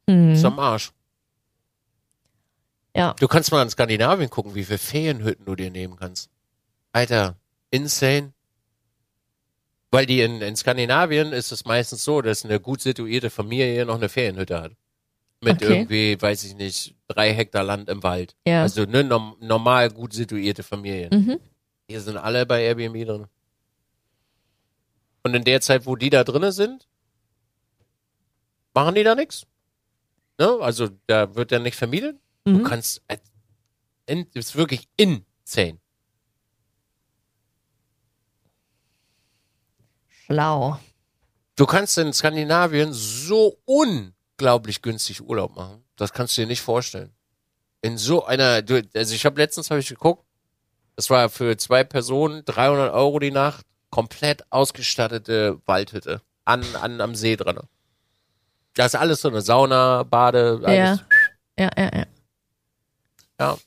Mhm. 0.09 0.31
ist 0.31 0.45
am 0.45 0.57
Arsch. 0.59 0.91
Ja. 2.95 3.13
Du 3.19 3.27
kannst 3.27 3.51
mal 3.51 3.61
in 3.61 3.69
Skandinavien 3.69 4.29
gucken, 4.29 4.55
wie 4.55 4.63
viele 4.63 4.77
Ferienhütten 4.79 5.45
du 5.45 5.55
dir 5.55 5.69
nehmen 5.69 5.97
kannst. 5.97 6.29
Alter, 6.93 7.35
insane. 7.69 8.33
Weil 9.91 10.05
die 10.05 10.21
in, 10.21 10.41
in 10.41 10.55
Skandinavien 10.55 11.31
ist 11.31 11.51
es 11.51 11.65
meistens 11.65 12.03
so, 12.03 12.21
dass 12.21 12.43
eine 12.43 12.59
gut 12.59 12.81
situierte 12.81 13.29
Familie 13.29 13.85
noch 13.85 13.95
eine 13.95 14.09
Ferienhütte 14.09 14.61
hat. 14.61 14.71
Mit 15.41 15.61
Okay. 15.61 15.65
irgendwie, 15.81 16.19
weiß 16.21 16.43
ich 16.45 16.55
nicht, 16.55 16.95
drei 17.07 17.31
Hektar 17.33 17.63
Land 17.63 17.89
im 17.89 18.01
Wald. 18.03 18.35
Ja. 18.47 18.63
Also 18.63 18.81
eine 18.83 19.03
norm 19.03 19.37
normal 19.39 19.91
gut 19.91 20.13
situierte 20.13 20.63
Familie. 20.63 21.09
Mhm. 21.11 21.39
Die 21.89 21.97
sind 21.99 22.17
alle 22.17 22.45
bei 22.45 22.63
Airbnb 22.63 23.05
drin. 23.05 23.27
Und 25.23 25.35
in 25.35 25.43
der 25.43 25.61
Zeit, 25.61 25.85
wo 25.85 25.95
die 25.95 26.09
da 26.09 26.23
drinnen 26.23 26.51
sind, 26.51 26.87
machen 28.73 28.95
die 28.95 29.03
da 29.03 29.13
nichts. 29.13 29.45
Ne? 30.39 30.57
Also 30.61 30.89
da 31.05 31.35
wird 31.35 31.51
dann 31.51 31.63
nicht 31.63 31.75
vermietet. 31.75 32.17
Du 32.45 32.59
Mhm. 32.59 32.63
kannst, 32.63 33.01
äh, 33.07 33.17
in, 34.07 34.25
ist 34.33 34.55
wirklich 34.55 34.87
insane. 34.97 35.79
Schlau. 40.07 40.79
Du 41.55 41.65
kannst 41.65 41.97
in 41.97 42.13
Skandinavien 42.13 42.93
so 42.93 43.57
unglaublich 44.37 44.81
günstig 44.81 45.21
Urlaub 45.21 45.55
machen. 45.55 45.83
Das 45.95 46.13
kannst 46.13 46.37
du 46.37 46.41
dir 46.41 46.47
nicht 46.47 46.61
vorstellen. 46.61 47.11
In 47.81 47.97
so 47.97 48.25
einer, 48.25 48.63
also 48.95 49.15
ich 49.15 49.25
habe 49.25 49.41
letztens 49.41 49.69
habe 49.71 49.79
ich 49.79 49.89
geguckt, 49.89 50.23
das 50.95 51.09
war 51.09 51.29
für 51.29 51.57
zwei 51.57 51.83
Personen 51.83 52.43
300 52.45 52.93
Euro 52.93 53.19
die 53.19 53.31
Nacht, 53.31 53.65
komplett 53.89 54.43
ausgestattete 54.51 55.59
Waldhütte 55.65 56.21
an, 56.45 56.63
an 56.81 57.01
am 57.01 57.15
See 57.15 57.35
dran. 57.35 57.59
Da 58.75 58.85
ist 58.85 58.95
alles 58.95 59.21
so 59.21 59.29
eine 59.29 59.41
Sauna, 59.41 60.03
Bade, 60.03 60.59
alles. 60.63 61.03
Ja, 61.57 61.71
ja, 61.75 61.89
ja. 61.93 62.05
Ja. 63.39 63.57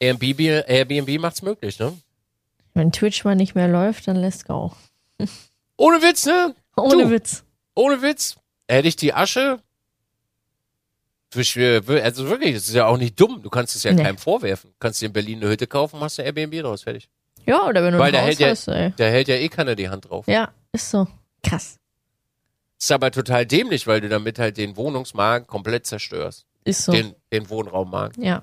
Airbnb, 0.00 0.40
Airbnb 0.40 1.18
macht's 1.20 1.42
möglich, 1.42 1.78
ne? 1.78 1.96
Wenn 2.74 2.92
Twitch 2.92 3.24
mal 3.24 3.36
nicht 3.36 3.54
mehr 3.54 3.68
läuft, 3.68 4.08
dann 4.08 4.16
let's 4.16 4.44
go. 4.44 4.74
Ohne 5.76 6.02
Witz, 6.02 6.26
ne? 6.26 6.54
Ohne 6.76 7.04
Du. 7.04 7.10
Witz. 7.10 7.44
Ohne 7.74 8.02
Witz. 8.02 8.36
Hätte 8.68 8.88
ich 8.88 8.96
die 8.96 9.14
Asche 9.14 9.60
Also 11.36 12.28
wirklich, 12.28 12.54
das 12.54 12.68
ist 12.68 12.74
ja 12.74 12.86
auch 12.86 12.96
nicht 12.98 13.18
dumm. 13.20 13.40
Du 13.42 13.50
kannst 13.50 13.74
es 13.76 13.82
ja 13.82 13.92
Nee. 13.92 14.02
keinem 14.02 14.18
vorwerfen. 14.18 14.70
Du 14.70 14.76
kannst 14.78 15.00
dir 15.02 15.06
in 15.06 15.12
Berlin 15.12 15.40
eine 15.42 15.50
Hütte 15.50 15.66
kaufen, 15.66 15.98
machst 16.00 16.18
eine 16.20 16.26
Airbnb 16.28 16.62
draus, 16.62 16.82
fertig. 16.82 17.08
Ja, 17.46 17.66
oder 17.66 17.82
wenn 17.84 17.92
du 17.92 17.98
Weil 17.98 18.06
ein 18.06 18.12
der 18.12 18.20
Haus 18.22 18.28
hält 18.28 18.38
ja- 18.40 18.48
hast, 18.48 18.68
ey. 18.68 18.92
Da 18.96 19.04
hält 19.04 19.28
ja 19.28 19.34
eh 19.36 19.48
keiner 19.48 19.74
die 19.74 19.88
Hand 19.88 20.08
drauf. 20.08 20.26
Ja, 20.28 20.50
ist 20.72 20.90
so. 20.90 21.06
Krass. 21.42 21.78
Ist 22.80 22.92
aber 22.92 23.10
total 23.10 23.44
dämlich, 23.46 23.86
weil 23.86 24.00
du 24.00 24.08
damit 24.08 24.38
halt 24.38 24.56
den 24.56 24.76
Wohnungsmarkt 24.76 25.46
komplett 25.46 25.86
zerstörst. 25.86 26.46
Ist 26.64 26.84
so. 26.84 26.92
Den, 26.92 27.14
den 27.32 27.48
Wohnraummarkt. 27.50 28.16
Ja. 28.16 28.42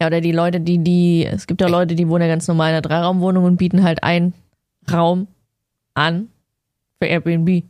Ja, 0.00 0.06
oder 0.06 0.20
die 0.20 0.32
Leute, 0.32 0.60
die, 0.60 0.78
die, 0.78 1.26
es 1.26 1.46
gibt 1.46 1.60
ja 1.60 1.66
Leute, 1.66 1.94
die 1.94 2.06
wohnen 2.08 2.22
ja 2.22 2.28
ganz 2.28 2.46
normal 2.46 2.68
in 2.70 2.74
einer 2.74 2.82
Dreiraumwohnung 2.82 3.44
und 3.44 3.56
bieten 3.56 3.82
halt 3.82 4.02
einen 4.04 4.32
Raum 4.90 5.26
an 5.94 6.28
für 7.00 7.08
Airbnb. 7.08 7.64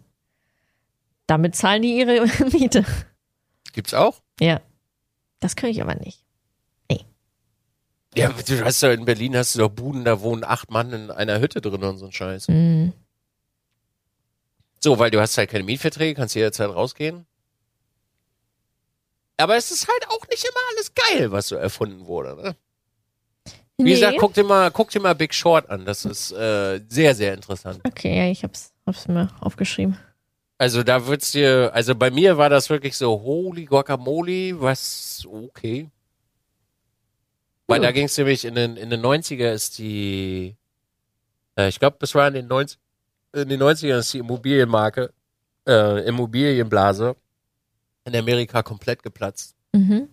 Damit 1.26 1.54
zahlen 1.56 1.82
die 1.82 1.96
ihre 1.98 2.26
Miete. 2.52 2.84
Gibt's 3.78 3.94
auch? 3.94 4.22
Ja. 4.40 4.60
Das 5.38 5.54
kann 5.54 5.70
ich 5.70 5.80
aber 5.80 5.94
nicht. 5.94 6.24
Ja, 8.16 8.30
du 8.30 8.64
hast 8.64 8.80
ja 8.80 8.90
in 8.90 9.04
Berlin 9.04 9.36
hast 9.36 9.54
du 9.54 9.60
doch 9.60 9.68
Buden, 9.68 10.04
da 10.04 10.20
wohnen 10.20 10.42
acht 10.42 10.68
Mann 10.72 10.92
in 10.92 11.10
einer 11.12 11.38
Hütte 11.38 11.60
drin 11.60 11.84
und 11.84 11.98
so 11.98 12.06
ein 12.06 12.10
Scheiß. 12.12 12.48
Mhm. 12.48 12.92
So, 14.80 14.98
weil 14.98 15.12
du 15.12 15.20
hast 15.20 15.38
halt 15.38 15.50
keine 15.50 15.62
Mietverträge, 15.62 16.16
kannst 16.16 16.34
jederzeit 16.34 16.68
rausgehen. 16.70 17.24
Aber 19.36 19.56
es 19.56 19.70
ist 19.70 19.86
halt 19.86 20.08
auch 20.08 20.26
nicht 20.28 20.42
immer 20.44 20.60
alles 20.72 20.92
geil, 20.94 21.30
was 21.30 21.46
so 21.46 21.54
erfunden 21.54 22.06
wurde. 22.06 22.34
Ne? 22.42 22.56
Wie 23.76 23.84
Nee. 23.84 23.90
gesagt, 23.92 24.16
guck 24.18 24.34
dir 24.34 24.42
mal, 24.42 24.72
guck 24.72 24.90
dir 24.90 25.00
mal 25.00 25.14
Big 25.14 25.32
Short 25.32 25.70
an. 25.70 25.84
Das 25.84 26.04
ist 26.04 26.32
äh, 26.32 26.80
sehr, 26.88 27.14
sehr 27.14 27.34
interessant. 27.34 27.80
Okay, 27.86 28.16
ja, 28.16 28.28
ich 28.32 28.42
hab's, 28.42 28.72
hab's 28.86 29.06
mir 29.06 29.28
aufgeschrieben. 29.40 29.96
Also 30.58 30.82
da 30.82 31.06
wird's 31.06 31.30
dir, 31.30 31.70
also 31.72 31.94
bei 31.94 32.10
mir 32.10 32.36
war 32.36 32.50
das 32.50 32.68
wirklich 32.68 32.96
so, 32.96 33.22
holy 33.22 33.64
guacamole, 33.64 34.60
was, 34.60 35.24
okay. 35.30 35.88
Weil 37.68 37.80
Ja. 37.80 37.88
da 37.88 37.92
ging's 37.92 38.16
nämlich 38.18 38.44
in 38.44 38.56
den, 38.56 38.76
in 38.76 38.90
den 38.90 39.00
90er 39.00 39.52
ist 39.52 39.78
die, 39.78 40.56
äh, 41.56 41.68
ich 41.68 41.78
glaube, 41.78 41.98
das 42.00 42.14
war 42.16 42.26
in 42.26 42.34
den 42.34 42.48
90, 42.48 42.78
in 43.34 43.48
den 43.48 43.60
90ern 43.62 43.98
ist 43.98 44.12
die 44.12 44.18
Immobilienmarke, 44.18 45.12
äh, 45.68 46.04
Immobilienblase 46.08 47.14
in 48.04 48.16
Amerika 48.16 48.62
komplett 48.64 49.02
geplatzt. 49.04 49.54
Mhm. 49.72 50.08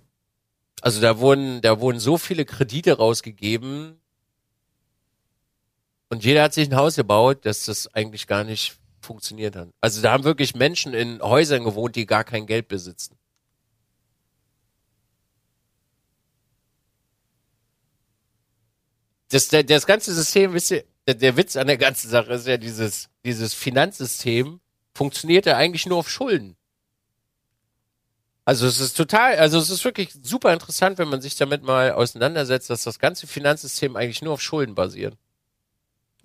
Also 0.81 1.01
da 1.01 1.17
wurden, 1.17 1.61
da 1.61 1.79
wurden 1.79 1.99
so 1.99 2.17
viele 2.17 2.45
Kredite 2.45 2.97
rausgegeben 2.97 3.99
und 6.09 6.23
jeder 6.23 6.43
hat 6.43 6.53
sich 6.53 6.69
ein 6.69 6.75
Haus 6.75 6.97
gebaut, 6.97 7.45
dass 7.45 7.65
das 7.65 7.91
eigentlich 7.95 8.27
gar 8.27 8.43
nicht 8.43 8.77
funktioniert 9.05 9.55
hat. 9.55 9.69
Also 9.81 10.01
da 10.01 10.11
haben 10.11 10.23
wirklich 10.23 10.55
Menschen 10.55 10.93
in 10.93 11.21
Häusern 11.21 11.63
gewohnt, 11.63 11.95
die 11.95 12.05
gar 12.05 12.23
kein 12.23 12.45
Geld 12.45 12.67
besitzen. 12.67 13.17
Das, 19.29 19.47
der, 19.47 19.63
das 19.63 19.85
ganze 19.85 20.13
System, 20.13 20.53
wisst 20.53 20.71
ihr, 20.71 20.83
der, 21.07 21.15
der 21.15 21.37
Witz 21.37 21.55
an 21.55 21.67
der 21.67 21.77
ganzen 21.77 22.09
Sache 22.09 22.33
ist 22.33 22.47
ja 22.47 22.57
dieses, 22.57 23.09
dieses 23.23 23.53
Finanzsystem 23.53 24.59
funktioniert 24.93 25.45
ja 25.45 25.57
eigentlich 25.57 25.85
nur 25.85 25.97
auf 25.97 26.09
Schulden. 26.09 26.55
Also 28.45 28.67
es 28.67 28.79
ist 28.79 28.95
total, 28.95 29.37
also 29.37 29.57
es 29.57 29.71
ist 29.71 29.83
wirklich 29.83 30.11
super 30.21 30.53
interessant, 30.53 30.99
wenn 30.99 31.09
man 31.09 31.21
sich 31.21 31.35
damit 31.35 31.63
mal 31.63 31.91
auseinandersetzt, 31.91 32.69
dass 32.69 32.83
das 32.83 32.99
ganze 32.99 33.25
Finanzsystem 33.25 33.95
eigentlich 33.95 34.21
nur 34.21 34.33
auf 34.33 34.41
Schulden 34.41 34.75
basiert. 34.75 35.17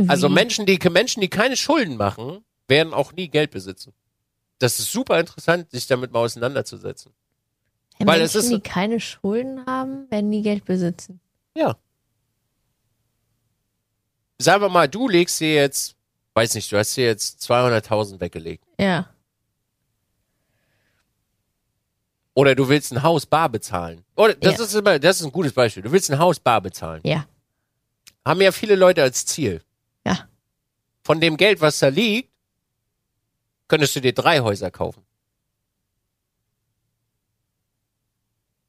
Also 0.06 0.28
Wie? 0.28 0.34
Menschen, 0.34 0.66
die 0.66 0.78
Menschen, 0.90 1.20
die 1.20 1.28
keine 1.28 1.56
Schulden 1.56 1.96
machen, 1.96 2.44
werden 2.70 2.94
auch 2.94 3.12
nie 3.12 3.28
Geld 3.28 3.50
besitzen. 3.50 3.92
Das 4.58 4.78
ist 4.78 4.90
super 4.90 5.20
interessant, 5.20 5.70
sich 5.70 5.86
damit 5.86 6.10
mal 6.12 6.20
auseinanderzusetzen. 6.20 7.12
Ja, 7.98 8.06
weil 8.06 8.20
Menschen, 8.20 8.38
es 8.38 8.44
ist- 8.46 8.50
die 8.52 8.60
keine 8.60 8.98
Schulden 9.00 9.66
haben, 9.66 10.10
werden 10.10 10.30
nie 10.30 10.40
Geld 10.42 10.64
besitzen. 10.64 11.20
Ja. 11.54 11.76
Sagen 14.38 14.62
wir 14.62 14.70
mal, 14.70 14.88
du 14.88 15.06
legst 15.08 15.38
dir 15.40 15.54
jetzt, 15.54 15.94
weiß 16.32 16.54
nicht, 16.54 16.72
du 16.72 16.78
hast 16.78 16.96
dir 16.96 17.04
jetzt 17.04 17.42
200.000 17.42 18.20
weggelegt. 18.20 18.64
Ja. 18.78 19.10
Oder 22.34 22.54
du 22.54 22.68
willst 22.68 22.92
ein 22.92 23.02
Haus 23.02 23.26
bar 23.26 23.48
bezahlen. 23.48 24.04
Oder 24.16 24.34
das 24.34 24.56
Ja. 24.58 24.64
ist 24.64 24.74
immer, 24.74 24.98
das 24.98 25.20
ist 25.20 25.26
ein 25.26 25.32
gutes 25.32 25.52
Beispiel. 25.52 25.82
Du 25.82 25.92
willst 25.92 26.10
ein 26.10 26.18
Haus 26.18 26.38
bar 26.40 26.60
bezahlen. 26.60 27.00
Ja. 27.04 27.26
Haben 28.24 28.40
ja 28.40 28.52
viele 28.52 28.76
Leute 28.76 29.02
als 29.02 29.26
Ziel. 29.26 29.62
Ja. 30.06 30.28
Von 31.02 31.20
dem 31.20 31.36
Geld, 31.36 31.60
was 31.60 31.78
da 31.80 31.88
liegt, 31.88 32.29
könntest 33.70 33.96
du 33.96 34.00
dir 34.00 34.12
drei 34.12 34.40
Häuser 34.40 34.70
kaufen. 34.70 35.02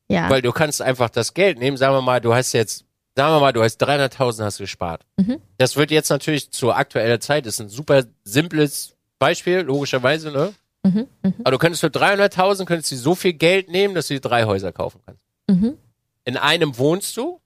Ja. 0.07 0.29
Weil 0.29 0.41
du 0.41 0.51
kannst 0.51 0.81
einfach 0.81 1.09
das 1.09 1.33
Geld 1.33 1.57
nehmen, 1.57 1.77
sagen 1.77 1.95
wir 1.95 2.01
mal, 2.01 2.21
du 2.21 2.33
hast 2.33 2.53
jetzt, 2.53 2.85
sagen 3.15 3.33
wir 3.33 3.39
mal, 3.39 3.53
du 3.53 3.63
hast 3.63 3.81
300.000 3.81 4.43
hast 4.43 4.57
gespart. 4.59 5.05
Mhm. 5.17 5.41
Das 5.57 5.75
wird 5.75 5.89
jetzt 5.89 6.09
natürlich 6.09 6.51
zur 6.51 6.75
aktuellen 6.75 7.19
Zeit, 7.19 7.45
ist 7.45 7.59
ein 7.59 7.69
super 7.69 8.03
simples 8.23 8.95
Beispiel, 9.19 9.61
logischerweise, 9.61 10.31
ne? 10.31 10.53
mhm. 10.83 11.07
Mhm. 11.23 11.33
Aber 11.39 11.51
du 11.51 11.57
könntest 11.57 11.81
für 11.81 11.87
300.000 11.87 12.65
könntest 12.65 12.91
du 12.91 12.97
so 12.97 13.15
viel 13.15 13.33
Geld 13.33 13.69
nehmen, 13.69 13.95
dass 13.95 14.07
du 14.07 14.13
dir 14.15 14.21
drei 14.21 14.43
Häuser 14.45 14.71
kaufen 14.71 15.01
kannst. 15.05 15.25
Mhm. 15.47 15.77
In 16.25 16.37
einem 16.37 16.77
wohnst 16.77 17.17
du 17.17 17.39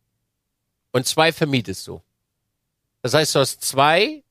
und 0.92 1.06
zwei 1.06 1.32
vermietest 1.32 1.88
du. 1.88 2.02
Das 3.02 3.14
heißt, 3.14 3.36
du 3.36 3.40
hast 3.40 3.62
zwei, 3.64 4.24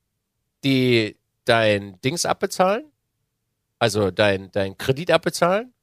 die 0.64 1.16
dein 1.44 2.00
Dings 2.00 2.26
abbezahlen, 2.26 2.84
also 3.78 4.10
dein, 4.10 4.50
dein 4.52 4.76
Kredit 4.78 5.10
abbezahlen, 5.10 5.74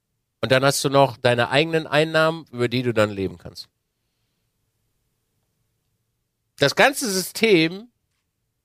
und 0.42 0.52
dann 0.52 0.66
hast 0.66 0.84
du 0.84 0.90
noch 0.90 1.18
deine 1.18 1.50
eigenen 1.50 1.86
Einnahmen, 1.86 2.46
über 2.52 2.68
die 2.68 2.82
du 2.82 2.94
dann 2.94 3.12
leben 3.12 3.38
kannst. 3.38 3.70
Das 6.58 6.76
ganze 6.76 7.10
System 7.10 7.90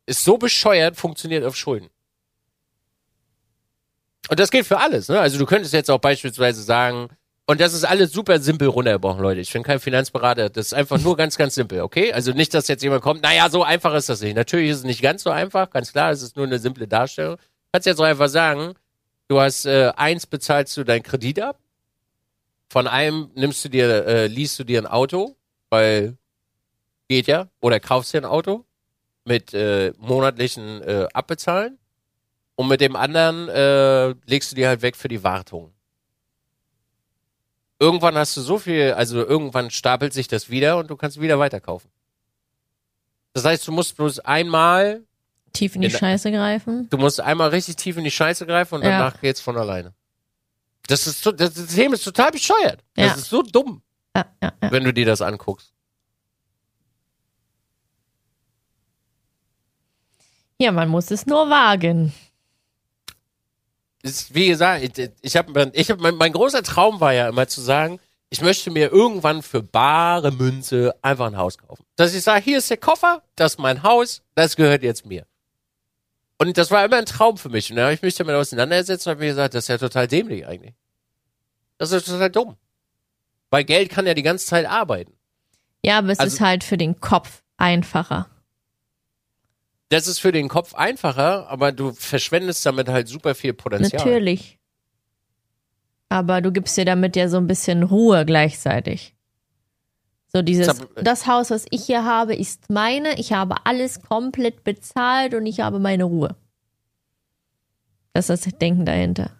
ist 0.06 0.24
so 0.24 0.38
bescheuert, 0.38 0.96
funktioniert 0.96 1.44
auf 1.44 1.56
Schulden. 1.56 1.90
Und 4.28 4.40
das 4.40 4.50
gilt 4.50 4.66
für 4.66 4.78
alles, 4.78 5.08
ne? 5.08 5.20
Also 5.20 5.38
du 5.38 5.46
könntest 5.46 5.72
jetzt 5.72 5.90
auch 5.90 5.98
beispielsweise 5.98 6.62
sagen, 6.62 7.08
und 7.46 7.60
das 7.60 7.74
ist 7.74 7.84
alles 7.84 8.10
super 8.10 8.40
simpel 8.40 8.68
runtergebrochen, 8.68 9.22
Leute. 9.22 9.40
Ich 9.40 9.52
bin 9.52 9.62
kein 9.62 9.78
Finanzberater. 9.78 10.50
Das 10.50 10.66
ist 10.66 10.74
einfach 10.74 10.98
nur 10.98 11.16
ganz, 11.16 11.36
ganz 11.36 11.54
simpel, 11.54 11.80
okay? 11.80 12.12
Also 12.12 12.32
nicht, 12.32 12.52
dass 12.54 12.66
jetzt 12.66 12.82
jemand 12.82 13.02
kommt, 13.02 13.22
naja, 13.22 13.48
so 13.50 13.62
einfach 13.62 13.94
ist 13.94 14.08
das 14.08 14.20
nicht. 14.20 14.34
Natürlich 14.34 14.70
ist 14.70 14.78
es 14.78 14.84
nicht 14.84 15.00
ganz 15.00 15.22
so 15.22 15.30
einfach, 15.30 15.70
ganz 15.70 15.92
klar, 15.92 16.10
es 16.10 16.22
ist 16.22 16.36
nur 16.36 16.46
eine 16.46 16.58
simple 16.58 16.88
Darstellung. 16.88 17.36
Kannst 17.72 17.86
jetzt 17.86 18.00
auch 18.00 18.04
einfach 18.04 18.28
sagen, 18.28 18.74
du 19.28 19.40
hast 19.40 19.66
äh, 19.66 19.92
eins 19.96 20.26
bezahlst 20.26 20.76
du 20.76 20.84
deinen 20.84 21.02
Kredit 21.02 21.40
ab, 21.40 21.58
von 22.68 22.86
einem 22.86 23.30
nimmst 23.34 23.64
du 23.64 23.68
dir, 23.68 24.06
äh, 24.06 24.26
liest 24.26 24.58
du 24.58 24.64
dir 24.64 24.80
ein 24.80 24.86
Auto, 24.86 25.36
weil 25.70 26.16
geht 27.08 27.26
ja, 27.26 27.48
oder 27.60 27.80
kaufst 27.80 28.12
dir 28.12 28.18
ein 28.18 28.24
Auto 28.24 28.64
mit 29.24 29.54
äh, 29.54 29.92
monatlichen 29.98 30.82
äh, 30.82 31.08
Abbezahlen. 31.12 31.78
Und 32.54 32.68
mit 32.68 32.80
dem 32.80 32.96
anderen 32.96 33.48
äh, 33.48 34.14
legst 34.24 34.52
du 34.52 34.56
dir 34.56 34.68
halt 34.68 34.82
weg 34.82 34.96
für 34.96 35.08
die 35.08 35.22
Wartung. 35.22 35.72
Irgendwann 37.78 38.16
hast 38.16 38.36
du 38.36 38.40
so 38.40 38.58
viel, 38.58 38.92
also 38.92 39.18
irgendwann 39.18 39.70
stapelt 39.70 40.14
sich 40.14 40.28
das 40.28 40.48
wieder 40.48 40.78
und 40.78 40.88
du 40.88 40.96
kannst 40.96 41.20
wieder 41.20 41.38
weiterkaufen. 41.38 41.90
Das 43.34 43.44
heißt, 43.44 43.68
du 43.68 43.72
musst 43.72 43.96
bloß 43.96 44.20
einmal, 44.20 45.02
Tief 45.56 45.74
in 45.74 45.80
die 45.82 45.88
In 45.88 45.92
Scheiße 45.92 46.30
greifen. 46.30 46.88
du 46.90 46.98
musst 46.98 47.20
einmal 47.20 47.48
richtig 47.50 47.76
tief 47.76 47.96
in 47.96 48.04
die 48.04 48.10
Scheiße 48.10 48.46
greifen 48.46 48.76
und 48.76 48.82
Ja. 48.82 48.90
danach 48.98 49.20
geht's 49.20 49.40
von 49.40 49.56
alleine. 49.56 49.92
Das 50.88 51.06
ist 51.06 51.22
so, 51.22 51.32
das 51.32 51.54
System 51.54 51.92
ist 51.92 52.04
total 52.04 52.30
bescheuert. 52.30 52.80
Das 52.94 53.06
Ja. 53.06 53.14
ist 53.14 53.28
so 53.30 53.42
dumm, 53.42 53.82
ja. 54.14 54.52
wenn 54.60 54.84
du 54.84 54.92
dir 54.92 55.06
das 55.06 55.20
anguckst. 55.22 55.72
ja, 60.58 60.72
man 60.72 60.88
muss 60.88 61.10
es 61.10 61.26
nur 61.26 61.50
wagen. 61.50 62.12
Ist, 64.02 64.34
wie 64.34 64.48
gesagt, 64.48 64.98
ich, 64.98 65.10
ich 65.20 65.36
habe, 65.36 65.70
ich 65.74 65.90
hab, 65.90 65.98
mein, 66.00 66.14
mein 66.14 66.32
großer 66.32 66.62
Traum 66.62 67.00
war 67.00 67.12
ja 67.12 67.28
immer 67.28 67.46
zu 67.48 67.60
sagen, 67.60 67.98
ich 68.30 68.40
möchte 68.40 68.70
mir 68.70 68.90
irgendwann 68.90 69.42
für 69.42 69.62
bare 69.62 70.30
Münze 70.32 70.94
einfach 71.02 71.26
ein 71.26 71.36
Haus 71.36 71.58
kaufen. 71.58 71.84
Dass 71.96 72.14
ich 72.14 72.22
sage, 72.22 72.42
hier 72.44 72.58
ist 72.58 72.70
der 72.70 72.76
Koffer, 72.76 73.22
das 73.36 73.52
ist 73.54 73.58
mein 73.58 73.82
Haus, 73.82 74.22
das 74.34 74.56
gehört 74.56 74.82
jetzt 74.82 75.04
mir. 75.06 75.26
Und 76.38 76.58
das 76.58 76.70
war 76.70 76.84
immer 76.84 76.96
ein 76.98 77.06
Traum 77.06 77.38
für 77.38 77.48
mich. 77.48 77.70
Und 77.70 77.76
da 77.76 77.84
habe 77.84 77.94
ich 77.94 78.02
mich 78.02 78.14
damit 78.14 78.34
auseinandergesetzt 78.34 79.06
und 79.06 79.12
habe 79.12 79.20
mir 79.20 79.28
gesagt, 79.28 79.54
das 79.54 79.64
ist 79.64 79.68
ja 79.68 79.78
total 79.78 80.06
dämlich 80.06 80.46
eigentlich. 80.46 80.74
Das 81.78 81.92
ist 81.92 82.06
total 82.06 82.30
dumm. 82.30 82.56
Weil 83.50 83.64
Geld 83.64 83.90
kann 83.90 84.06
ja 84.06 84.14
die 84.14 84.22
ganze 84.22 84.46
Zeit 84.46 84.66
arbeiten. 84.66 85.12
Ja, 85.82 85.98
aber 85.98 86.10
es 86.10 86.18
Also- 86.18 86.34
ist 86.36 86.40
halt 86.40 86.64
für 86.64 86.76
den 86.76 87.00
Kopf 87.00 87.42
einfacher. 87.56 88.28
Das 89.88 90.08
ist 90.08 90.18
für 90.18 90.32
den 90.32 90.48
Kopf 90.48 90.74
einfacher, 90.74 91.48
aber 91.48 91.70
du 91.70 91.92
verschwendest 91.92 92.66
damit 92.66 92.88
halt 92.88 93.06
super 93.08 93.34
viel 93.36 93.54
Potenzial. 93.54 94.04
Natürlich. 94.04 94.58
Aber 96.08 96.40
du 96.40 96.52
gibst 96.52 96.76
dir 96.76 96.84
damit 96.84 97.14
ja 97.16 97.28
so 97.28 97.36
ein 97.36 97.46
bisschen 97.46 97.82
Ruhe 97.84 98.24
gleichzeitig. 98.26 99.14
So 100.36 100.42
dieses, 100.42 100.66
Das 100.66 100.80
hab- 100.80 100.94
das 101.02 101.26
Haus, 101.26 101.48
was 101.50 101.64
ich 101.70 101.86
hier 101.86 102.04
habe, 102.04 102.34
ist 102.34 102.68
meine. 102.68 103.18
Ich 103.18 103.32
habe 103.32 103.54
alles 103.64 104.02
komplett 104.02 104.64
bezahlt 104.64 105.32
und 105.32 105.46
ich 105.46 105.60
habe 105.60 105.78
meine 105.78 106.04
Ruhe. 106.04 106.36
Das 108.12 108.28
ist 108.28 108.44
das 108.44 108.52
Denken 108.58 108.84
dahinter. 108.84 109.30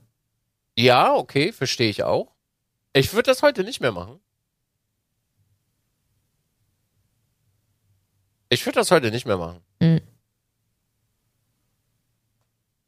Ja, 0.75 1.15
okay, 1.15 1.53
verstehe 1.53 1.91
ich 1.91 2.03
auch. 2.03 2.33
Ich 2.95 3.13
würde 3.13 3.25
das 3.31 3.43
heute 3.43 3.63
nicht 3.63 3.81
mehr 3.81 3.93
machen. 3.93 4.21
Ich 8.49 8.65
würde 8.65 8.79
das 8.79 8.91
heute 8.91 9.11
nicht 9.11 9.27
mehr 9.27 9.37
machen. 9.37 9.61
Mhm. 9.83 10.01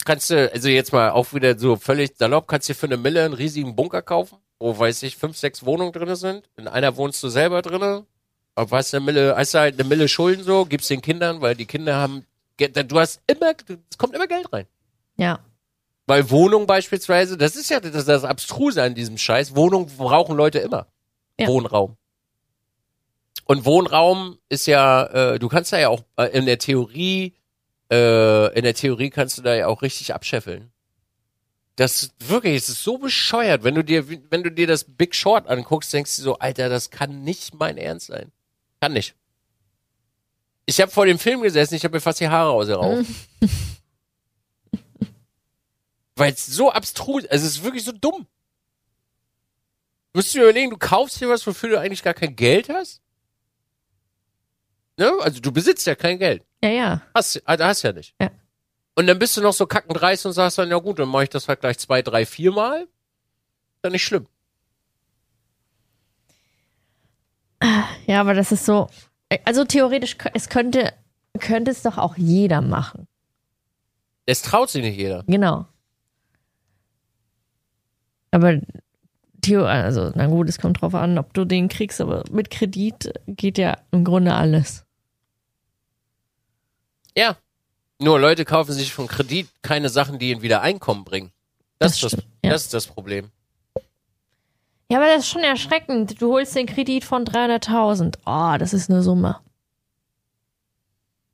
Kannst 0.08 0.30
du, 0.30 0.50
also 0.50 0.70
jetzt 0.70 0.94
mal 0.94 1.10
auch 1.10 1.34
wieder 1.34 1.58
so 1.58 1.76
völlig 1.76 2.16
salopp, 2.16 2.48
kannst 2.48 2.66
du 2.66 2.72
dir 2.72 2.78
für 2.78 2.86
eine 2.86 2.96
Mille 2.96 3.22
einen 3.22 3.34
riesigen 3.34 3.76
Bunker 3.76 4.00
kaufen, 4.00 4.38
wo, 4.58 4.78
weiß 4.78 5.02
ich, 5.02 5.18
fünf, 5.18 5.36
sechs 5.36 5.66
Wohnungen 5.66 5.92
drin 5.92 6.16
sind. 6.16 6.48
In 6.56 6.66
einer 6.66 6.96
wohnst 6.96 7.22
du 7.22 7.28
selber 7.28 7.60
drinne. 7.60 8.06
Aber 8.54 8.78
hast 8.78 8.94
eine 8.94 9.04
Mille, 9.04 9.34
hast 9.36 9.52
du 9.52 9.58
halt 9.58 9.78
eine 9.78 9.86
Mille 9.86 10.08
Schulden 10.08 10.44
so, 10.44 10.64
gibst 10.64 10.88
den 10.88 11.02
Kindern, 11.02 11.42
weil 11.42 11.56
die 11.56 11.66
Kinder 11.66 11.96
haben, 11.96 12.24
du 12.56 12.98
hast 12.98 13.20
immer, 13.26 13.52
es 13.90 13.98
kommt 13.98 14.14
immer 14.14 14.26
Geld 14.26 14.50
rein. 14.50 14.64
Ja. 15.18 15.40
Weil 16.06 16.30
Wohnung 16.30 16.66
beispielsweise, 16.66 17.36
das 17.36 17.54
ist 17.54 17.68
ja 17.68 17.78
das, 17.78 18.06
das 18.06 18.24
Abstruse 18.24 18.82
an 18.82 18.94
diesem 18.94 19.18
Scheiß. 19.18 19.56
Wohnung 19.56 19.88
brauchen 19.98 20.38
Leute 20.38 20.60
immer. 20.60 20.86
Ja. 21.38 21.48
Wohnraum. 21.48 21.98
Und 23.44 23.66
Wohnraum 23.66 24.38
ist 24.48 24.64
ja, 24.64 25.04
äh, 25.34 25.38
du 25.38 25.48
kannst 25.48 25.70
da 25.74 25.78
ja 25.78 25.90
auch 25.90 26.00
äh, 26.16 26.28
in 26.28 26.46
der 26.46 26.58
Theorie, 26.58 27.34
äh, 27.90 28.54
in 28.54 28.64
der 28.64 28.74
Theorie 28.74 29.10
kannst 29.10 29.38
du 29.38 29.42
da 29.42 29.54
ja 29.54 29.66
auch 29.66 29.82
richtig 29.82 30.14
abscheffeln. 30.14 30.70
Das 31.76 32.02
ist 32.02 32.28
wirklich, 32.28 32.56
es 32.56 32.68
ist 32.68 32.82
so 32.82 32.98
bescheuert, 32.98 33.62
wenn 33.62 33.76
du 33.76 33.84
dir, 33.84 34.08
wenn 34.08 34.42
du 34.42 34.50
dir 34.50 34.66
das 34.66 34.84
Big 34.84 35.14
Short 35.14 35.46
anguckst, 35.46 35.92
denkst 35.92 36.16
du 36.16 36.22
so, 36.22 36.38
Alter, 36.38 36.68
das 36.68 36.90
kann 36.90 37.22
nicht 37.22 37.54
mein 37.54 37.78
Ernst 37.78 38.08
sein. 38.08 38.32
Kann 38.80 38.92
nicht. 38.92 39.14
Ich 40.66 40.80
habe 40.80 40.90
vor 40.90 41.06
dem 41.06 41.18
Film 41.18 41.40
gesessen, 41.40 41.76
ich 41.76 41.84
habe 41.84 41.96
mir 41.96 42.00
fast 42.00 42.20
die 42.20 42.28
Haare 42.28 42.50
ausgerauft. 42.50 43.08
Weil 46.16 46.32
es 46.32 46.46
so 46.46 46.72
abstrus, 46.72 47.24
also 47.26 47.46
es 47.46 47.52
ist 47.58 47.62
wirklich 47.62 47.84
so 47.84 47.92
dumm. 47.92 48.26
Müsstest 50.14 50.34
du 50.34 50.40
dir 50.40 50.46
überlegen, 50.46 50.70
du 50.70 50.78
kaufst 50.78 51.20
dir 51.20 51.28
was, 51.28 51.46
wofür 51.46 51.70
du 51.70 51.80
eigentlich 51.80 52.02
gar 52.02 52.14
kein 52.14 52.34
Geld 52.34 52.68
hast? 52.68 53.00
Ne? 54.96 55.12
Also 55.20 55.38
du 55.38 55.52
besitzt 55.52 55.86
ja 55.86 55.94
kein 55.94 56.18
Geld. 56.18 56.44
Ja, 56.62 56.70
ja. 56.70 57.02
Hast, 57.14 57.42
also 57.46 57.64
hast 57.64 57.82
ja 57.82 57.92
nicht. 57.92 58.14
Ja. 58.20 58.30
Und 58.94 59.06
dann 59.06 59.18
bist 59.18 59.36
du 59.36 59.40
noch 59.40 59.52
so 59.52 59.66
kackendreist 59.66 60.26
und 60.26 60.32
sagst 60.32 60.58
dann, 60.58 60.70
ja 60.70 60.78
gut, 60.78 60.98
dann 60.98 61.08
mache 61.08 61.24
ich 61.24 61.30
das 61.30 61.46
halt 61.48 61.60
gleich 61.60 61.78
zwei, 61.78 62.02
drei, 62.02 62.26
vier 62.26 62.50
Mal. 62.50 62.88
Dann 63.82 63.92
nicht 63.92 64.04
schlimm. 64.04 64.26
Ja, 68.06 68.20
aber 68.20 68.34
das 68.34 68.50
ist 68.52 68.64
so. 68.64 68.88
Also 69.44 69.64
theoretisch, 69.64 70.16
es 70.34 70.48
könnte, 70.48 70.92
könnte 71.38 71.70
es 71.70 71.82
doch 71.82 71.98
auch 71.98 72.16
jeder 72.16 72.60
machen. 72.60 73.06
Es 74.26 74.42
traut 74.42 74.70
sich 74.70 74.82
nicht 74.82 74.96
jeder. 74.96 75.24
Genau. 75.26 75.66
Aber 78.30 78.60
Theo, 79.42 79.64
also, 79.64 80.10
na 80.14 80.26
gut, 80.26 80.48
es 80.48 80.58
kommt 80.58 80.80
drauf 80.80 80.94
an, 80.94 81.18
ob 81.18 81.32
du 81.34 81.44
den 81.44 81.68
kriegst, 81.68 82.00
aber 82.00 82.24
mit 82.30 82.50
Kredit 82.50 83.12
geht 83.26 83.58
ja 83.58 83.78
im 83.92 84.04
Grunde 84.04 84.34
alles. 84.34 84.84
Ja. 87.18 87.36
Nur 88.00 88.20
Leute 88.20 88.44
kaufen 88.44 88.72
sich 88.72 88.92
von 88.92 89.08
Kredit 89.08 89.48
keine 89.62 89.88
Sachen, 89.88 90.20
die 90.20 90.30
ihnen 90.30 90.40
wieder 90.42 90.62
Einkommen 90.62 91.04
bringen. 91.04 91.32
Das, 91.80 91.98
Das 92.00 92.12
ist, 92.12 92.18
das, 92.18 92.24
ja. 92.44 92.50
das 92.52 92.62
ist 92.62 92.74
das 92.74 92.86
Problem. 92.86 93.30
Ja, 94.90 94.98
aber 94.98 95.08
das 95.08 95.24
ist 95.24 95.28
schon 95.28 95.42
erschreckend. 95.42 96.22
Du 96.22 96.32
holst 96.32 96.54
den 96.54 96.66
Kredit 96.66 97.04
von 97.04 97.24
300.000. 97.24 98.18
Oh, 98.24 98.56
das 98.58 98.72
ist 98.72 98.88
eine 98.88 99.02
Summe. 99.02 99.40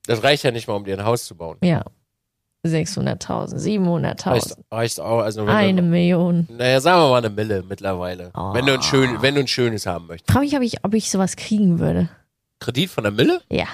Das 0.07 0.23
reicht 0.23 0.43
ja 0.43 0.51
nicht 0.51 0.67
mal, 0.67 0.75
um 0.75 0.85
dir 0.85 0.99
ein 0.99 1.05
Haus 1.05 1.27
zu 1.27 1.37
bauen. 1.37 1.59
Ja. 1.63 1.85
600.000, 2.65 3.57
700.000, 3.59 4.27
Reicht, 4.31 4.57
reicht 4.71 5.01
auch, 5.01 5.19
also 5.19 5.45
eine 5.45 5.83
du, 5.83 5.87
Million. 5.87 6.49
naja, 6.51 6.81
sagen 6.81 7.03
wir 7.03 7.11
mal 7.11 7.19
eine 7.19 7.29
Mille 7.29 7.63
mittlerweile. 7.63 8.31
Oh. 8.35 8.55
Wenn 8.55 8.65
du 8.65 8.73
ein 8.73 8.83
schön, 8.83 9.21
wenn 9.21 9.35
du 9.35 9.43
ein 9.43 9.47
schönes 9.49 9.85
haben 9.85 10.07
möchtest. 10.07 10.33
Frage 10.33 10.47
mich, 10.47 10.57
ob 10.57 10.63
ich, 10.63 10.85
ob 10.85 10.95
ich 10.95 11.11
sowas 11.11 11.37
kriegen 11.37 11.79
würde. 11.79 12.09
Kredit 12.61 12.89
von 12.89 13.05
einer 13.05 13.15
Mille? 13.15 13.43
Ja. 13.51 13.67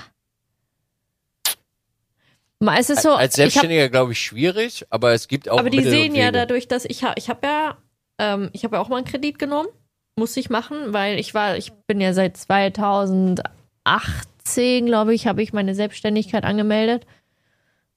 Es 2.60 2.90
ist 2.90 3.02
so, 3.02 3.12
Als 3.12 3.36
Selbstständiger 3.36 3.88
glaube 3.88 4.12
ich 4.12 4.20
schwierig, 4.20 4.84
aber 4.90 5.12
es 5.12 5.28
gibt 5.28 5.48
auch 5.48 5.58
aber 5.58 5.70
die 5.70 5.82
sehen 5.82 6.14
ja 6.14 6.30
dadurch, 6.30 6.68
dass 6.68 6.84
ich 6.84 7.04
habe, 7.04 7.14
ich 7.16 7.30
habe 7.30 7.46
ja, 7.46 7.78
ähm, 8.18 8.50
ich 8.52 8.64
habe 8.64 8.76
ja 8.76 8.82
auch 8.82 8.88
mal 8.88 8.98
einen 8.98 9.06
Kredit 9.06 9.38
genommen, 9.38 9.68
musste 10.16 10.40
ich 10.40 10.50
machen, 10.50 10.92
weil 10.92 11.18
ich 11.18 11.32
war, 11.32 11.56
ich 11.56 11.72
bin 11.86 12.02
ja 12.02 12.12
seit 12.12 12.36
2018, 12.36 14.84
glaube 14.84 15.14
ich, 15.14 15.26
habe 15.26 15.42
ich 15.42 15.54
meine 15.54 15.74
Selbstständigkeit 15.74 16.44
angemeldet. 16.44 17.06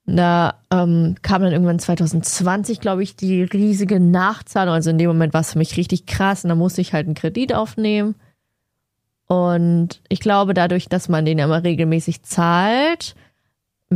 Da 0.06 0.60
ähm, 0.70 1.16
kam 1.22 1.42
dann 1.42 1.52
irgendwann 1.52 1.78
2020, 1.78 2.80
glaube 2.80 3.02
ich, 3.02 3.16
die 3.16 3.42
riesige 3.42 4.00
Nachzahlung. 4.00 4.74
Also 4.74 4.90
in 4.90 4.98
dem 4.98 5.08
Moment 5.08 5.34
war 5.34 5.42
es 5.42 5.52
für 5.52 5.58
mich 5.58 5.76
richtig 5.76 6.06
krass 6.06 6.44
und 6.44 6.48
da 6.48 6.54
musste 6.54 6.80
ich 6.80 6.92
halt 6.92 7.06
einen 7.06 7.14
Kredit 7.14 7.54
aufnehmen. 7.54 8.14
Und 9.26 10.02
ich 10.08 10.20
glaube, 10.20 10.52
dadurch, 10.52 10.88
dass 10.88 11.08
man 11.08 11.24
den 11.24 11.38
ja 11.38 11.46
immer 11.46 11.64
regelmäßig 11.64 12.22
zahlt, 12.22 13.14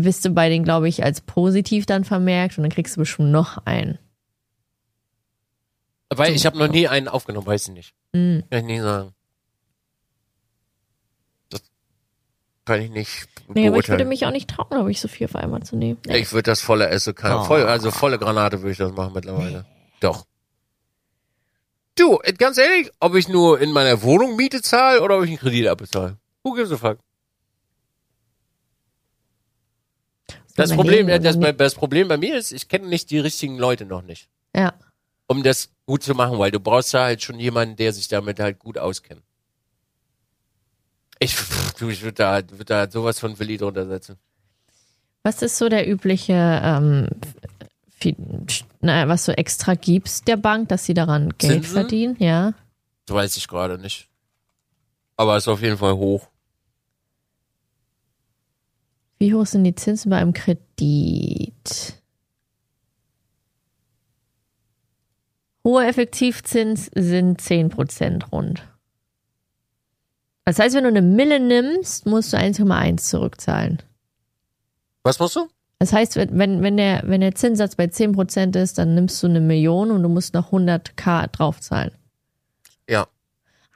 wirst 0.04 0.24
du 0.24 0.30
bei 0.30 0.48
denen, 0.48 0.64
glaube 0.64 0.88
ich, 0.88 1.04
als 1.04 1.20
positiv 1.20 1.86
dann 1.86 2.04
vermerkt 2.04 2.56
und 2.58 2.62
dann 2.64 2.70
kriegst 2.72 2.96
du 2.96 3.00
bestimmt 3.00 3.30
noch 3.30 3.58
einen. 3.66 3.98
Weil 6.10 6.34
ich 6.34 6.46
habe 6.46 6.58
noch 6.58 6.68
nie 6.68 6.88
einen 6.88 7.08
aufgenommen, 7.08 7.46
weiß 7.46 7.68
ich 7.68 7.74
nicht. 7.74 7.94
Mhm. 8.12 8.44
Kann 8.50 8.60
ich 8.60 8.66
nicht 8.66 8.82
sagen. 8.82 9.12
Das 11.50 11.62
kann 12.64 12.80
ich 12.80 12.90
nicht 12.90 13.28
Nee, 13.54 13.68
aber 13.68 13.78
ich 13.78 13.88
würde 13.88 14.04
mich 14.04 14.26
auch 14.26 14.30
nicht 14.30 14.48
trauen, 14.50 14.68
glaube 14.70 14.90
ich, 14.90 15.00
so 15.00 15.08
viel 15.08 15.26
auf 15.26 15.36
einmal 15.36 15.62
zu 15.62 15.76
nehmen. 15.76 15.98
Nee. 16.06 16.18
Ich 16.18 16.32
würde 16.32 16.50
das 16.50 16.60
volle 16.60 16.88
Esse, 16.88 17.14
kann, 17.14 17.32
Oh. 17.32 17.44
voll, 17.44 17.62
also 17.62 17.90
volle 17.90 18.18
Granate 18.18 18.60
würde 18.60 18.72
ich 18.72 18.78
das 18.78 18.92
machen 18.92 19.12
mittlerweile. 19.14 19.64
Doch. 20.00 20.26
Du, 21.96 22.20
äh, 22.22 22.32
ganz 22.32 22.58
ehrlich, 22.58 22.90
ob 23.00 23.14
ich 23.14 23.28
nur 23.28 23.58
in 23.60 23.72
meiner 23.72 24.02
Wohnung 24.02 24.36
Miete 24.36 24.62
zahle 24.62 25.02
oder 25.02 25.16
ob 25.18 25.24
ich 25.24 25.30
einen 25.30 25.38
Kredit 25.38 25.66
abbezahle. 25.66 26.18
Who 26.44 26.52
gives 26.54 26.70
a 26.72 26.76
fuck? 26.76 26.98
Das 30.58 30.72
Problem, 30.72 31.06
das, 31.06 31.38
das 31.56 31.74
Problem 31.74 32.08
bei 32.08 32.16
mir 32.16 32.36
ist, 32.36 32.52
ich 32.52 32.68
kenne 32.68 32.86
nicht 32.88 33.10
die 33.10 33.18
richtigen 33.18 33.56
Leute 33.58 33.84
noch 33.84 34.02
nicht, 34.02 34.28
Ja. 34.54 34.74
um 35.26 35.42
das 35.42 35.70
gut 35.86 36.02
zu 36.02 36.14
machen, 36.14 36.38
weil 36.38 36.50
du 36.50 36.60
brauchst 36.60 36.92
da 36.94 37.04
halt 37.04 37.22
schon 37.22 37.38
jemanden, 37.38 37.76
der 37.76 37.92
sich 37.92 38.08
damit 38.08 38.40
halt 38.40 38.58
gut 38.58 38.76
auskennt. 38.78 39.22
Ich, 41.20 41.36
du, 41.78 41.88
ich 41.88 42.02
würde 42.02 42.14
da, 42.14 42.42
würd 42.50 42.70
da 42.70 42.90
sowas 42.90 43.18
von 43.18 43.38
Willi 43.38 43.56
drunter 43.56 43.86
setzen. 43.86 44.16
Was 45.24 45.42
ist 45.42 45.58
so 45.58 45.68
der 45.68 45.88
übliche, 45.88 46.32
ähm, 46.62 47.08
naja, 48.80 49.08
was 49.08 49.24
du 49.24 49.36
extra 49.36 49.74
gibst 49.74 50.28
der 50.28 50.36
Bank, 50.36 50.68
dass 50.68 50.84
sie 50.84 50.94
daran 50.94 51.30
Geld 51.38 51.64
Zinsen? 51.64 51.72
verdienen? 51.72 52.16
Ja. 52.20 52.54
Das 53.06 53.14
weiß 53.14 53.36
ich 53.36 53.48
gerade 53.48 53.78
nicht. 53.78 54.06
Aber 55.16 55.36
ist 55.36 55.48
auf 55.48 55.60
jeden 55.62 55.78
Fall 55.78 55.94
hoch. 55.96 56.28
Wie 59.18 59.34
hoch 59.34 59.46
sind 59.46 59.64
die 59.64 59.74
Zinsen 59.74 60.10
bei 60.10 60.18
einem 60.18 60.32
Kredit? 60.32 61.94
Hoher 65.64 65.86
Effektivzins 65.86 66.90
sind 66.94 67.40
10% 67.40 68.30
rund. 68.30 68.62
Das 70.44 70.58
heißt, 70.58 70.74
wenn 70.74 70.84
du 70.84 70.88
eine 70.88 71.02
Mille 71.02 71.40
nimmst, 71.40 72.06
musst 72.06 72.32
du 72.32 72.38
1,1 72.38 72.96
zurückzahlen. 72.98 73.82
Was 75.02 75.18
musst 75.18 75.36
du? 75.36 75.48
Das 75.78 75.92
heißt, 75.92 76.16
wenn, 76.16 76.38
wenn, 76.38 76.62
wenn, 76.62 76.76
der, 76.76 77.02
wenn 77.04 77.20
der 77.20 77.34
Zinssatz 77.34 77.76
bei 77.76 77.84
10% 77.84 78.56
ist, 78.58 78.78
dann 78.78 78.94
nimmst 78.94 79.22
du 79.22 79.26
eine 79.26 79.40
Million 79.40 79.90
und 79.90 80.02
du 80.02 80.08
musst 80.08 80.34
noch 80.34 80.52
100k 80.52 81.28
draufzahlen. 81.28 81.92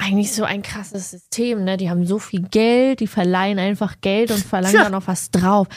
Eigentlich 0.04 0.32
so 0.32 0.42
ein 0.42 0.62
krasses 0.62 1.10
System, 1.12 1.62
ne? 1.64 1.76
Die 1.76 1.88
haben 1.88 2.04
so 2.06 2.18
viel 2.18 2.42
Geld, 2.42 2.98
die 3.00 3.06
verleihen 3.06 3.58
einfach 3.60 4.00
Geld 4.00 4.32
und 4.32 4.44
verlangen 4.44 4.74
Tja. 4.74 4.84
da 4.84 4.90
noch 4.90 5.06
was 5.06 5.30
drauf. 5.30 5.68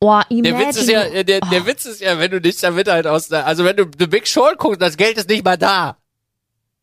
Oh, 0.00 0.20
imagine. 0.30 0.42
Der 0.42 0.58
Witz 0.58 0.76
ist 0.76 0.88
ja, 0.88 1.22
der, 1.22 1.40
der 1.40 1.62
Oh. 1.62 1.66
Witz 1.66 1.84
ist 1.84 2.00
ja, 2.00 2.18
wenn 2.18 2.30
du 2.30 2.40
dich 2.40 2.56
damit 2.56 2.88
halt 2.88 3.06
aus 3.06 3.28
der, 3.28 3.46
also 3.46 3.64
wenn 3.64 3.76
du 3.76 3.84
The 3.98 4.06
Big 4.06 4.26
Short 4.26 4.56
guckst, 4.58 4.80
das 4.80 4.96
Geld 4.96 5.18
ist 5.18 5.28
nicht 5.28 5.44
mal 5.44 5.58
da. 5.58 5.98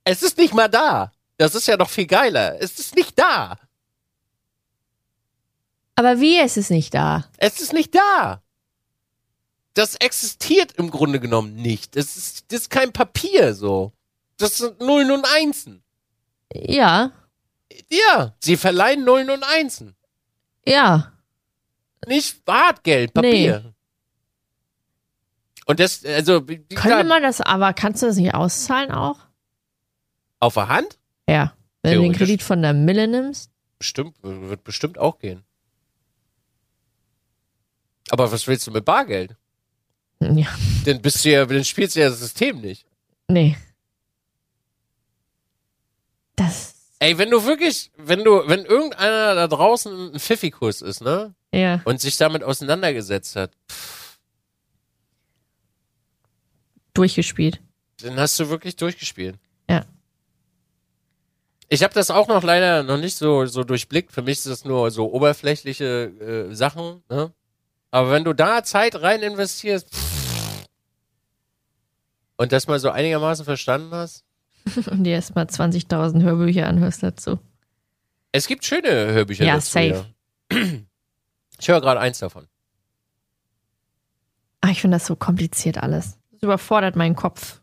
Es 0.04 0.22
ist 0.22 0.38
nicht 0.38 0.54
mal 0.54 0.68
da. 0.68 1.12
Das 1.38 1.56
ist 1.56 1.68
ja 1.68 1.76
noch 1.76 1.90
viel 1.90 2.06
geiler. 2.06 2.62
Es 2.62 2.78
ist 2.78 2.96
nicht 2.96 3.18
da. 3.18 3.58
Aber 5.96 6.20
wie 6.20 6.40
ist 6.40 6.58
es 6.58 6.70
nicht 6.70 6.94
da? 6.94 7.26
Es 7.38 7.60
ist 7.60 7.74
nicht 7.74 7.96
da. 7.96 8.42
Das 9.74 9.96
existiert 9.96 10.74
im 10.74 10.92
Grunde 10.92 11.20
genommen 11.20 11.56
nicht. 11.56 11.96
Das 11.96 12.18
ist, 12.18 12.46
das 12.52 12.62
ist 12.62 12.70
kein 12.70 12.92
Papier 12.92 13.54
so. 13.54 13.92
Das 14.38 14.58
sind 14.58 14.80
Nullen 14.82 15.12
und 15.12 15.26
Einsen. 15.36 15.82
Ja, 16.54 17.12
Ja, 17.90 18.36
sie 18.40 18.58
verleihen 18.58 19.04
Nullen 19.06 19.30
und 19.30 19.44
Einsen. 19.44 19.96
ja. 20.66 21.08
Nicht 22.08 22.42
Hartgeld, 22.48 23.14
Papier. 23.14 23.76
Und 25.68 25.80
das, 25.80 26.04
also, 26.04 26.42
Könnte 26.42 27.04
man 27.04 27.22
das, 27.22 27.42
aber 27.42 27.74
kannst 27.74 28.02
du 28.02 28.08
das 28.08 28.16
nicht 28.16 28.34
auszahlen 28.34 28.90
auch? 28.92 29.20
auf 30.40 30.56
der 30.56 30.68
Hand? 30.68 30.98
Ja. 31.30 31.54
Wenn 31.84 31.98
du 31.98 32.02
den. 32.02 32.14
Kredit 32.14 32.42
von 32.42 32.64
der 32.64 32.74
Mille 32.74 33.08
nimmst? 33.08 33.52
Bestimmt, 33.78 34.16
wird 34.24 34.64
bestimmt 34.64 34.98
auch 34.98 35.20
gehen. 35.20 35.44
Aber 38.10 38.32
was 38.32 38.48
willst 38.48 38.66
du 38.66 38.72
mit 38.72 38.84
Bargeld? 38.86 39.36
Ja. 40.20 40.48
Dann 40.86 41.02
bist 41.04 41.24
du 41.24 41.30
ja, 41.30 41.46
dann 41.46 41.64
spielst 41.64 41.96
du 41.96 42.00
ja 42.02 42.10
das 42.10 42.20
System 42.20 42.62
nicht. 42.62 42.86
Nee. 43.28 43.56
Das, 46.46 46.76
Ey, 47.00 47.18
wenn 47.18 47.32
du 47.32 47.46
wirklich, 47.46 47.92
wenn 47.98 48.24
du, 48.24 48.44
wenn 48.48 48.64
irgendeiner 48.64 49.34
da 49.34 49.48
draußen 49.48 50.14
ein 50.14 50.20
Pfiffikus 50.20 50.84
ist, 50.84 51.02
ne? 51.02 51.34
ja. 51.52 51.82
Und 51.84 52.00
sich 52.00 52.16
damit 52.18 52.44
auseinandergesetzt 52.44 53.36
hat, 53.36 53.52
Durchgespielt. 56.94 57.60
dann 58.04 58.20
hast 58.20 58.40
du 58.40 58.50
wirklich 58.50 58.76
durchgespielt. 58.76 59.40
Ja. 59.68 59.86
Ich 61.70 61.82
habe 61.84 61.94
das 61.94 62.12
auch 62.12 62.28
noch 62.28 62.44
leider 62.44 62.84
noch 62.84 62.98
nicht 62.98 63.16
so, 63.16 63.48
so 63.48 63.64
durchblickt. 63.64 64.12
Für 64.12 64.22
mich 64.22 64.38
ist 64.40 64.48
das 64.48 64.66
nur 64.66 64.92
so 64.92 65.12
oberflächliche 65.12 66.50
äh, 66.52 66.54
Sachen. 66.54 67.02
Ne? 67.10 67.34
Aber 67.92 68.12
wenn 68.12 68.26
du 68.26 68.34
da 68.34 68.64
Zeit 68.64 69.02
rein 69.02 69.22
investierst 69.24 69.88
und 72.38 72.52
das 72.52 72.68
mal 72.68 72.80
so 72.80 72.90
einigermaßen 72.90 73.46
verstanden 73.46 73.92
hast, 73.96 74.24
Und 74.92 75.04
dir 75.04 75.14
erstmal 75.14 75.46
20.000 75.46 76.22
Hörbücher 76.22 76.68
anhörst 76.68 77.04
dazu. 77.04 77.40
es 78.32 78.48
gibt 78.48 78.64
schöne 78.66 78.90
Hörbücher 79.14 79.46
Ja, 79.46 79.56
dazu. 79.56 79.72
safe. 79.72 80.06
Ja. 80.52 80.58
Ich 81.60 81.68
höre 81.68 81.80
gerade 81.80 82.00
eins 82.00 82.18
davon. 82.18 82.48
Ah, 84.62 84.70
ich 84.72 84.82
finde 84.82 84.96
das 84.96 85.06
so 85.06 85.16
kompliziert 85.16 85.78
alles. 85.78 86.18
Das 86.32 86.42
überfordert 86.42 86.96
meinen 86.96 87.16
Kopf. 87.16 87.62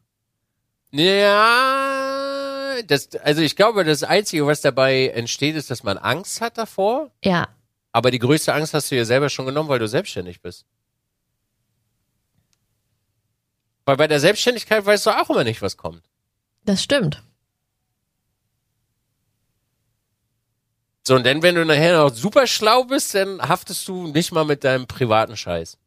Ja, 0.92 2.76
das, 2.86 3.08
also 3.16 3.42
ich 3.42 3.56
glaube, 3.56 3.82
das 3.84 4.04
Einzige, 4.04 4.46
was 4.46 4.60
dabei 4.60 5.08
entsteht, 5.08 5.56
ist, 5.56 5.70
dass 5.72 5.82
man 5.82 5.98
Angst 5.98 6.40
hat 6.40 6.58
davor. 6.58 7.10
Ja, 7.24 7.48
Aber 7.92 8.12
die 8.12 8.20
größte 8.20 8.54
Angst 8.54 8.72
hast 8.72 8.90
du 8.92 8.96
ja 8.96 9.04
selber 9.04 9.28
schon 9.30 9.46
genommen, 9.46 9.68
weil 9.68 9.80
du 9.80 9.88
selbstständig 9.88 10.40
bist. 10.42 10.64
Weil 13.84 13.96
bei 13.96 14.06
der 14.06 14.20
Selbstständigkeit 14.20 14.84
weißt 14.86 15.06
du 15.06 15.10
auch 15.10 15.28
immer 15.30 15.44
nicht, 15.44 15.60
was 15.62 15.76
kommt. 15.76 16.02
Das 16.64 16.82
stimmt. 16.82 17.22
So, 21.06 21.14
und 21.14 21.24
dann, 21.24 21.42
wenn 21.42 21.54
du 21.54 21.64
nachher 21.64 21.96
noch 21.96 22.14
super 22.14 22.46
schlau 22.46 22.84
bist, 22.84 23.14
dann 23.14 23.40
haftest 23.40 23.88
du 23.88 24.08
nicht 24.08 24.30
mal 24.32 24.44
mit 24.44 24.62
deinem 24.64 24.86
privaten 24.86 25.36
Scheiß. 25.36 25.78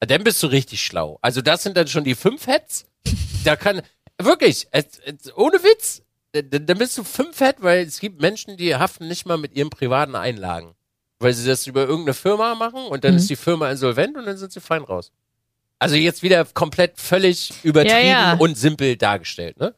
Dann 0.00 0.24
bist 0.24 0.42
du 0.42 0.48
richtig 0.48 0.84
schlau. 0.84 1.18
Also 1.22 1.40
das 1.40 1.62
sind 1.62 1.76
dann 1.76 1.88
schon 1.88 2.04
die 2.04 2.14
fünf 2.14 2.46
Heads. 2.46 2.84
Da 3.44 3.56
kann, 3.56 3.80
wirklich, 4.20 4.66
ohne 5.36 5.62
Witz, 5.62 6.02
dann, 6.32 6.66
dann 6.66 6.78
bist 6.78 6.98
du 6.98 7.04
fünf 7.04 7.38
Head, 7.38 7.56
weil 7.60 7.86
es 7.86 7.98
gibt 8.00 8.20
Menschen, 8.20 8.56
die 8.56 8.74
haften 8.76 9.08
nicht 9.08 9.26
mal 9.26 9.38
mit 9.38 9.54
ihren 9.54 9.70
privaten 9.70 10.16
Einlagen. 10.16 10.74
Weil 11.18 11.32
sie 11.32 11.46
das 11.46 11.66
über 11.66 11.82
irgendeine 11.82 12.14
Firma 12.14 12.54
machen 12.54 12.84
und 12.86 13.04
dann 13.04 13.12
Mhm. 13.12 13.18
ist 13.18 13.30
die 13.30 13.36
Firma 13.36 13.70
insolvent 13.70 14.16
und 14.16 14.26
dann 14.26 14.36
sind 14.36 14.52
sie 14.52 14.60
fein 14.60 14.82
raus. 14.82 15.12
Also 15.82 15.96
jetzt 15.96 16.22
wieder 16.22 16.44
komplett 16.44 16.98
völlig 17.00 17.52
übertrieben 17.64 17.96
Ja, 18.06 18.32
ja. 18.34 18.38
und 18.38 18.56
simpel 18.56 18.96
dargestellt, 18.96 19.58
ne? 19.58 19.74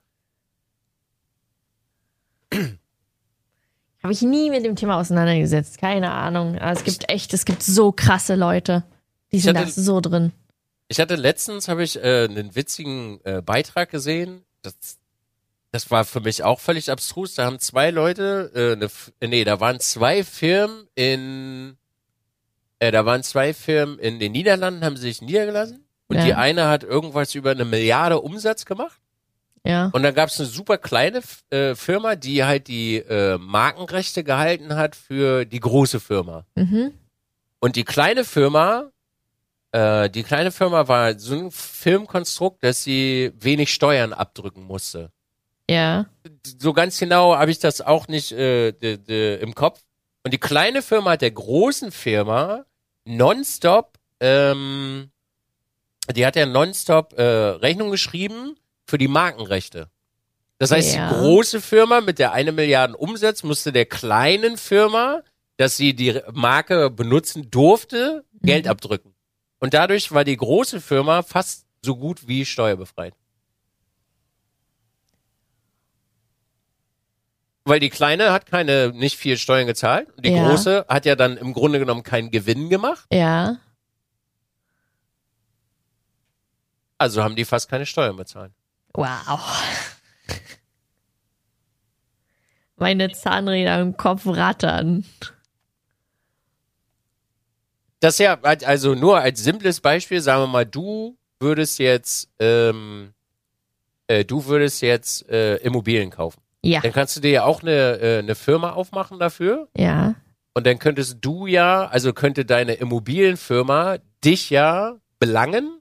Habe 4.03 4.13
ich 4.13 4.21
nie 4.21 4.51
mit 4.51 4.65
dem 4.67 4.77
Thema 4.77 5.01
auseinandergesetzt. 5.01 5.79
Keine 5.79 6.11
Ahnung. 6.11 6.59
Aber 6.59 6.73
es 6.73 6.85
gibt 6.85 7.11
echt, 7.11 7.33
es 7.33 7.47
gibt 7.47 7.63
so 7.63 7.91
krasse 7.91 8.35
Leute. 8.35 8.85
Die 9.33 9.41
sind 9.41 9.57
hatte- 9.57 9.67
da 9.75 9.83
so 9.83 10.01
drin. 10.01 10.33
Ich 10.89 11.01
hatte 11.01 11.15
letztens 11.17 11.69
habe 11.69 11.83
ich 11.83 11.97
äh, 11.97 12.25
einen 12.29 12.55
witzigen 12.55 13.19
äh, 13.25 13.41
Beitrag 13.41 13.91
gesehen. 13.91 14.43
Das, 14.61 14.75
das 15.73 15.91
war 15.91 16.05
für 16.05 16.21
mich 16.21 16.43
auch 16.45 16.61
völlig 16.61 16.91
abstrus. 16.91 17.35
Da 17.35 17.47
haben 17.47 17.59
zwei 17.59 17.91
Leute, 17.91 18.53
äh, 18.55 19.25
äh, 19.25 19.29
nee, 19.29 19.45
da 19.45 19.59
waren 19.61 19.81
zwei 19.81 20.23
Firmen 20.23 20.87
in, 20.95 21.79
äh, 22.79 22.93
da 22.93 23.07
waren 23.07 23.23
zwei 23.23 23.55
Firmen 23.55 23.99
in 23.99 24.19
den 24.19 24.33
Niederlanden, 24.33 24.85
haben 24.85 24.99
sie 24.99 25.05
sich 25.05 25.23
niedergelassen. 25.23 25.84
Und 26.09 26.17
Ja. 26.17 26.25
die 26.25 26.35
eine 26.35 26.69
hat 26.69 26.85
irgendwas 26.85 27.35
über 27.35 27.51
eine 27.53 27.65
Milliarde 27.65 28.21
Umsatz 28.21 28.65
gemacht. 28.65 29.01
Ja. 29.67 29.89
Und 29.93 30.03
dann 30.03 30.15
gab 30.15 30.29
es 30.29 30.39
eine 30.39 30.49
super 30.49 30.77
kleine 30.77 31.23
äh, 31.51 31.75
Firma, 31.75 32.17
die 32.17 32.45
halt 32.45 32.69
die 32.69 32.97
äh, 32.97 33.39
Markenrechte 33.39 34.23
gehalten 34.23 34.77
hat 34.77 34.95
für 34.95 35.47
die 35.47 35.61
große 35.61 36.01
Firma. 36.01 36.45
Mhm. 36.55 36.93
Und 37.61 37.77
die 37.77 37.85
kleine 37.85 38.25
Firma, 38.25 38.91
äh, 39.73 40.11
die 40.11 40.23
kleine 40.23 40.53
Firma 40.53 40.87
war 40.87 41.19
so 41.19 41.35
ein 41.35 41.51
Filmkonstrukt, 41.51 42.63
dass 42.63 42.83
sie 42.85 43.33
wenig 43.41 43.73
Steuern 43.73 44.13
abdrücken 44.13 44.65
musste. 44.65 45.11
Ja. 45.71 46.05
So 46.59 46.75
ganz 46.75 46.99
genau 46.99 47.35
habe 47.35 47.51
ich 47.51 47.59
das 47.59 47.81
auch 47.81 48.07
nicht 48.07 48.33
äh, 48.33 48.73
de, 48.73 48.99
de, 48.99 49.41
im 49.41 49.55
Kopf. 49.55 49.81
Und 50.25 50.35
die 50.35 50.39
kleine 50.39 50.83
Firma 50.83 51.13
hat 51.13 51.23
der 51.23 51.31
großen 51.31 51.91
Firma 51.91 52.67
nonstop, 53.07 53.99
ähm, 54.21 55.11
die 56.15 56.27
hat 56.27 56.37
ja 56.37 56.47
nonstop 56.47 57.15
äh, 57.19 57.23
Rechnung 57.23 57.91
geschrieben 57.91 58.57
für 58.87 58.99
die 58.99 59.09
Markenrechte. 59.09 59.89
Das 60.59 60.71
heißt, 60.71 60.95
Ja. 60.95 61.09
die 61.09 61.15
große 61.15 61.61
Firma 61.61 62.01
mit 62.01 62.19
der 62.19 62.33
eine 62.33 62.53
Milliarden 62.53 62.95
Umsatz 62.95 63.43
musste 63.43 63.73
der 63.73 63.87
kleinen 63.87 64.57
Firma, 64.57 65.23
dass 65.57 65.77
sie 65.77 65.95
die 65.95 66.21
Marke 66.33 66.91
benutzen 66.91 67.51
durfte, 67.51 68.25
Geld 68.43 68.69
abdrücken. 68.69 69.15
Und 69.61 69.73
dadurch 69.75 70.13
war 70.13 70.25
die 70.25 70.37
große 70.37 70.81
Firma 70.81 71.23
fast 71.23 71.65
so 71.83 71.97
gut 71.97 72.29
wie 72.29 72.45
steuerbefreit. 72.45 73.15
Weil 77.67 77.81
die 77.81 77.89
kleine 77.89 78.31
hat 78.33 78.45
keine, 78.47 78.89
nicht 78.95 79.17
viel 79.17 79.39
Steuern 79.39 79.67
gezahlt. 79.67 80.09
Die 80.19 80.31
Ja. 80.31 80.49
große 80.49 80.85
hat 80.87 81.07
ja 81.07 81.17
dann 81.17 81.39
im 81.39 81.55
Grunde 81.55 81.79
genommen 81.79 82.03
keinen 82.03 82.31
Gewinn 82.31 82.69
gemacht. 82.69 83.07
Ja. 83.11 83.57
Also 86.99 87.23
haben 87.23 87.37
die 87.37 87.45
fast 87.45 87.69
keine 87.69 87.87
Steuern 87.87 88.17
bezahlt. 88.17 88.53
Wow. 88.95 89.41
Meine 92.77 93.11
Zahnräder 93.13 93.81
im 93.81 93.97
Kopf 93.97 94.27
rattern. 94.27 95.05
Das 98.01 98.19
ja, 98.19 98.39
also 98.43 98.95
nur 98.95 99.21
als 99.21 99.43
simples 99.43 99.81
Beispiel, 99.81 100.21
sagen 100.21 100.43
wir 100.43 100.47
mal, 100.47 100.67
du 100.67 101.17
würdest 101.41 101.79
jetzt, 101.79 102.29
ähm, 102.39 103.15
äh, 104.09 104.25
du 104.25 104.45
würdest 104.45 104.83
jetzt 104.83 105.29
äh, 105.31 105.57
Immobilien 105.57 106.11
kaufen. 106.11 106.41
Ja. 106.63 106.81
Dann 106.81 106.93
kannst 106.93 107.17
du 107.17 107.21
dir 107.21 107.31
ja 107.31 107.45
auch 107.45 107.63
eine, 107.63 108.01
äh, 108.01 108.19
eine 108.19 108.35
Firma 108.35 108.73
aufmachen 108.73 109.19
dafür. 109.19 109.69
Ja. 109.77 110.15
Und 110.55 110.67
dann 110.67 110.79
könntest 110.79 111.19
du 111.21 111.47
ja, 111.47 111.87
also 111.87 112.13
könnte 112.13 112.45
deine 112.45 112.75
Immobilienfirma 112.75 113.99
dich 114.25 114.51
ja 114.51 114.97
belangen. 115.19 115.81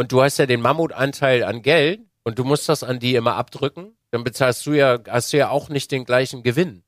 Und 0.00 0.12
du 0.12 0.22
hast 0.22 0.38
ja 0.38 0.46
den 0.46 0.62
Mammutanteil 0.62 1.44
an 1.44 1.60
Geld 1.60 2.00
und 2.22 2.38
du 2.38 2.44
musst 2.44 2.70
das 2.70 2.82
an 2.82 3.00
die 3.00 3.16
immer 3.16 3.34
abdrücken. 3.34 3.94
Dann 4.12 4.24
bezahlst 4.24 4.64
du 4.64 4.72
ja, 4.72 4.98
hast 5.06 5.30
du 5.30 5.36
ja 5.36 5.50
auch 5.50 5.68
nicht 5.68 5.90
den 5.90 6.06
gleichen 6.06 6.42
Gewinn. 6.42 6.82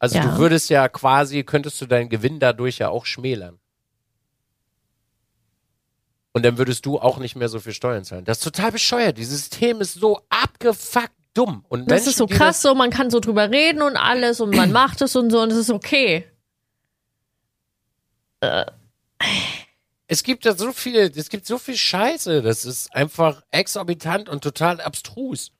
Also 0.00 0.16
Ja. 0.16 0.24
du 0.24 0.36
würdest 0.36 0.68
ja 0.68 0.88
quasi, 0.88 1.44
könntest 1.44 1.80
du 1.80 1.86
deinen 1.86 2.08
Gewinn 2.08 2.40
dadurch 2.40 2.78
ja 2.78 2.88
auch 2.88 3.06
schmälern. 3.06 3.60
Und 6.32 6.44
dann 6.44 6.58
würdest 6.58 6.86
du 6.86 6.98
auch 6.98 7.18
nicht 7.18 7.36
mehr 7.36 7.48
so 7.48 7.60
viel 7.60 7.72
Steuern 7.72 8.02
zahlen. 8.02 8.24
Das 8.24 8.38
ist 8.38 8.42
total 8.42 8.72
bescheuert. 8.72 9.16
Dieses 9.16 9.38
System 9.38 9.80
ist 9.80 9.94
so 9.94 10.20
abgefuckt 10.28 11.12
dumm. 11.34 11.64
Und 11.68 11.82
Das 11.82 11.98
Menschen, 11.98 12.08
ist 12.08 12.16
so 12.16 12.26
krass, 12.26 12.62
so 12.62 12.74
man 12.74 12.90
kann 12.90 13.10
so 13.10 13.20
drüber 13.20 13.48
reden 13.52 13.82
und 13.82 13.96
alles 13.96 14.40
und 14.40 14.56
man 14.56 14.72
macht 14.72 15.02
es 15.02 15.14
und 15.14 15.30
so 15.30 15.40
und 15.40 15.52
es 15.52 15.58
ist 15.58 15.70
okay. 15.70 16.24
Es 20.08 20.22
gibt 20.22 20.46
da 20.46 20.56
so 20.56 20.72
viele, 20.72 21.10
es 21.10 21.28
gibt 21.28 21.46
so 21.46 21.58
viel 21.58 21.76
Scheiße, 21.76 22.42
das 22.42 22.64
ist 22.64 22.94
einfach 22.94 23.42
exorbitant 23.50 24.28
und 24.28 24.42
total 24.42 24.80
abstrus. 24.80 25.50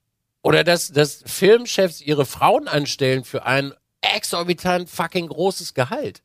Oder 0.43 0.63
dass, 0.63 0.93
dass 0.93 1.23
Filmchefs 1.27 2.01
ihre 2.01 2.25
Frauen 2.25 2.69
anstellen 2.69 3.25
für 3.25 3.45
ein 3.45 3.75
exorbitant 4.01 4.89
fucking 4.89 5.27
großes 5.29 5.75
Gehalt. 5.75 6.23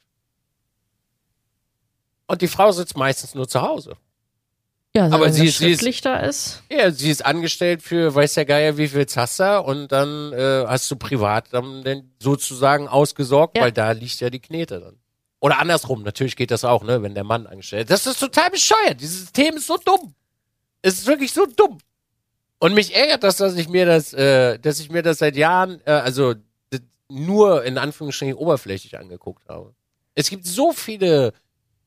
Und 2.27 2.41
die 2.41 2.47
Frau 2.47 2.71
sitzt 2.71 2.95
meistens 2.95 3.33
nur 3.35 3.47
zu 3.47 3.61
Hause. 3.61 3.97
Ja, 4.95 5.05
Aber 5.05 5.31
solange 5.31 5.33
sie- 5.33 5.45
das 5.47 5.57
sie 5.57 5.71
ist- 5.89 6.05
da 6.05 6.17
ist. 6.17 6.63
Ja, 6.69 6.91
sie 6.91 7.09
ist 7.09 7.25
angestellt 7.25 7.81
für 7.81 8.13
weiß 8.13 8.33
der 8.33 8.45
Geier 8.45 8.77
wie 8.77 8.89
viel 8.89 9.05
Zassa 9.05 9.57
und 9.59 9.91
dann 9.91 10.33
äh, 10.33 10.65
hast 10.67 10.91
du 10.91 10.97
privat 10.97 11.47
dann 11.53 12.11
sozusagen 12.19 12.87
ausgesorgt, 12.89 13.57
Ja. 13.57 13.63
weil 13.63 13.71
da 13.71 13.91
liegt 13.93 14.19
ja 14.19 14.29
die 14.29 14.41
Knete 14.41 14.79
dann. 14.81 14.99
Oder 15.41 15.59
andersrum, 15.59 16.03
natürlich 16.03 16.35
geht 16.35 16.51
das 16.51 16.63
auch, 16.63 16.83
ne, 16.83 17.01
wenn 17.01 17.15
der 17.15 17.23
Mann 17.23 17.47
angestellt. 17.47 17.89
Das 17.89 18.07
ist 18.07 18.19
total 18.19 18.51
bescheuert. 18.51 19.01
Dieses 19.01 19.21
System 19.21 19.55
ist 19.57 19.67
so 19.67 19.77
dumm. 19.77 20.13
Es 20.81 20.99
ist 20.99 21.07
wirklich 21.07 21.33
so 21.33 21.45
dumm. 21.45 21.79
Und 22.59 22.75
mich 22.75 22.95
ärgert 22.95 23.23
das, 23.23 23.37
dass 23.37 23.55
ich 23.55 23.67
mir 23.67 23.87
das, 23.87 24.13
äh, 24.13 24.59
dass 24.59 24.79
ich 24.79 24.91
mir 24.91 25.01
das 25.01 25.17
seit 25.17 25.35
Jahren, 25.35 25.81
äh, 25.85 25.91
also 25.91 26.35
nur 27.11 27.63
in 27.63 27.77
Anführungsstrichen 27.77 28.35
oberflächlich 28.35 28.97
angeguckt 28.97 29.47
habe. 29.49 29.73
Es 30.15 30.29
gibt 30.29 30.45
so 30.45 30.71
viele, 30.71 31.33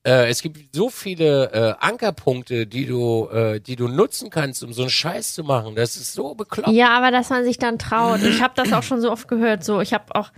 äh, 0.05 0.29
es 0.29 0.43
gibt 0.43 0.75
so 0.75 0.91
viele 0.91 1.53
äh, 1.53 1.75
Ankerpunkte, 1.79 2.67
die 2.67 2.87
du, 2.87 3.29
äh, 3.29 3.61
die 3.61 3.77
du 3.77 3.89
nutzen 3.89 4.31
kannst, 4.31 4.63
um 4.65 4.73
so 4.73 4.83
einen 4.83 4.91
Scheiß 4.91 5.35
zu 5.35 5.45
machen. 5.45 5.77
Das 5.77 5.97
ist 5.97 6.13
so 6.13 6.35
bekloppt. 6.35 6.71
Ja, 6.71 6.97
aber 6.97 7.11
dass 7.11 7.31
man 7.31 7.45
sich 7.45 7.59
dann 7.59 7.79
traut. 7.79 8.23
Ich 8.23 8.43
habe 8.43 8.55
das 8.57 8.73
auch 8.73 8.83
schon 8.83 9.01
so 9.01 9.11
oft 9.11 9.29
gehört. 9.29 9.65
So, 9.65 9.81
ich 9.81 9.95
habe 9.95 10.15
auch 10.15 10.31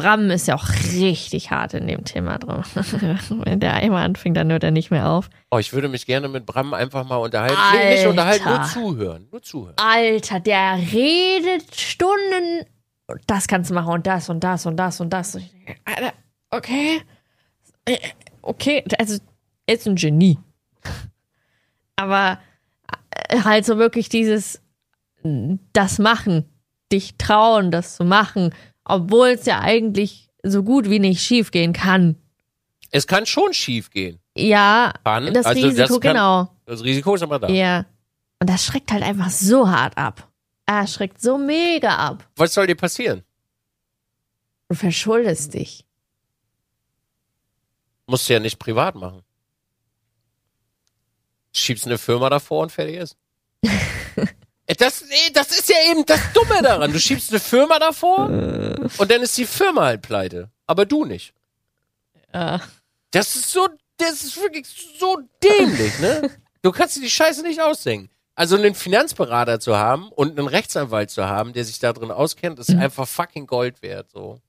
Bram 0.00 0.30
ist 0.30 0.48
ja 0.48 0.54
auch 0.54 0.68
richtig 0.68 1.50
hart 1.50 1.74
in 1.74 1.86
dem 1.86 2.04
Thema 2.04 2.38
drin. 2.38 2.62
Wenn 3.44 3.60
der 3.60 3.74
einmal 3.74 4.04
anfängt, 4.04 4.36
dann 4.36 4.50
hört 4.50 4.64
er 4.64 4.70
nicht 4.70 4.90
mehr 4.90 5.08
auf. 5.08 5.28
Oh, 5.50 5.58
ich 5.58 5.72
würde 5.72 5.88
mich 5.88 6.06
gerne 6.06 6.28
mit 6.28 6.46
Bram 6.46 6.74
einfach 6.74 7.04
mal 7.06 7.16
unterhalten. 7.16 7.56
Nee, 7.72 7.90
nicht 7.90 7.98
Alter. 7.98 8.10
unterhalten, 8.10 8.48
nur 8.48 8.62
zuhören. 8.64 9.28
Nur 9.30 9.42
zuhören. 9.42 9.74
Alter, 9.76 10.40
der 10.40 10.78
redet 10.92 11.74
Stunden. 11.74 12.66
Das 13.26 13.46
kannst 13.46 13.70
du 13.70 13.74
machen 13.74 13.92
und 13.92 14.06
das 14.06 14.28
und 14.28 14.44
das 14.44 14.66
und 14.66 14.76
das 14.76 15.00
und 15.00 15.10
das. 15.10 15.38
Alter, 15.84 16.12
okay. 16.50 17.00
Äh, 17.84 17.96
Okay, 18.42 18.82
also 18.98 19.18
er 19.66 19.74
ist 19.74 19.86
ein 19.86 19.96
Genie. 19.96 20.38
Aber 21.96 22.38
äh, 23.28 23.40
halt 23.42 23.66
so 23.66 23.76
wirklich 23.76 24.08
dieses, 24.08 24.62
das 25.22 25.98
machen, 25.98 26.46
dich 26.90 27.16
trauen, 27.18 27.70
das 27.70 27.96
zu 27.96 28.04
machen, 28.04 28.54
obwohl 28.88 29.28
es 29.28 29.46
ja 29.46 29.60
eigentlich 29.60 30.30
so 30.42 30.62
gut 30.62 30.88
wie 30.90 30.98
nicht 30.98 31.22
schief 31.22 31.50
gehen 31.50 31.72
kann. 31.72 32.16
Es 32.90 33.06
kann 33.06 33.26
schon 33.26 33.52
schief 33.52 33.90
gehen. 33.90 34.18
Ja, 34.36 34.92
Kann. 35.04 35.32
das 35.34 35.46
Also 35.46 35.60
das 35.62 35.70
Risiko, 35.72 36.00
kann- 36.00 36.12
genau. 36.14 36.48
Das 36.64 36.82
Risiko 36.82 37.14
ist 37.14 37.22
aber 37.22 37.38
da. 37.38 37.48
Ja. 37.48 37.84
Und 38.40 38.48
das 38.48 38.64
schreckt 38.64 38.90
halt 38.92 39.02
einfach 39.02 39.30
so 39.30 39.68
hart 39.68 39.98
ab. 39.98 40.30
Er 40.64 40.86
schreckt 40.86 41.20
so 41.20 41.36
mega 41.38 41.96
ab. 41.96 42.28
Was 42.36 42.54
soll 42.54 42.66
dir 42.66 42.76
passieren? 42.76 43.22
Du 44.68 44.76
verschuldest 44.76 45.54
dich. 45.54 45.84
Musst 48.06 48.28
du 48.28 48.32
ja 48.34 48.40
nicht 48.40 48.58
privat 48.58 48.94
machen. 48.94 49.22
Schiebst 51.54 51.86
eine 51.86 51.98
Firma 51.98 52.30
davor 52.30 52.62
und 52.62 52.72
fertig 52.72 52.96
ist. 52.96 53.16
Äh, 54.68 54.74
Das, 54.76 55.02
nee, 55.08 55.30
das 55.34 55.48
ist 55.50 55.68
ja 55.68 55.76
eben 55.90 56.06
das 56.06 56.20
Dumme 56.32 56.62
daran. 56.62 56.92
Du 56.92 57.00
schiebst 57.00 57.30
eine 57.30 57.40
Firma 57.40 57.78
davor 57.80 58.26
und 58.98 59.10
dann 59.10 59.22
ist 59.22 59.36
die 59.36 59.46
Firma 59.46 59.86
halt 59.86 60.02
pleite. 60.02 60.50
Aber 60.66 60.86
du 60.86 61.04
nicht. 61.04 61.32
Ja. 62.32 62.60
Das 63.10 63.34
ist 63.34 63.50
so, 63.50 63.66
das 63.96 64.22
ist 64.22 64.36
wirklich 64.36 64.66
so 64.98 65.18
dämlich, 65.42 65.98
ne? 65.98 66.30
Du 66.62 66.70
kannst 66.72 66.96
dir 66.96 67.00
die 67.00 67.10
Scheiße 67.10 67.42
nicht 67.42 67.60
ausdenken. 67.60 68.10
Also 68.34 68.56
einen 68.56 68.74
Finanzberater 68.74 69.58
zu 69.58 69.76
haben 69.76 70.10
und 70.10 70.38
einen 70.38 70.46
Rechtsanwalt 70.46 71.10
zu 71.10 71.26
haben, 71.26 71.52
der 71.54 71.64
sich 71.64 71.78
da 71.80 71.92
drin 71.92 72.10
auskennt, 72.12 72.58
ist 72.60 72.70
einfach 72.70 73.08
fucking 73.08 73.46
Gold 73.46 73.82
wert, 73.82 74.10
so. 74.12 74.40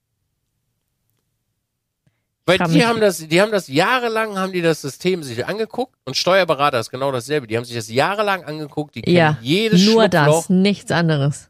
Weil 2.49 2.67
die 2.67 2.85
haben 2.85 2.99
das, 2.99 3.17
die 3.19 3.41
haben 3.41 3.51
das 3.51 3.67
jahrelang, 3.67 4.37
haben 4.37 4.51
die 4.51 4.61
das 4.61 4.81
System 4.81 5.23
sich 5.23 5.45
angeguckt 5.45 5.95
und 6.05 6.17
Steuerberater 6.17 6.79
ist 6.79 6.89
genau 6.89 7.11
dasselbe. 7.11 7.47
Die 7.47 7.55
haben 7.55 7.65
sich 7.65 7.75
das 7.75 7.89
jahrelang 7.89 8.43
angeguckt, 8.43 8.95
die 8.95 9.01
kennen 9.01 9.15
Ja, 9.15 9.37
jedes 9.41 9.85
nur 9.85 10.07
das, 10.07 10.49
nichts 10.49 10.91
anderes. 10.91 11.47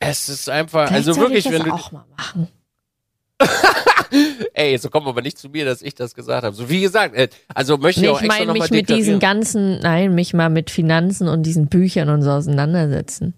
Es 0.00 0.28
ist 0.28 0.48
einfach, 0.48 0.88
Vielleicht 0.88 1.08
also 1.08 1.20
wirklich, 1.20 1.46
ich 1.46 1.52
wenn 1.52 1.62
das 1.64 1.68
du, 1.68 1.74
auch 1.74 1.92
mal 1.92 2.04
machen. 2.16 2.48
ey, 4.54 4.76
so 4.78 4.90
kommt 4.90 5.06
aber 5.06 5.22
nicht 5.22 5.38
zu 5.38 5.48
mir, 5.48 5.64
dass 5.64 5.82
ich 5.82 5.94
das 5.94 6.14
gesagt 6.14 6.44
habe. 6.44 6.54
So 6.54 6.68
wie 6.68 6.80
gesagt, 6.80 7.14
äh, 7.14 7.28
also 7.54 7.76
möchte 7.78 8.00
ich 8.00 8.06
Nee, 8.06 8.12
auch 8.12 8.18
ich 8.20 8.26
extra 8.26 8.38
meine, 8.40 8.52
nochmal 8.52 8.68
mich 8.68 8.70
mit 8.70 8.88
diesen 8.88 9.18
ganzen, 9.18 9.80
nein, 9.80 10.14
mich 10.14 10.34
mal 10.34 10.50
mit 10.50 10.70
Finanzen 10.70 11.28
und 11.28 11.44
diesen 11.44 11.68
Büchern 11.68 12.08
und 12.08 12.22
so 12.22 12.30
auseinandersetzen. 12.30 13.34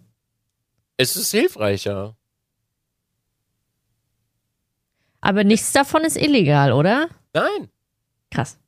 Es 0.97 1.17
ist 1.17 1.31
hilfreicher. 1.31 2.17
Aber 5.21 5.45
nichts 5.45 5.73
davon 5.73 6.03
ist 6.05 6.17
illegal, 6.17 6.73
oder? 6.73 7.09
Nein, 7.35 7.69
Krass. 8.31 8.59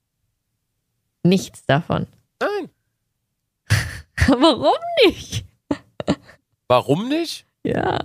Nichts 1.23 1.65
davon. 1.67 2.07
nein. 2.41 2.69
Warum 4.27 4.79
nicht? 5.05 5.47
Warum 6.69 7.09
nicht? 7.09 7.47
Ja. 7.65 7.99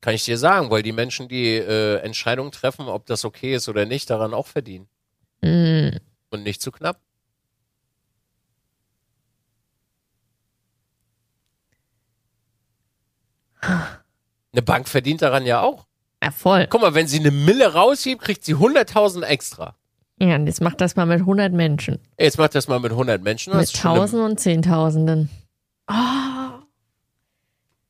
Kann 0.00 0.14
ich 0.14 0.24
dir 0.24 0.38
sagen, 0.38 0.70
weil 0.70 0.82
die 0.82 0.92
Menschen, 0.92 1.28
die 1.28 1.56
äh, 1.56 1.96
Entscheidungen 1.98 2.52
treffen, 2.52 2.88
ob 2.88 3.06
das 3.06 3.24
okay 3.24 3.54
ist 3.54 3.68
oder 3.68 3.86
nicht, 3.86 4.08
daran 4.08 4.34
auch 4.34 4.46
verdienen. 4.46 4.88
Mm. 5.42 5.96
Und 6.30 6.42
nicht 6.42 6.62
zu 6.62 6.70
knapp. 6.72 7.00
Eine 13.60 14.62
Bank 14.62 14.88
verdient 14.88 15.22
daran 15.22 15.44
ja 15.44 15.60
auch. 15.60 15.86
Ja, 16.22 16.30
voll. 16.30 16.66
Guck 16.68 16.82
mal, 16.82 16.94
wenn 16.94 17.06
sie 17.06 17.18
eine 17.18 17.30
Mille 17.30 17.72
raushebt, 17.72 18.22
kriegt 18.22 18.44
sie 18.44 18.54
100.000 18.54 19.22
extra. 19.22 19.76
Ja, 20.18 20.34
und 20.34 20.46
jetzt 20.46 20.60
macht 20.60 20.80
das 20.82 20.96
mal 20.96 21.06
mit 21.06 21.20
100 21.20 21.52
Menschen. 21.52 21.98
Jetzt 22.18 22.36
macht 22.36 22.54
das 22.54 22.68
mal 22.68 22.78
mit 22.78 22.92
100 22.92 23.22
Menschen. 23.22 23.52
Das 23.54 23.72
Mit 23.72 23.80
Tausenden 23.80 24.30
und 24.30 24.38
Zehntausenden. 24.38 25.30
Oh. 25.88 25.94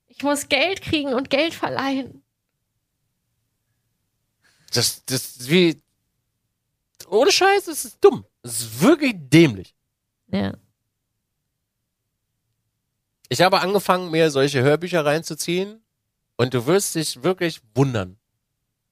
Ich 0.07 0.23
muss 0.23 0.49
Geld 0.49 0.81
kriegen 0.83 1.13
und 1.13 1.29
Geld 1.29 1.55
verleihen. 1.55 2.23
Das, 4.73 5.05
das 5.07 5.37
ist 5.37 5.51
wie. 5.51 5.83
Ohne 7.09 7.33
Scheiß, 7.33 7.65
das 7.65 7.85
ist 7.85 7.99
dumm. 8.01 8.25
Das 8.43 8.61
ist 8.61 8.81
wirklich 8.81 9.15
dämlich. 9.17 9.75
Ja. 10.29 10.53
Ich 13.29 13.41
habe 13.43 13.61
angefangen, 13.61 14.11
mir 14.11 14.31
solche 14.31 14.63
Hörbücher 14.63 15.05
reinzuziehen 15.05 15.83
und 16.37 16.55
du 16.55 16.67
wirst 16.67 16.95
dich 16.95 17.23
wirklich 17.23 17.61
wundern, 17.75 18.19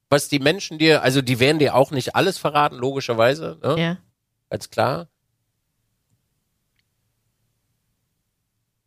was 0.09 0.27
die 0.27 0.39
Menschen 0.39 0.77
dir, 0.77 1.03
also 1.03 1.21
die 1.21 1.39
werden 1.39 1.59
dir 1.59 1.75
auch 1.75 1.91
nicht 1.91 2.15
alles 2.15 2.37
verraten, 2.37 2.77
logischerweise, 2.77 3.57
ne? 3.63 3.75
Ja. 3.79 3.97
ganz 4.49 4.69
klar. 4.69 5.07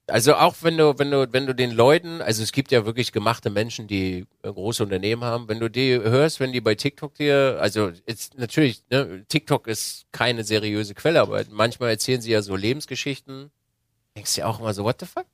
Also 0.08 0.34
auch 0.34 0.56
wenn 0.60 0.76
du, 0.76 0.98
wenn 0.98 1.10
du, 1.10 1.32
wenn 1.32 1.46
du 1.46 1.54
den 1.54 1.70
Leuten, 1.70 2.20
also 2.20 2.42
es 2.42 2.52
gibt 2.52 2.72
ja 2.72 2.84
wirklich 2.84 3.12
gemachte 3.12 3.50
Menschen, 3.50 3.86
die 3.86 4.26
äh, 4.42 4.52
große 4.52 4.82
Unternehmen 4.82 5.22
haben, 5.24 5.48
wenn 5.48 5.60
du 5.60 5.70
die 5.70 5.94
hörst, 5.94 6.40
wenn 6.40 6.52
die 6.52 6.60
bei 6.60 6.74
TikTok 6.74 7.14
dir, 7.14 7.56
also 7.60 7.92
jetzt 8.06 8.36
natürlich, 8.36 8.82
ne, 8.90 9.24
TikTok 9.28 9.68
ist 9.68 10.06
keine 10.10 10.44
seriöse 10.44 10.94
Quelle, 10.94 11.20
aber 11.20 11.44
manchmal 11.50 11.90
erzählen 11.90 12.20
sie 12.20 12.32
ja 12.32 12.42
so 12.42 12.56
Lebensgeschichten, 12.56 13.50
denkst 14.16 14.34
du 14.34 14.40
ja 14.40 14.48
auch 14.48 14.58
immer 14.60 14.74
so, 14.74 14.84
what 14.84 15.00
the 15.00 15.06
fuck? 15.06 15.26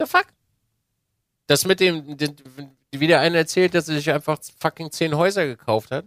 The 0.00 0.06
fuck? 0.06 0.26
Das 1.46 1.66
mit 1.66 1.80
dem, 1.80 2.16
wie 2.92 3.06
der 3.06 3.20
eine 3.20 3.38
erzählt, 3.38 3.74
dass 3.74 3.88
er 3.88 3.96
sich 3.96 4.10
einfach 4.10 4.38
fucking 4.58 4.90
zehn 4.90 5.16
Häuser 5.16 5.46
gekauft 5.46 5.90
hat. 5.90 6.06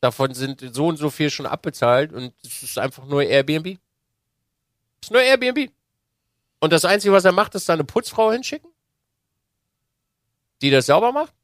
Davon 0.00 0.34
sind 0.34 0.74
so 0.74 0.86
und 0.86 0.96
so 0.96 1.10
viel 1.10 1.30
schon 1.30 1.46
abbezahlt 1.46 2.12
und 2.12 2.32
es 2.42 2.62
ist 2.62 2.78
einfach 2.78 3.04
nur 3.06 3.22
Airbnb. 3.22 3.78
Es 5.00 5.08
ist 5.08 5.10
nur 5.10 5.22
Airbnb. 5.22 5.70
Und 6.60 6.72
das 6.72 6.84
Einzige, 6.84 7.12
was 7.12 7.24
er 7.24 7.32
macht, 7.32 7.54
ist 7.54 7.68
da 7.68 7.74
eine 7.74 7.84
Putzfrau 7.84 8.32
hinschicken, 8.32 8.70
die 10.62 10.70
das 10.70 10.86
sauber 10.86 11.12
macht. 11.12 11.34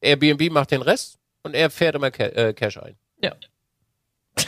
Airbnb 0.00 0.50
macht 0.50 0.70
den 0.70 0.82
Rest 0.82 1.18
und 1.42 1.54
er 1.54 1.70
fährt 1.70 1.94
immer 1.94 2.08
äh, 2.18 2.52
Cash 2.54 2.78
ein. 2.78 2.96
Ja. 3.22 3.34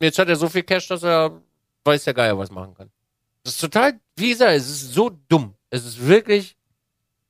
Jetzt 0.00 0.18
hat 0.18 0.28
er 0.28 0.36
so 0.36 0.48
viel 0.48 0.62
Cash, 0.62 0.88
dass 0.88 1.02
er 1.02 1.40
weiß 1.84 2.04
der 2.04 2.14
Geier 2.14 2.38
was 2.38 2.50
machen 2.50 2.74
kann. 2.74 2.90
Das 3.42 3.54
ist 3.54 3.60
total, 3.60 4.00
wie 4.16 4.30
gesagt, 4.30 4.52
es 4.52 4.68
ist 4.68 4.94
so 4.94 5.10
dumm. 5.28 5.54
Es 5.70 5.84
ist 5.84 6.04
wirklich 6.04 6.56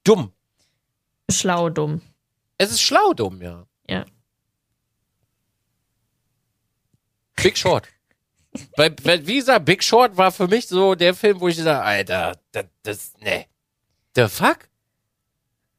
dumm. 0.04 0.32
Schlau 1.30 1.70
dumm. 1.70 2.00
Es 2.58 2.70
ist 2.70 2.80
schlau 2.82 3.12
dumm, 3.14 3.40
ja. 3.42 3.66
Ja. 3.88 4.04
Big 7.36 7.56
Short. 7.58 7.88
weil, 8.76 8.94
weil, 9.02 9.26
wie 9.26 9.36
gesagt, 9.36 9.64
Big 9.64 9.82
Short 9.82 10.16
war 10.16 10.30
für 10.32 10.46
mich 10.48 10.66
so 10.68 10.94
der 10.94 11.14
Film, 11.14 11.40
wo 11.40 11.48
ich 11.48 11.56
sage, 11.56 11.82
Alter, 11.82 12.38
das, 12.52 12.66
das, 12.82 13.12
ne. 13.20 13.46
The 14.14 14.28
fuck? 14.28 14.68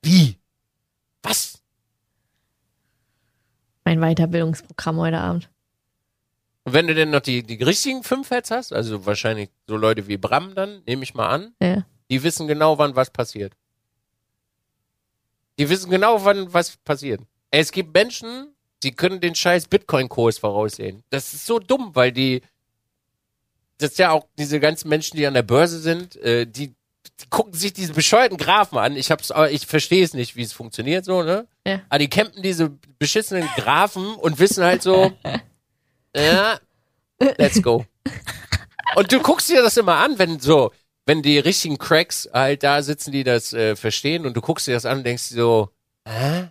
Wie? 0.02 0.38
Was? 1.24 1.62
Mein 3.86 4.00
Weiterbildungsprogramm 4.02 4.98
heute 4.98 5.20
Abend. 5.20 5.50
Und 6.66 6.74
wenn 6.74 6.88
du 6.88 6.96
denn 6.96 7.12
noch 7.12 7.22
die, 7.22 7.43
die 7.43 7.62
richtigen 7.64 8.04
fünf 8.04 8.32
jetzt 8.32 8.52
hast, 8.52 8.74
also 8.74 9.06
wahrscheinlich 9.06 9.50
so 9.68 9.78
Leute 9.78 10.08
wie 10.08 10.18
Bram 10.18 10.56
dann, 10.56 10.84
nehme 10.86 11.04
ich 11.04 11.14
mal 11.14 11.30
an, 11.30 11.56
Ja. 11.62 11.86
die 12.10 12.24
wissen 12.24 12.48
genau, 12.48 12.78
wann 12.78 12.96
was 12.96 13.12
passiert. 13.12 13.54
Die 15.58 15.70
wissen 15.70 15.89
genau, 15.89 16.24
wann 16.26 16.53
was 16.53 16.78
passiert. 16.78 17.22
Es 17.51 17.72
gibt 17.72 17.93
Menschen, 17.93 18.53
die 18.84 18.91
können 18.91 19.20
den 19.20 19.36
scheiß 19.36 19.68
Bitcoin-Kurs 19.68 20.39
voraussehen. 20.39 21.03
Das 21.10 21.34
ist 21.34 21.45
so 21.45 21.60
dumm, 21.60 21.91
weil 21.93 22.12
die, 22.12 22.41
das 23.78 23.91
ist 23.91 23.99
ja 23.99 24.12
auch 24.12 24.28
diese 24.38 24.60
ganzen 24.60 24.89
Menschen, 24.89 25.18
die 25.18 25.26
an 25.26 25.34
der 25.34 25.43
Börse 25.43 25.80
sind, 25.80 26.16
äh, 26.18 26.45
die, 26.45 26.68
die 26.68 27.30
gucken 27.30 27.53
sich 27.53 27.74
diese 27.74 27.93
bescheuerten 27.93 28.38
Graphen 28.38 28.78
an. 28.78 28.95
Ich 28.95 29.12
hab's, 29.12 29.32
aber 29.32 29.51
ich 29.51 29.66
verstehe 29.66 30.03
es 30.03 30.14
nicht, 30.14 30.36
wie 30.36 30.43
es 30.43 30.53
funktioniert 30.53 31.06
so, 31.06 31.24
ne? 31.24 31.47
Ja. 31.66 31.82
Aber 31.89 31.99
die 31.99 32.10
campen 32.10 32.41
diese 32.41 32.78
beschissenen 32.99 33.47
Graphen 33.56 34.16
und 34.16 34.39
wissen 34.39 34.64
halt 34.64 34.82
so, 34.82 35.14
ja, 36.16 36.60
let's 37.38 37.62
go. 37.62 37.86
Und 38.95 39.12
du 39.12 39.20
guckst 39.20 39.49
dir 39.49 39.62
das 39.62 39.78
immer 39.78 39.95
an, 39.95 40.20
wenn 40.20 40.39
so, 40.39 40.72
wenn 41.06 41.22
die 41.22 41.38
richtigen 41.39 41.78
Cracks 41.78 42.28
halt 42.34 42.64
da 42.64 42.82
sitzen, 42.82 43.12
die 43.12 43.24
das 43.24 43.53
äh, 43.53 43.76
verstehen 43.76 44.26
und 44.26 44.36
du 44.36 44.41
guckst 44.41 44.68
dir 44.68 44.74
das 44.74 44.86
an 44.86 44.99
und 44.99 45.03
denkst 45.06 45.30
dir 45.30 45.36
so, 45.36 45.70
hä? 46.08 46.49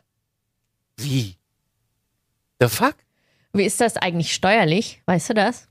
Wie? 0.96 1.36
The 2.61 2.68
fuck? 2.68 2.94
Wie 3.52 3.64
ist 3.64 3.80
das 3.80 3.96
eigentlich 3.96 4.32
steuerlich? 4.34 5.02
Weißt 5.07 5.30
du 5.30 5.34
das? 5.34 5.68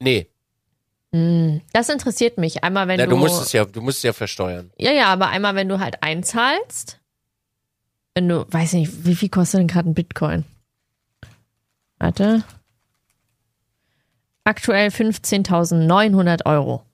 Nee, 0.00 0.28
Hm, 1.12 1.60
Das 1.72 1.88
interessiert 1.90 2.38
mich. 2.38 2.64
Einmal, 2.64 2.88
wenn 2.88 2.98
Na, 2.98 3.04
du. 3.04 3.10
du 3.10 3.16
musst 3.16 3.40
es 3.40 3.52
ja, 3.52 3.64
du 3.64 3.80
musst 3.80 3.98
es 3.98 4.02
ja 4.02 4.12
versteuern. 4.12 4.72
ja, 4.78 4.90
ja, 4.90 5.06
aber 5.06 5.28
einmal, 5.28 5.54
wenn 5.54 5.68
du 5.68 5.78
halt 5.78 6.02
einzahlst 6.02 7.00
wenn 8.16 8.28
du, 8.28 8.46
weiß 8.48 8.74
nicht, 8.74 9.04
wie 9.06 9.16
viel 9.16 9.28
kostet 9.28 9.58
denn 9.60 9.66
gerade 9.68 9.90
ein 9.90 9.94
Bitcoin? 9.94 10.44
Warte. 11.98 12.44
Aktuell 14.44 14.88
15.900 14.90 16.46
Euro. 16.46 16.84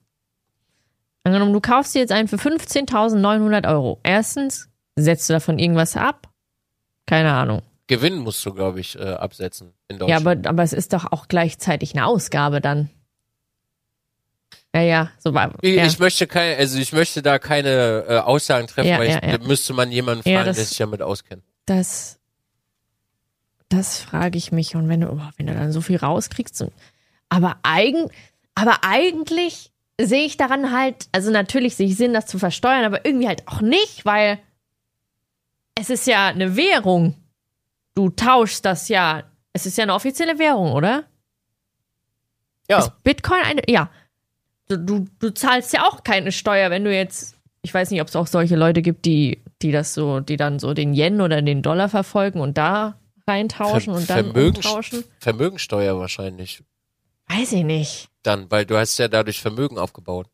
Angenommen, 1.23 1.53
du 1.53 1.61
kaufst 1.61 1.93
dir 1.95 1.99
jetzt 1.99 2.11
einen 2.11 2.27
für 2.27 2.37
15.900 2.37 3.67
Euro. 3.71 3.99
Erstens, 4.03 4.69
setzt 4.95 5.29
du 5.29 5.33
davon 5.33 5.59
irgendwas 5.59 5.95
ab? 5.95 6.29
Keine 7.05 7.31
Ahnung. 7.33 7.61
Gewinn 7.87 8.17
musst 8.19 8.45
du, 8.45 8.53
glaube 8.53 8.79
ich, 8.79 8.97
äh, 8.97 9.03
absetzen 9.03 9.73
in 9.87 9.97
Ja, 9.97 10.19
Deutschland. 10.19 10.47
aber, 10.47 10.49
aber 10.49 10.63
es 10.63 10.73
ist 10.73 10.93
doch 10.93 11.11
auch 11.11 11.27
gleichzeitig 11.27 11.93
eine 11.93 12.05
Ausgabe 12.05 12.61
dann. 12.61 12.89
Ja, 14.73 14.81
ja, 14.81 15.11
so 15.19 15.33
war. 15.33 15.53
Ich, 15.61 15.75
ja. 15.75 15.85
ich 15.85 15.99
möchte 15.99 16.27
keine, 16.27 16.55
also 16.55 16.79
ich 16.79 16.93
möchte 16.93 17.21
da 17.21 17.39
keine 17.39 18.05
äh, 18.07 18.17
Aussagen 18.19 18.67
treffen, 18.67 18.87
Ja, 18.87 18.97
weil 18.99 19.09
ich, 19.09 19.15
ja, 19.15 19.21
ja. 19.31 19.37
da 19.37 19.45
müsste 19.45 19.73
man 19.73 19.91
jemanden 19.91 20.27
Ja, 20.27 20.37
fragen, 20.37 20.47
das- 20.47 20.55
der 20.57 20.65
sich 20.65 20.77
damit 20.77 21.01
auskennt. 21.01 21.43
Das, 21.65 22.17
das 23.69 23.99
frage 23.99 24.37
ich 24.37 24.51
mich. 24.53 24.75
Und 24.75 24.87
wenn 24.89 25.01
du, 25.01 25.09
oh, 25.11 25.21
wenn 25.37 25.47
du 25.47 25.53
dann 25.53 25.71
so 25.73 25.81
viel 25.81 25.97
rauskriegst, 25.97 26.55
so, 26.55 26.71
aber 27.29 27.57
eigen, 27.63 28.09
aber 28.55 28.79
eigentlich 28.83 29.70
sehe 30.07 30.25
ich 30.25 30.37
daran 30.37 30.71
halt, 30.71 31.07
also 31.11 31.31
natürlich 31.31 31.75
sehe 31.75 31.87
ich 31.87 31.95
Sinn, 31.97 32.13
das 32.13 32.25
zu 32.25 32.39
versteuern, 32.39 32.85
aber 32.85 33.05
irgendwie 33.05 33.27
halt 33.27 33.47
auch 33.47 33.61
nicht, 33.61 34.05
weil 34.05 34.39
es 35.75 35.89
ist 35.89 36.07
ja 36.07 36.27
eine 36.27 36.55
Währung. 36.55 37.15
Du 37.95 38.09
tauschst 38.09 38.63
das 38.65 38.87
ja. 38.89 39.23
Es 39.53 39.65
ist 39.65 39.77
ja 39.77 39.83
eine 39.83 39.93
offizielle 39.93 40.39
Währung, 40.39 40.71
oder? 40.73 41.03
Ja, 42.69 42.79
Ist 42.79 43.03
Bitcoin 43.03 43.41
eine? 43.43 43.61
Ja. 43.67 43.89
Du, 44.69 44.77
du, 44.77 45.05
du 45.19 45.33
zahlst 45.33 45.73
ja 45.73 45.83
auch 45.85 46.03
keine 46.03 46.31
Steuer, 46.31 46.69
wenn 46.69 46.85
du 46.85 46.93
jetzt, 46.95 47.35
ich 47.61 47.73
weiß 47.73 47.91
nicht, 47.91 48.01
ob 48.01 48.07
es 48.07 48.15
auch 48.15 48.27
solche 48.27 48.55
Leute 48.55 48.81
gibt, 48.81 49.05
die, 49.05 49.43
die 49.61 49.71
das 49.73 49.93
so, 49.93 50.21
die 50.21 50.37
dann 50.37 50.59
so 50.59 50.73
den 50.73 50.93
Yen 50.93 51.19
oder 51.19 51.41
den 51.41 51.61
Dollar 51.61 51.89
verfolgen 51.89 52.39
und 52.39 52.57
da 52.57 52.97
reintauschen 53.27 53.93
Ver- 53.93 53.99
und 53.99 54.09
dann 54.09 54.25
Vermögens- 54.31 54.55
umtauschen. 54.67 55.03
Vermögensteuer 55.19 55.99
wahrscheinlich 55.99 56.63
Weiß 57.27 57.53
ich 57.53 57.63
nicht. 57.63 58.09
dann, 58.23 58.51
weil 58.51 58.65
du 58.65 58.77
hast 58.77 58.97
ja 58.97 59.07
dadurch 59.07 59.41
Vermögen 59.41 59.77
aufgebaut. 59.77 60.27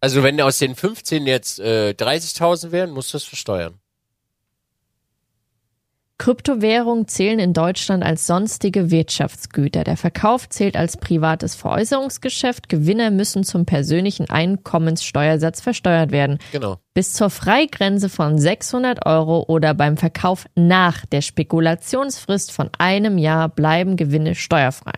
Also 0.00 0.22
wenn 0.22 0.40
aus 0.40 0.58
den 0.58 0.74
15 0.74 1.26
jetzt 1.26 1.58
äh, 1.60 1.94
30.000 1.98 2.72
wären, 2.72 2.90
musst 2.90 3.12
du 3.12 3.16
es 3.16 3.24
versteuern. 3.24 3.80
Kryptowährungen 6.16 7.08
zählen 7.08 7.40
in 7.40 7.52
Deutschland 7.52 8.04
als 8.04 8.26
sonstige 8.26 8.90
Wirtschaftsgüter. 8.92 9.82
Der 9.82 9.96
Verkauf 9.96 10.48
zählt 10.48 10.76
als 10.76 10.96
privates 10.96 11.56
Veräußerungsgeschäft. 11.56 12.68
Gewinner 12.68 13.10
müssen 13.10 13.42
zum 13.42 13.66
persönlichen 13.66 14.30
Einkommenssteuersatz 14.30 15.60
versteuert 15.60 16.12
werden. 16.12 16.38
Genau. 16.52 16.78
bis 16.94 17.12
zur 17.12 17.30
Freigrenze 17.30 18.08
von 18.08 18.38
600 18.38 19.04
Euro 19.04 19.44
oder 19.48 19.74
beim 19.74 19.96
Verkauf 19.96 20.46
nach 20.54 21.04
der 21.06 21.22
Spekulationsfrist 21.22 22.52
von 22.52 22.70
einem 22.78 23.18
Jahr 23.18 23.48
bleiben 23.48 23.96
Gewinne 23.96 24.36
steuerfrei. 24.36 24.92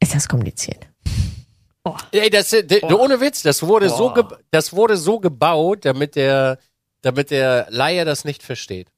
Ist 0.00 0.14
das 0.14 0.28
kompliziert? 0.28 0.88
Ey, 2.12 2.30
das, 2.30 2.52
äh, 2.52 2.62
d- 2.64 2.82
ohne 2.84 3.20
Witz, 3.20 3.42
das 3.42 3.62
wurde 3.62 3.88
so, 3.88 4.12
ge 4.12 4.22
das 4.50 4.72
wurde 4.72 4.96
so 4.96 5.18
gebaut, 5.18 5.84
damit 5.84 6.14
der, 6.14 6.58
damit 7.00 7.30
der 7.30 7.66
Laie 7.70 8.04
das 8.04 8.24
nicht 8.24 8.42
versteht. 8.42 8.88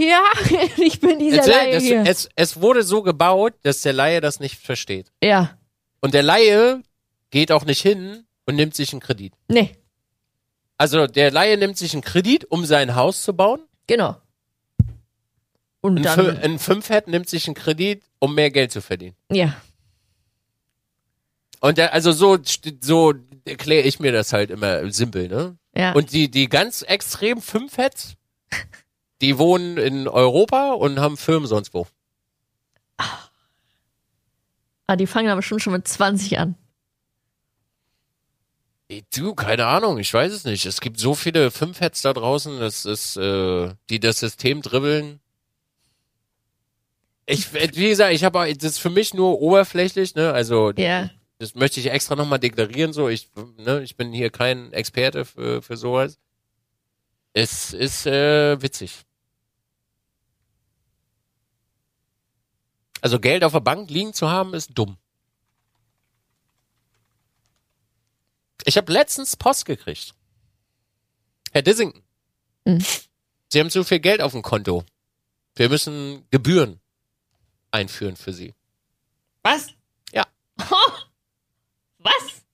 Ja, 0.00 0.22
ich 0.76 0.98
bin 1.00 1.20
dieser 1.20 1.40
Es, 1.42 1.46
Laie 1.46 1.72
das, 1.74 1.82
hier. 1.84 2.02
es, 2.06 2.28
es 2.34 2.60
wurde 2.60 2.82
so 2.82 3.02
gebaut, 3.02 3.54
dass 3.62 3.82
der 3.82 3.92
Laie 3.92 4.20
das 4.20 4.40
nicht 4.40 4.58
versteht. 4.58 5.12
Ja, 5.22 5.56
Und 6.00 6.14
der 6.14 6.24
Laie 6.24 6.82
geht 7.30 7.52
auch 7.52 7.64
nicht 7.64 7.80
hin 7.82 8.24
und 8.46 8.56
nimmt 8.56 8.74
sich 8.74 8.92
einen 8.92 9.00
Kredit. 9.00 9.32
nee, 9.48 9.76
Also 10.76 11.06
der 11.06 11.30
Laie 11.30 11.56
nimmt 11.56 11.78
sich 11.78 11.92
einen 11.92 12.02
Kredit, 12.02 12.44
um 12.50 12.64
sein 12.64 12.96
Haus 12.96 13.22
zu 13.22 13.32
bauen. 13.34 13.60
genau. 13.86 14.16
Und 15.80 15.98
Ein, 15.98 16.02
dann, 16.02 16.38
ein 16.38 16.58
Fünfhead 16.58 17.08
nimmt 17.08 17.28
sich 17.28 17.46
einen 17.46 17.54
Kredit, 17.54 18.02
um 18.18 18.34
mehr 18.34 18.50
Geld 18.50 18.72
zu 18.72 18.80
verdienen. 18.80 19.14
ja, 19.30 19.54
Und 21.64 21.78
der, 21.78 21.94
also 21.94 22.12
so, 22.12 22.36
so 22.82 23.14
erkläre 23.46 23.88
ich 23.88 23.98
mir 23.98 24.12
das 24.12 24.34
halt 24.34 24.50
immer 24.50 24.92
simpel, 24.92 25.28
ne? 25.28 25.56
ja. 25.74 25.92
Und 25.92 26.12
die, 26.12 26.30
die 26.30 26.50
ganz 26.50 26.82
extrem 26.82 27.40
Fünfheads, 27.40 28.16
die 29.22 29.38
wohnen 29.38 29.78
in 29.78 30.06
Europa 30.06 30.72
und 30.72 31.00
haben 31.00 31.16
Firmen 31.16 31.48
sonst 31.48 31.72
wo. 31.72 31.86
ah, 34.86 34.96
die 34.96 35.06
fangen 35.06 35.30
aber 35.30 35.40
schon 35.40 35.58
schon 35.58 35.72
mit 35.72 35.88
20 35.88 36.38
an. 36.38 36.54
Du, 39.14 39.34
keine 39.34 39.64
Ahnung, 39.64 39.96
ich 39.96 40.12
weiß 40.12 40.34
es 40.34 40.44
nicht. 40.44 40.66
Es 40.66 40.82
gibt 40.82 41.00
so 41.00 41.14
viele 41.14 41.50
Fünfheads 41.50 42.02
da 42.02 42.12
draußen, 42.12 42.60
das 42.60 42.84
ist, 42.84 43.16
äh, 43.16 43.70
die 43.88 44.00
das 44.00 44.18
System 44.18 44.60
dribbeln. 44.60 45.18
Ich, 47.24 47.54
wie 47.54 47.88
gesagt, 47.88 48.12
ich 48.12 48.22
habe, 48.22 48.54
das 48.54 48.72
ist 48.72 48.78
für 48.80 48.90
mich 48.90 49.14
nur 49.14 49.40
oberflächlich, 49.40 50.14
ne? 50.14 50.30
Also 50.34 50.72
Ja, 50.76 51.08
das 51.44 51.54
möchte 51.54 51.80
ich 51.80 51.90
extra 51.90 52.16
nochmal 52.16 52.38
deklarieren, 52.38 52.92
so 52.92 53.08
ich, 53.08 53.30
ne, 53.56 53.82
ich 53.82 53.96
bin 53.96 54.12
hier 54.12 54.30
kein 54.30 54.72
Experte 54.72 55.24
für, 55.24 55.62
für 55.62 55.76
sowas. 55.76 56.18
Es 57.32 57.72
ist 57.72 58.06
äh, 58.06 58.60
witzig. 58.62 59.04
Also 63.00 63.20
Geld 63.20 63.44
auf 63.44 63.52
der 63.52 63.60
Bank 63.60 63.90
liegen 63.90 64.14
zu 64.14 64.30
haben, 64.30 64.54
ist 64.54 64.70
dumm. 64.74 64.96
Ich 68.64 68.76
habe 68.76 68.90
letztens 68.92 69.36
Post 69.36 69.66
gekriegt. 69.66 70.14
Herr 71.52 71.62
Dissington, 71.62 72.02
Mhm. 72.64 72.84
Sie 73.48 73.60
haben 73.60 73.70
zu 73.70 73.84
viel 73.84 74.00
Geld 74.00 74.20
auf 74.20 74.32
dem 74.32 74.42
Konto. 74.42 74.84
Wir 75.54 75.68
müssen 75.68 76.26
Gebühren 76.30 76.80
einführen 77.70 78.16
für 78.16 78.32
Sie. 78.32 78.54
Was? 79.42 79.68
Ja. 80.12 80.26
Was? 82.04 82.44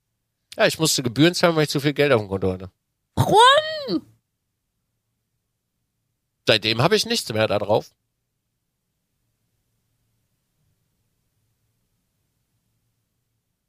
Ja, 0.56 0.66
ich 0.66 0.78
musste 0.78 1.02
Gebühren 1.02 1.34
zahlen, 1.34 1.54
weil 1.56 1.64
ich 1.64 1.70
zu 1.70 1.80
viel 1.80 1.92
Geld 1.92 2.12
auf 2.12 2.20
dem 2.20 2.28
Konto 2.28 2.50
hatte. 2.50 2.70
Warum? 3.14 4.06
Seitdem 6.46 6.80
habe 6.82 6.96
ich 6.96 7.04
nichts 7.04 7.30
mehr 7.32 7.46
da 7.46 7.58
drauf. 7.58 7.90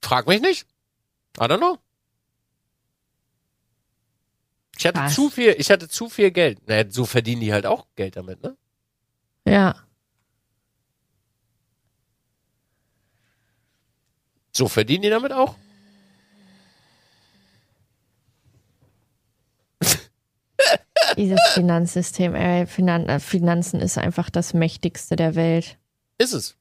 Frag 0.02 0.28
mich 0.28 0.42
nicht. 0.42 0.66
I 1.38 1.44
don't 1.44 1.58
know. 1.58 1.78
Ich 4.78 4.86
hatte 4.88 5.00
Was? 5.00 5.14
zu 5.14 5.30
viel, 5.30 5.56
ich 5.60 5.70
hatte 5.70 5.88
zu 5.88 6.10
viel 6.10 6.32
Geld. 6.32 6.68
Naja, 6.68 6.90
so 6.90 7.06
verdienen 7.06 7.42
die 7.42 7.54
halt 7.54 7.66
auch 7.68 7.86
Geld 7.96 8.16
damit, 8.16 8.42
ne? 8.42 8.58
Ja. 9.46 9.76
So 14.52 14.68
verdienen 14.68 15.04
die 15.04 15.10
damit 15.10 15.34
auch. 15.34 15.56
Dieses 21.18 21.40
Finanzsystem, 21.54 22.36
ey, 22.36 22.66
Finan 22.66 23.08
äh, 23.08 23.20
Finanzen 23.20 23.80
ist 23.80 23.98
einfach 23.98 24.30
das 24.30 24.54
mächtigste 24.54 25.16
der 25.16 25.36
Welt. 25.36 25.78
Ist 26.18 26.34
es. 26.34 26.58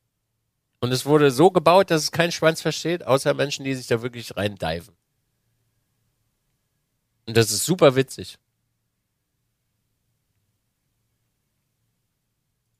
Und 0.80 0.92
es 0.92 1.04
wurde 1.04 1.30
so 1.30 1.50
gebaut, 1.50 1.90
dass 1.90 2.02
es 2.02 2.10
kein 2.10 2.32
Schwanz 2.32 2.62
versteht, 2.62 3.06
außer 3.06 3.34
Menschen, 3.34 3.64
die 3.64 3.74
sich 3.74 3.86
da 3.86 4.02
wirklich 4.02 4.36
reindiven. 4.36 4.94
Und 7.26 7.36
das 7.36 7.50
ist 7.50 7.64
super 7.64 7.94
witzig. 7.96 8.38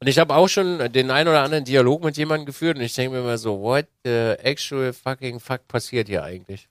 Und 0.01 0.07
ich 0.07 0.19
habe 0.19 0.35
auch 0.35 0.49
schon 0.49 0.91
den 0.93 1.11
ein 1.11 1.29
oder 1.29 1.43
anderen 1.43 1.65
Dialog 1.65 2.03
mit 2.03 2.17
jemandem 2.17 2.47
geführt 2.47 2.79
und 2.79 2.83
ich 2.83 2.95
denke 2.95 3.15
mir 3.17 3.21
immer 3.21 3.37
so, 3.37 3.61
what 3.61 3.87
the 4.03 4.35
actual 4.39 4.95
fucking 4.95 5.39
fuck 5.41 5.69
passiert 5.69 6.09
hier 6.09 6.25
eigentlich? 6.25 6.71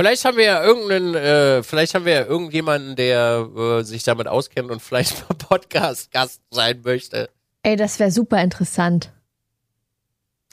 Vielleicht 0.00 0.24
haben 0.24 0.38
wir 0.38 0.44
ja 0.44 0.64
irgendeinen, 0.64 1.14
äh, 1.14 1.62
vielleicht 1.62 1.94
haben 1.94 2.06
wir 2.06 2.14
ja 2.14 2.24
irgendjemanden, 2.24 2.96
der 2.96 3.46
äh, 3.54 3.82
sich 3.82 4.02
damit 4.02 4.28
auskennt 4.28 4.70
und 4.70 4.80
vielleicht 4.80 5.28
mal 5.28 5.36
Podcast-Gast 5.36 6.40
sein 6.50 6.80
möchte. 6.82 7.28
Ey, 7.62 7.76
das 7.76 7.98
wäre 7.98 8.10
super 8.10 8.42
interessant. 8.42 9.12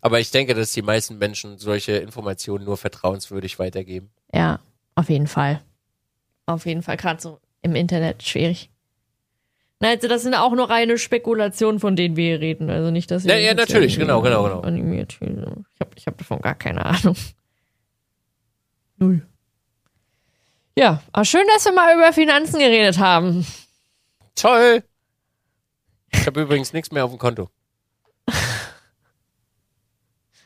Aber 0.01 0.19
ich 0.19 0.31
denke, 0.31 0.53
dass 0.53 0.73
die 0.73 0.81
meisten 0.81 1.17
Menschen 1.17 1.59
solche 1.59 1.93
Informationen 1.93 2.65
nur 2.65 2.75
vertrauenswürdig 2.75 3.57
weitergeben. 3.57 4.09
Ja, 4.33 4.59
auf 4.95 5.09
jeden 5.09 5.27
Fall. 5.27 5.61
Auf 6.45 6.65
jeden 6.65 6.81
Fall, 6.81 6.97
gerade 6.97 7.21
so 7.21 7.39
im 7.61 7.73
Internet 7.73 8.23
schwierig. 8.23 8.69
Na, 9.79 9.91
also 9.91 10.09
das 10.09 10.23
sind 10.23 10.33
auch 10.33 10.51
nur 10.51 10.69
reine 10.69 10.97
Spekulationen, 10.97 11.79
von 11.79 11.95
denen 11.95 12.17
wir 12.17 12.31
hier 12.31 12.41
reden. 12.41 12.69
Also 12.69 12.91
nicht, 12.91 13.09
dass 13.11 13.23
ihr 13.23 13.31
Ja, 13.31 13.39
ja, 13.39 13.53
natürlich, 13.53 13.97
genau, 13.97 14.21
genau, 14.21 14.43
genau. 14.43 14.67
Ich 14.67 15.79
habe 15.79 15.91
ich 15.95 16.05
hab 16.05 16.17
davon 16.17 16.41
gar 16.41 16.55
keine 16.55 16.85
Ahnung. 16.85 17.15
Null. 18.97 19.25
Ja, 20.77 21.01
aber 21.11 21.25
schön, 21.25 21.45
dass 21.47 21.65
wir 21.65 21.73
mal 21.73 21.95
über 21.95 22.13
Finanzen 22.13 22.59
geredet 22.59 22.99
haben. 22.99 23.47
Toll! 24.35 24.83
Ich 26.11 26.27
habe 26.27 26.41
übrigens 26.41 26.71
nichts 26.71 26.91
mehr 26.91 27.03
auf 27.03 27.09
dem 27.09 27.17
Konto. 27.17 27.49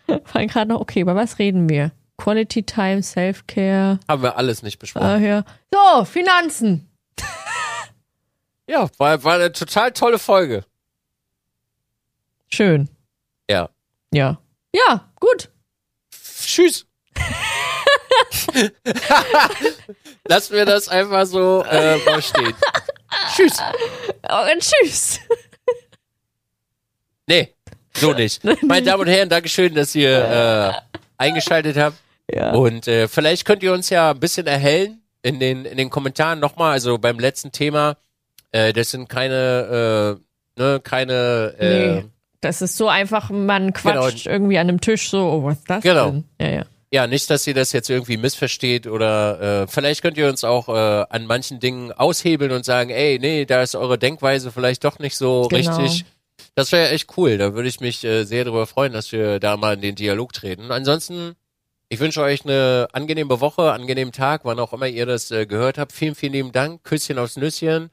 War 0.08 0.46
gerade 0.46 0.70
noch, 0.72 0.80
okay, 0.80 1.02
über 1.02 1.16
was 1.16 1.38
reden 1.38 1.68
wir? 1.68 1.92
Quality 2.18 2.64
Time, 2.64 3.04
Self-Care. 3.04 4.00
Haben 4.08 4.24
wir 4.24 4.38
alles 4.38 4.64
nicht 4.64 4.80
besprochen. 4.80 5.06
Daher. 5.06 5.44
So, 5.74 6.06
Finanzen. 6.06 6.88
Ja, 8.68 8.90
war, 8.98 9.22
war 9.26 9.34
eine 9.36 9.52
total 9.52 9.92
tolle 9.92 10.18
Folge. 10.18 10.64
Schön. 12.48 12.88
Ja. 13.50 13.70
Ja. 14.14 14.40
Ja, 14.74 15.12
gut. 15.20 15.52
Tschüss. 16.12 16.86
Lassen 20.28 20.54
wir 20.54 20.66
das 20.66 20.88
einfach 20.90 21.26
so 21.26 21.64
äh, 21.70 21.98
mal 22.06 22.22
stehen. 22.22 22.54
Tschüss. 23.36 23.58
Oh, 24.30 24.52
und 24.54 24.62
tschüss. 24.62 25.20
Nee, 27.28 27.54
so 27.94 28.14
nicht. 28.14 28.44
Meine 28.64 28.86
Damen 28.86 29.02
und 29.02 29.08
Herren, 29.08 29.30
Dankeschön, 29.30 29.74
dass 29.76 29.96
ihr 29.96 30.12
äh, 30.90 30.98
eingeschaltet 31.18 31.78
habt. 31.78 31.98
Ja. 32.34 32.52
Und 32.52 32.88
äh, 32.88 33.08
vielleicht 33.08 33.46
könnt 33.46 33.64
ihr 33.64 33.74
uns 33.74 33.90
ja 33.90 34.12
ein 34.12 34.20
bisschen 34.20 34.48
erhellen 34.48 35.02
in 35.22 35.40
den, 35.40 35.66
in 35.66 35.78
den 35.78 35.90
Kommentaren 35.90 36.40
nochmal. 36.40 36.72
Also 36.74 36.98
beim 36.98 37.20
letzten 37.20 37.52
Thema, 37.52 37.98
äh, 38.52 38.74
das 38.74 38.92
sind 38.92 39.10
keine, 39.10 40.18
äh, 40.58 40.62
ne, 40.62 40.80
keine, 40.84 41.56
äh, 41.60 41.96
Nee. 42.02 42.06
Das 42.44 42.64
ist 42.64 42.76
so 42.76 42.88
einfach, 42.90 43.30
man 43.30 43.72
quatscht 43.72 44.26
irgendwie 44.26 44.58
an 44.58 44.68
einem 44.68 44.82
Tisch 44.82 45.12
so, 45.12 45.20
oh, 45.30 45.44
was 45.44 45.58
ist 45.60 45.70
das 45.70 45.84
Genau. 45.84 46.10
denn? 46.10 46.24
Ja, 46.40 46.48
ja. 46.50 46.64
Ja, 46.92 47.08
nicht, 47.08 47.30
dass 47.30 47.48
ihr 47.48 47.54
das 47.54 47.72
jetzt 47.72 47.90
irgendwie 47.90 48.18
missversteht 48.18 48.86
oder 48.86 49.64
äh, 49.64 49.68
vielleicht 49.68 50.02
könnt 50.02 50.18
ihr 50.18 50.28
uns 50.28 50.44
auch 50.44 50.68
äh, 50.68 51.06
an 51.10 51.26
manchen 51.26 51.60
Dingen 51.60 51.92
aushebeln 51.94 52.52
und 52.52 52.66
sagen, 52.66 52.90
ey, 52.90 53.18
nee, 53.20 53.46
da 53.46 53.62
ist 53.62 53.76
eure 53.76 53.98
Denkweise 53.98 54.52
vielleicht 54.52 54.84
doch 54.84 55.00
nicht 55.00 55.16
so 55.16 55.48
Genau. 55.48 55.78
richtig. 55.78 56.06
Das 56.56 56.72
wäre 56.74 56.90
echt 56.90 57.18
cool. 57.18 57.38
Da 57.38 57.54
würde 57.54 57.70
ich 57.70 57.80
mich 57.80 58.04
äh, 58.04 58.26
sehr 58.26 58.44
darüber 58.44 58.68
freuen, 58.68 58.92
dass 58.92 59.12
wir 59.14 59.40
da 59.40 59.56
mal 59.56 59.76
in 59.76 59.82
den 59.82 59.96
Dialog 59.96 60.34
treten. 60.34 60.70
Ansonsten, 60.72 61.36
ich 61.88 62.00
wünsche 62.00 62.22
euch 62.22 62.44
eine 62.44 62.90
angenehme 62.92 63.40
Woche, 63.40 63.72
angenehmen 63.72 64.12
Tag, 64.12 64.44
wann 64.44 64.60
auch 64.60 64.74
immer 64.74 64.88
ihr 64.88 65.06
das 65.06 65.32
äh, 65.32 65.46
gehört 65.46 65.78
habt. 65.78 65.94
Vielen, 65.94 66.16
vielen 66.16 66.34
lieben 66.34 66.52
Dank. 66.52 66.84
Küsschen 66.84 67.18
aufs 67.20 67.38
Nüsschen 67.38 67.90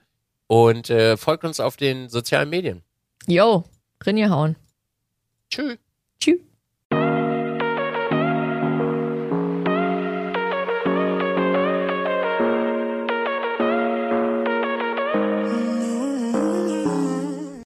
und 0.48 0.90
äh, 0.90 1.16
folgt 1.16 1.44
uns 1.44 1.60
auf 1.60 1.76
den 1.76 2.08
sozialen 2.08 2.50
Medien. 2.50 2.82
Yo, 3.26 3.64
hauen. 4.30 4.56
Tschüss. 6.20 6.47